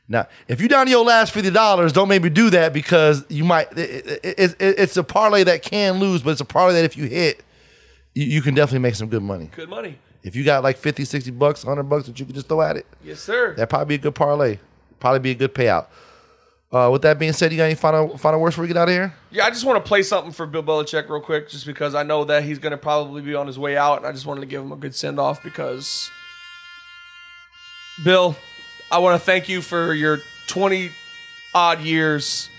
Now, 0.08 0.28
if 0.48 0.60
you're 0.60 0.68
down 0.70 0.86
to 0.86 0.92
your 0.92 1.06
last 1.06 1.32
fifty 1.32 1.50
dollars, 1.50 1.94
don't 1.94 2.10
maybe 2.10 2.30
do 2.30 2.50
that 2.50 2.74
because 2.74 3.24
you 3.30 3.44
might. 3.46 3.72
It, 3.78 4.06
it, 4.24 4.36
it, 4.38 4.56
it- 4.60 4.80
it's 4.80 4.98
a 4.98 5.04
parlay 5.04 5.44
that 5.46 5.62
can 5.64 6.00
lose, 6.00 6.22
but 6.22 6.32
it's 6.32 6.42
a 6.42 6.46
parlay 6.46 6.74
that 6.74 6.84
if 6.84 6.98
you 6.98 7.06
hit, 7.06 7.42
you, 8.14 8.26
you 8.26 8.42
can 8.42 8.54
definitely 8.54 8.80
make 8.80 8.96
some 8.96 9.08
good 9.08 9.24
money. 9.24 9.50
Good 9.56 9.70
money. 9.70 9.98
If 10.22 10.36
you 10.36 10.44
got 10.44 10.62
like 10.64 10.78
50, 10.78 11.04
60 11.06 11.32
bucks, 11.32 11.66
100 11.66 11.84
bucks 11.84 12.06
that 12.08 12.20
you 12.20 12.26
can 12.26 12.34
just 12.36 12.48
throw 12.48 12.62
at 12.62 12.78
it, 12.78 12.86
Yes, 13.04 13.20
sir. 13.20 13.52
that'd 13.56 13.70
probably 13.70 13.86
be 13.88 13.96
a 13.96 14.04
good 14.04 14.16
parlay. 14.16 14.58
Probably 15.00 15.20
be 15.20 15.32
a 15.32 15.36
good 15.36 15.54
payout. 15.54 15.88
Uh, 16.72 16.90
with 16.92 17.02
that 17.04 17.20
being 17.20 17.34
said, 17.34 17.52
you 17.52 17.58
got 17.58 17.66
any 17.66 17.76
final 17.76 18.18
final 18.18 18.40
words 18.42 18.56
before 18.56 18.64
we 18.64 18.68
get 18.68 18.78
out 18.78 18.88
of 18.90 18.94
here? 18.94 19.14
Yeah, 19.32 19.46
I 19.46 19.50
just 19.52 19.64
want 19.64 19.84
to 19.84 19.88
play 19.88 20.02
something 20.02 20.32
for 20.34 20.46
Bill 20.48 20.64
Belichick 20.64 21.08
real 21.10 21.22
quick, 21.22 21.48
just 21.50 21.66
because 21.66 21.94
I 21.94 22.04
know 22.04 22.24
that 22.26 22.44
he's 22.44 22.58
going 22.60 22.72
to 22.72 22.78
probably 22.78 23.22
be 23.22 23.36
on 23.36 23.48
his 23.48 23.60
way 23.60 23.78
out, 23.78 23.98
and 23.98 24.08
I 24.08 24.12
just 24.12 24.26
wanted 24.26 24.42
to 24.42 24.48
give 24.48 24.62
him 24.64 24.72
a 24.72 24.76
good 24.76 24.96
send 24.96 25.20
off 25.20 25.44
because, 25.44 26.10
Bill, 28.04 28.36
I 28.94 29.00
want 29.00 29.20
to 29.20 29.26
thank 29.26 29.50
you 29.50 29.62
for 29.62 29.94
your 29.94 30.20
20 30.48 30.92
odd 31.56 31.82
years 31.82 32.50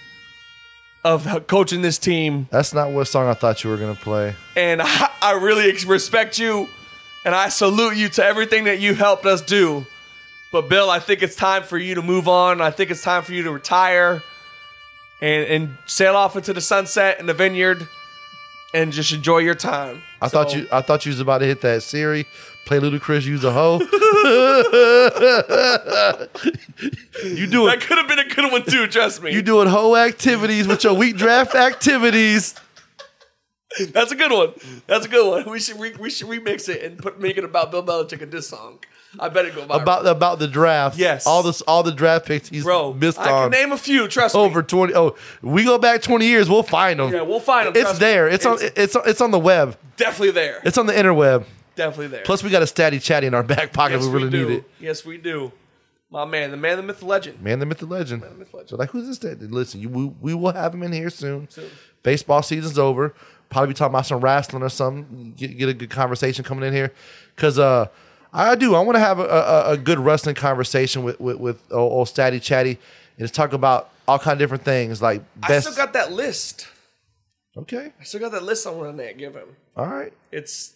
of 1.04 1.46
coaching 1.46 1.80
this 1.82 1.96
team, 1.98 2.48
That's 2.50 2.72
not 2.74 2.90
what 2.90 3.04
song 3.06 3.28
I 3.28 3.34
thought 3.34 3.62
you 3.62 3.70
were 3.70 3.76
gonna 3.76 3.94
play. 3.94 4.34
and 4.56 4.80
I, 4.82 5.10
I 5.22 5.32
really 5.32 5.70
respect 5.86 6.38
you, 6.38 6.66
and 7.24 7.34
I 7.34 7.50
salute 7.50 7.96
you 7.96 8.08
to 8.10 8.24
everything 8.24 8.64
that 8.64 8.80
you 8.80 8.94
helped 8.94 9.26
us 9.26 9.42
do. 9.42 9.86
But 10.50 10.68
Bill, 10.68 10.88
I 10.90 10.98
think 11.00 11.22
it's 11.22 11.36
time 11.36 11.62
for 11.62 11.78
you 11.78 11.94
to 11.96 12.02
move 12.02 12.26
on. 12.26 12.60
I 12.60 12.70
think 12.70 12.90
it's 12.90 13.02
time 13.02 13.22
for 13.22 13.32
you 13.32 13.42
to 13.44 13.50
retire 13.52 14.22
and 15.20 15.44
and 15.46 15.68
sail 15.86 16.16
off 16.16 16.36
into 16.36 16.52
the 16.52 16.60
sunset 16.60 17.20
in 17.20 17.26
the 17.26 17.34
vineyard 17.34 17.86
and 18.72 18.92
just 18.92 19.12
enjoy 19.12 19.38
your 19.38 19.54
time. 19.54 20.02
I 20.22 20.28
So- 20.28 20.32
thought 20.42 20.54
you 20.56 20.66
I 20.72 20.80
thought 20.80 21.04
you 21.06 21.10
was 21.10 21.20
about 21.20 21.38
to 21.38 21.46
hit 21.46 21.60
that 21.62 21.82
Siri, 21.82 22.26
play 22.66 22.78
Ludacris, 22.80 23.24
use 23.24 23.44
a 23.44 23.52
hoe. 23.52 23.78
you 27.24 27.46
doing 27.46 27.66
that 27.66 27.80
could 27.80 27.98
have 27.98 28.08
been 28.08 28.18
a 28.18 28.28
good 28.28 28.50
one 28.50 28.64
too. 28.64 28.86
Trust 28.86 29.22
me. 29.22 29.32
you 29.32 29.42
doing 29.42 29.68
hoe 29.68 29.96
activities 29.96 30.66
with 30.66 30.84
your 30.84 30.94
week 30.94 31.16
draft 31.16 31.54
activities. 31.54 32.54
That's 33.92 34.12
a 34.12 34.16
good 34.16 34.30
one. 34.30 34.52
That's 34.86 35.06
a 35.06 35.08
good 35.08 35.28
one. 35.28 35.50
We 35.52 35.58
should 35.58 35.80
re- 35.80 35.94
we 35.98 36.08
should 36.10 36.28
remix 36.28 36.68
it 36.68 36.82
and 36.84 36.98
put 36.98 37.20
make 37.20 37.36
it 37.36 37.44
about 37.44 37.70
Bill 37.70 37.82
Belichick 37.84 38.22
and 38.22 38.30
this 38.30 38.48
song. 38.48 38.78
I 39.18 39.28
bet 39.28 39.46
it 39.46 39.54
go 39.54 39.64
viral. 39.64 39.82
About 39.82 40.06
about 40.06 40.38
the 40.40 40.48
draft. 40.48 40.96
Yes. 40.98 41.26
All 41.26 41.42
this 41.42 41.60
all 41.62 41.82
the 41.82 41.92
draft 41.92 42.26
picks 42.26 42.48
he's 42.48 42.64
bro. 42.64 42.92
missed 42.92 43.18
I 43.18 43.30
on 43.30 43.50
can 43.50 43.60
name 43.60 43.72
a 43.72 43.76
few. 43.78 44.08
Trust 44.08 44.34
over 44.34 44.60
me. 44.60 44.66
20 44.66 44.94
oh 44.94 45.16
we 45.42 45.64
go 45.64 45.78
back 45.78 46.02
20 46.02 46.26
years 46.26 46.48
we'll 46.50 46.62
find 46.64 46.98
them 47.00 47.12
Yeah, 47.12 47.22
we'll 47.22 47.38
find 47.40 47.66
them. 47.68 47.74
it's 47.76 47.82
trust 47.82 48.00
me. 48.00 48.06
there 48.06 48.28
it's, 48.28 48.44
on 48.46 48.54
It's- 48.54 48.72
it's 48.76 48.96
it's 49.06 49.20
on 49.20 49.30
the 49.30 49.38
web 49.38 49.76
Definitely 49.96 50.32
there. 50.32 50.60
it's 50.64 50.78
on 50.78 50.86
the 50.86 50.92
interweb 50.92 51.44
Definitely 51.76 52.08
there. 52.08 52.22
plus 52.24 52.42
we 52.42 52.50
got 52.50 52.62
a 52.62 52.66
statty 52.66 53.02
chatty 53.02 53.26
in 53.26 53.34
our 53.34 53.42
back 53.42 53.72
pocket 53.72 53.96
yes, 53.96 54.04
if 54.06 54.12
we 54.12 54.18
really 54.18 54.30
do. 54.30 54.48
need 54.48 54.54
it 54.58 54.70
Yes, 54.80 55.04
we 55.04 55.18
do. 55.18 55.52
My 56.10 56.24
man, 56.24 56.52
the 56.52 56.56
man, 56.56 56.76
the 56.76 56.82
myth, 56.84 57.00
the 57.00 57.06
legend. 57.06 57.40
Man, 57.42 57.58
the 57.58 57.66
myth, 57.66 57.78
the 57.78 57.86
legend. 57.86 58.22
Man, 58.22 58.30
the 58.30 58.38
myth, 58.38 58.54
legend. 58.54 58.70
So 58.70 58.76
like, 58.76 58.90
who's 58.90 59.08
this? 59.08 59.18
That? 59.18 59.50
Listen, 59.50 59.80
you, 59.80 59.88
we, 59.88 60.04
we 60.20 60.34
will 60.34 60.52
have 60.52 60.72
him 60.72 60.84
in 60.84 60.92
here 60.92 61.10
soon. 61.10 61.48
Baseball 62.04 62.40
season's 62.42 62.78
over. 62.78 63.14
Probably 63.50 63.68
be 63.68 63.74
talking 63.74 63.92
about 63.92 64.06
some 64.06 64.20
wrestling 64.20 64.62
or 64.62 64.68
something. 64.68 65.34
Get, 65.36 65.58
get 65.58 65.68
a 65.68 65.74
good 65.74 65.90
conversation 65.90 66.44
coming 66.44 66.68
in 66.68 66.72
here, 66.72 66.92
because 67.34 67.58
uh, 67.58 67.86
I 68.32 68.54
do. 68.54 68.76
I 68.76 68.80
want 68.80 68.94
to 68.94 69.00
have 69.00 69.18
a, 69.18 69.24
a, 69.24 69.70
a 69.72 69.76
good 69.76 69.98
wrestling 69.98 70.36
conversation 70.36 71.02
with 71.02 71.18
with, 71.18 71.38
with 71.38 71.72
old, 71.72 71.92
old 71.92 72.08
Statty 72.08 72.40
Chatty, 72.40 72.78
and 73.16 73.24
just 73.24 73.34
talk 73.34 73.52
about 73.52 73.90
all 74.06 74.18
kind 74.18 74.34
of 74.34 74.38
different 74.38 74.64
things 74.64 75.02
like 75.02 75.22
I 75.42 75.48
best. 75.48 75.66
still 75.66 75.76
got 75.84 75.94
that 75.94 76.12
list. 76.12 76.68
okay, 77.56 77.92
I 78.00 78.04
still 78.04 78.20
got 78.20 78.30
that 78.32 78.44
list 78.44 78.66
I 78.66 78.70
want 78.70 78.96
to 78.98 79.12
give 79.14 79.34
him. 79.34 79.48
all 79.76 79.86
right. 79.86 80.12
It's 80.30 80.73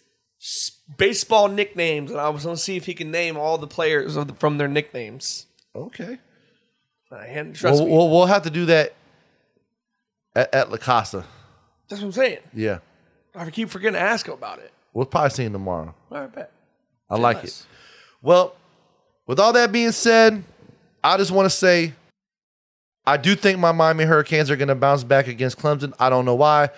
baseball 0.97 1.47
nicknames, 1.47 2.11
and 2.11 2.19
I 2.19 2.29
was 2.29 2.43
going 2.45 2.55
to 2.55 2.61
see 2.61 2.75
if 2.77 2.85
he 2.85 2.93
can 2.93 3.11
name 3.11 3.37
all 3.37 3.57
the 3.57 3.67
players 3.67 4.15
of 4.15 4.27
the, 4.27 4.33
from 4.35 4.57
their 4.57 4.67
nicknames. 4.67 5.45
Okay. 5.75 6.17
And 7.11 7.55
trust 7.55 7.77
Well, 7.79 7.85
me, 7.87 7.91
we'll, 7.95 8.09
we'll 8.09 8.25
have 8.27 8.43
to 8.43 8.49
do 8.49 8.65
that 8.65 8.93
at, 10.35 10.53
at 10.53 10.71
La 10.71 10.77
Casa. 10.77 11.25
that's 11.87 12.01
what 12.01 12.07
I'm 12.07 12.11
saying. 12.13 12.37
Yeah, 12.53 12.79
I 13.35 13.49
keep 13.49 13.69
forgetting 13.69 13.95
to 13.95 13.99
ask 13.99 14.27
him 14.27 14.33
about 14.33 14.59
it. 14.59 14.71
we'll 14.93 15.05
probably 15.07 15.31
see 15.31 15.43
him 15.43 15.53
tomorrow. 15.53 15.93
All 16.11 16.19
right, 16.19 16.31
bet. 16.33 16.51
I 17.09 17.17
like 17.17 17.37
Nice. 17.37 17.61
it. 17.61 17.65
Well, 18.21 18.55
with 19.25 19.39
all 19.39 19.53
that 19.53 19.71
being 19.71 19.91
said, 19.91 20.43
I 21.03 21.17
just 21.17 21.31
want 21.31 21.47
to 21.47 21.49
say 21.49 21.93
I 23.07 23.17
do 23.17 23.33
think 23.35 23.57
my 23.57 23.71
Miami 23.71 24.03
Hurricanes 24.03 24.51
are 24.51 24.55
going 24.55 24.67
to 24.67 24.75
bounce 24.75 25.03
back 25.03 25.27
against 25.27 25.57
Clemson. 25.57 25.93
I 25.99 26.11
don't 26.11 26.25
know 26.25 26.35
why. 26.35 26.69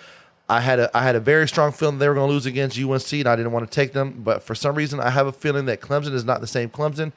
I 0.48 0.60
had 0.60 0.80
a 0.80 0.96
I 0.96 1.02
had 1.02 1.14
a 1.14 1.20
very 1.20 1.48
strong 1.48 1.72
feeling 1.72 1.98
they 1.98 2.08
were 2.08 2.14
going 2.14 2.28
to 2.28 2.32
lose 2.32 2.46
against 2.46 2.78
UNC, 2.78 3.12
and 3.12 3.26
I 3.26 3.36
didn't 3.36 3.52
want 3.52 3.70
to 3.70 3.74
take 3.74 3.92
them. 3.92 4.22
But 4.22 4.42
for 4.42 4.54
some 4.54 4.74
reason, 4.74 5.00
I 5.00 5.10
have 5.10 5.26
a 5.26 5.32
feeling 5.32 5.66
that 5.66 5.80
Clemson 5.80 6.12
is 6.12 6.24
not 6.24 6.40
the 6.40 6.46
same 6.46 6.68
Clemson. 6.68 7.12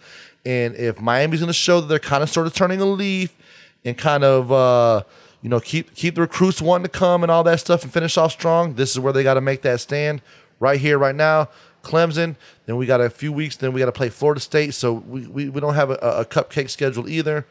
And 0.45 0.75
if 0.75 1.01
Miami's 1.01 1.39
going 1.39 1.47
to 1.47 1.53
show 1.53 1.81
that 1.81 1.87
they're 1.87 1.99
kind 1.99 2.23
of 2.23 2.29
sort 2.29 2.47
of 2.47 2.53
turning 2.53 2.79
a 2.81 2.85
leaf 2.85 3.35
and 3.83 3.97
kind 3.97 4.23
of 4.23 4.51
uh, 4.51 5.03
you 5.41 5.49
know 5.49 5.59
keep 5.59 5.93
keep 5.95 6.15
the 6.15 6.21
recruits 6.21 6.61
wanting 6.61 6.83
to 6.83 6.89
come 6.89 7.23
and 7.23 7.31
all 7.31 7.43
that 7.43 7.59
stuff 7.59 7.83
and 7.83 7.91
finish 7.91 8.17
off 8.17 8.31
strong, 8.31 8.75
this 8.75 8.91
is 8.91 8.99
where 8.99 9.11
they 9.11 9.23
got 9.23 9.33
to 9.33 9.41
make 9.41 9.63
that 9.63 9.79
stand 9.79 10.21
right 10.59 10.79
here, 10.79 10.97
right 10.97 11.15
now. 11.15 11.49
Clemson. 11.85 12.35
Then 12.65 12.77
we 12.77 12.85
got 12.85 12.99
a 12.99 13.09
few 13.09 13.31
weeks. 13.31 13.57
Then 13.57 13.71
we 13.71 13.79
got 13.79 13.85
to 13.85 13.91
play 13.91 14.09
Florida 14.09 14.41
State. 14.41 14.73
So 14.73 14.93
we, 14.93 15.27
we, 15.27 15.49
we 15.49 15.61
don't 15.61 15.75
have 15.75 15.91
a, 15.91 15.95
a 15.95 16.25
cupcake 16.25 16.69
schedule 16.69 17.07
either. 17.07 17.45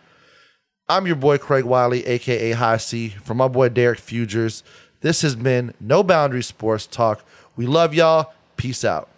I'm 0.88 1.06
your 1.06 1.16
boy 1.16 1.38
Craig 1.38 1.64
Wiley, 1.64 2.04
aka 2.04 2.52
High 2.52 2.76
C, 2.76 3.08
from 3.08 3.38
my 3.38 3.48
boy 3.48 3.70
Derek 3.70 4.00
Fugers. 4.00 4.62
This 5.04 5.20
has 5.20 5.36
been 5.36 5.74
No 5.80 6.02
Boundary 6.02 6.42
Sports 6.42 6.86
Talk. 6.86 7.26
We 7.56 7.66
love 7.66 7.92
y'all. 7.92 8.32
Peace 8.56 8.86
out. 8.86 9.10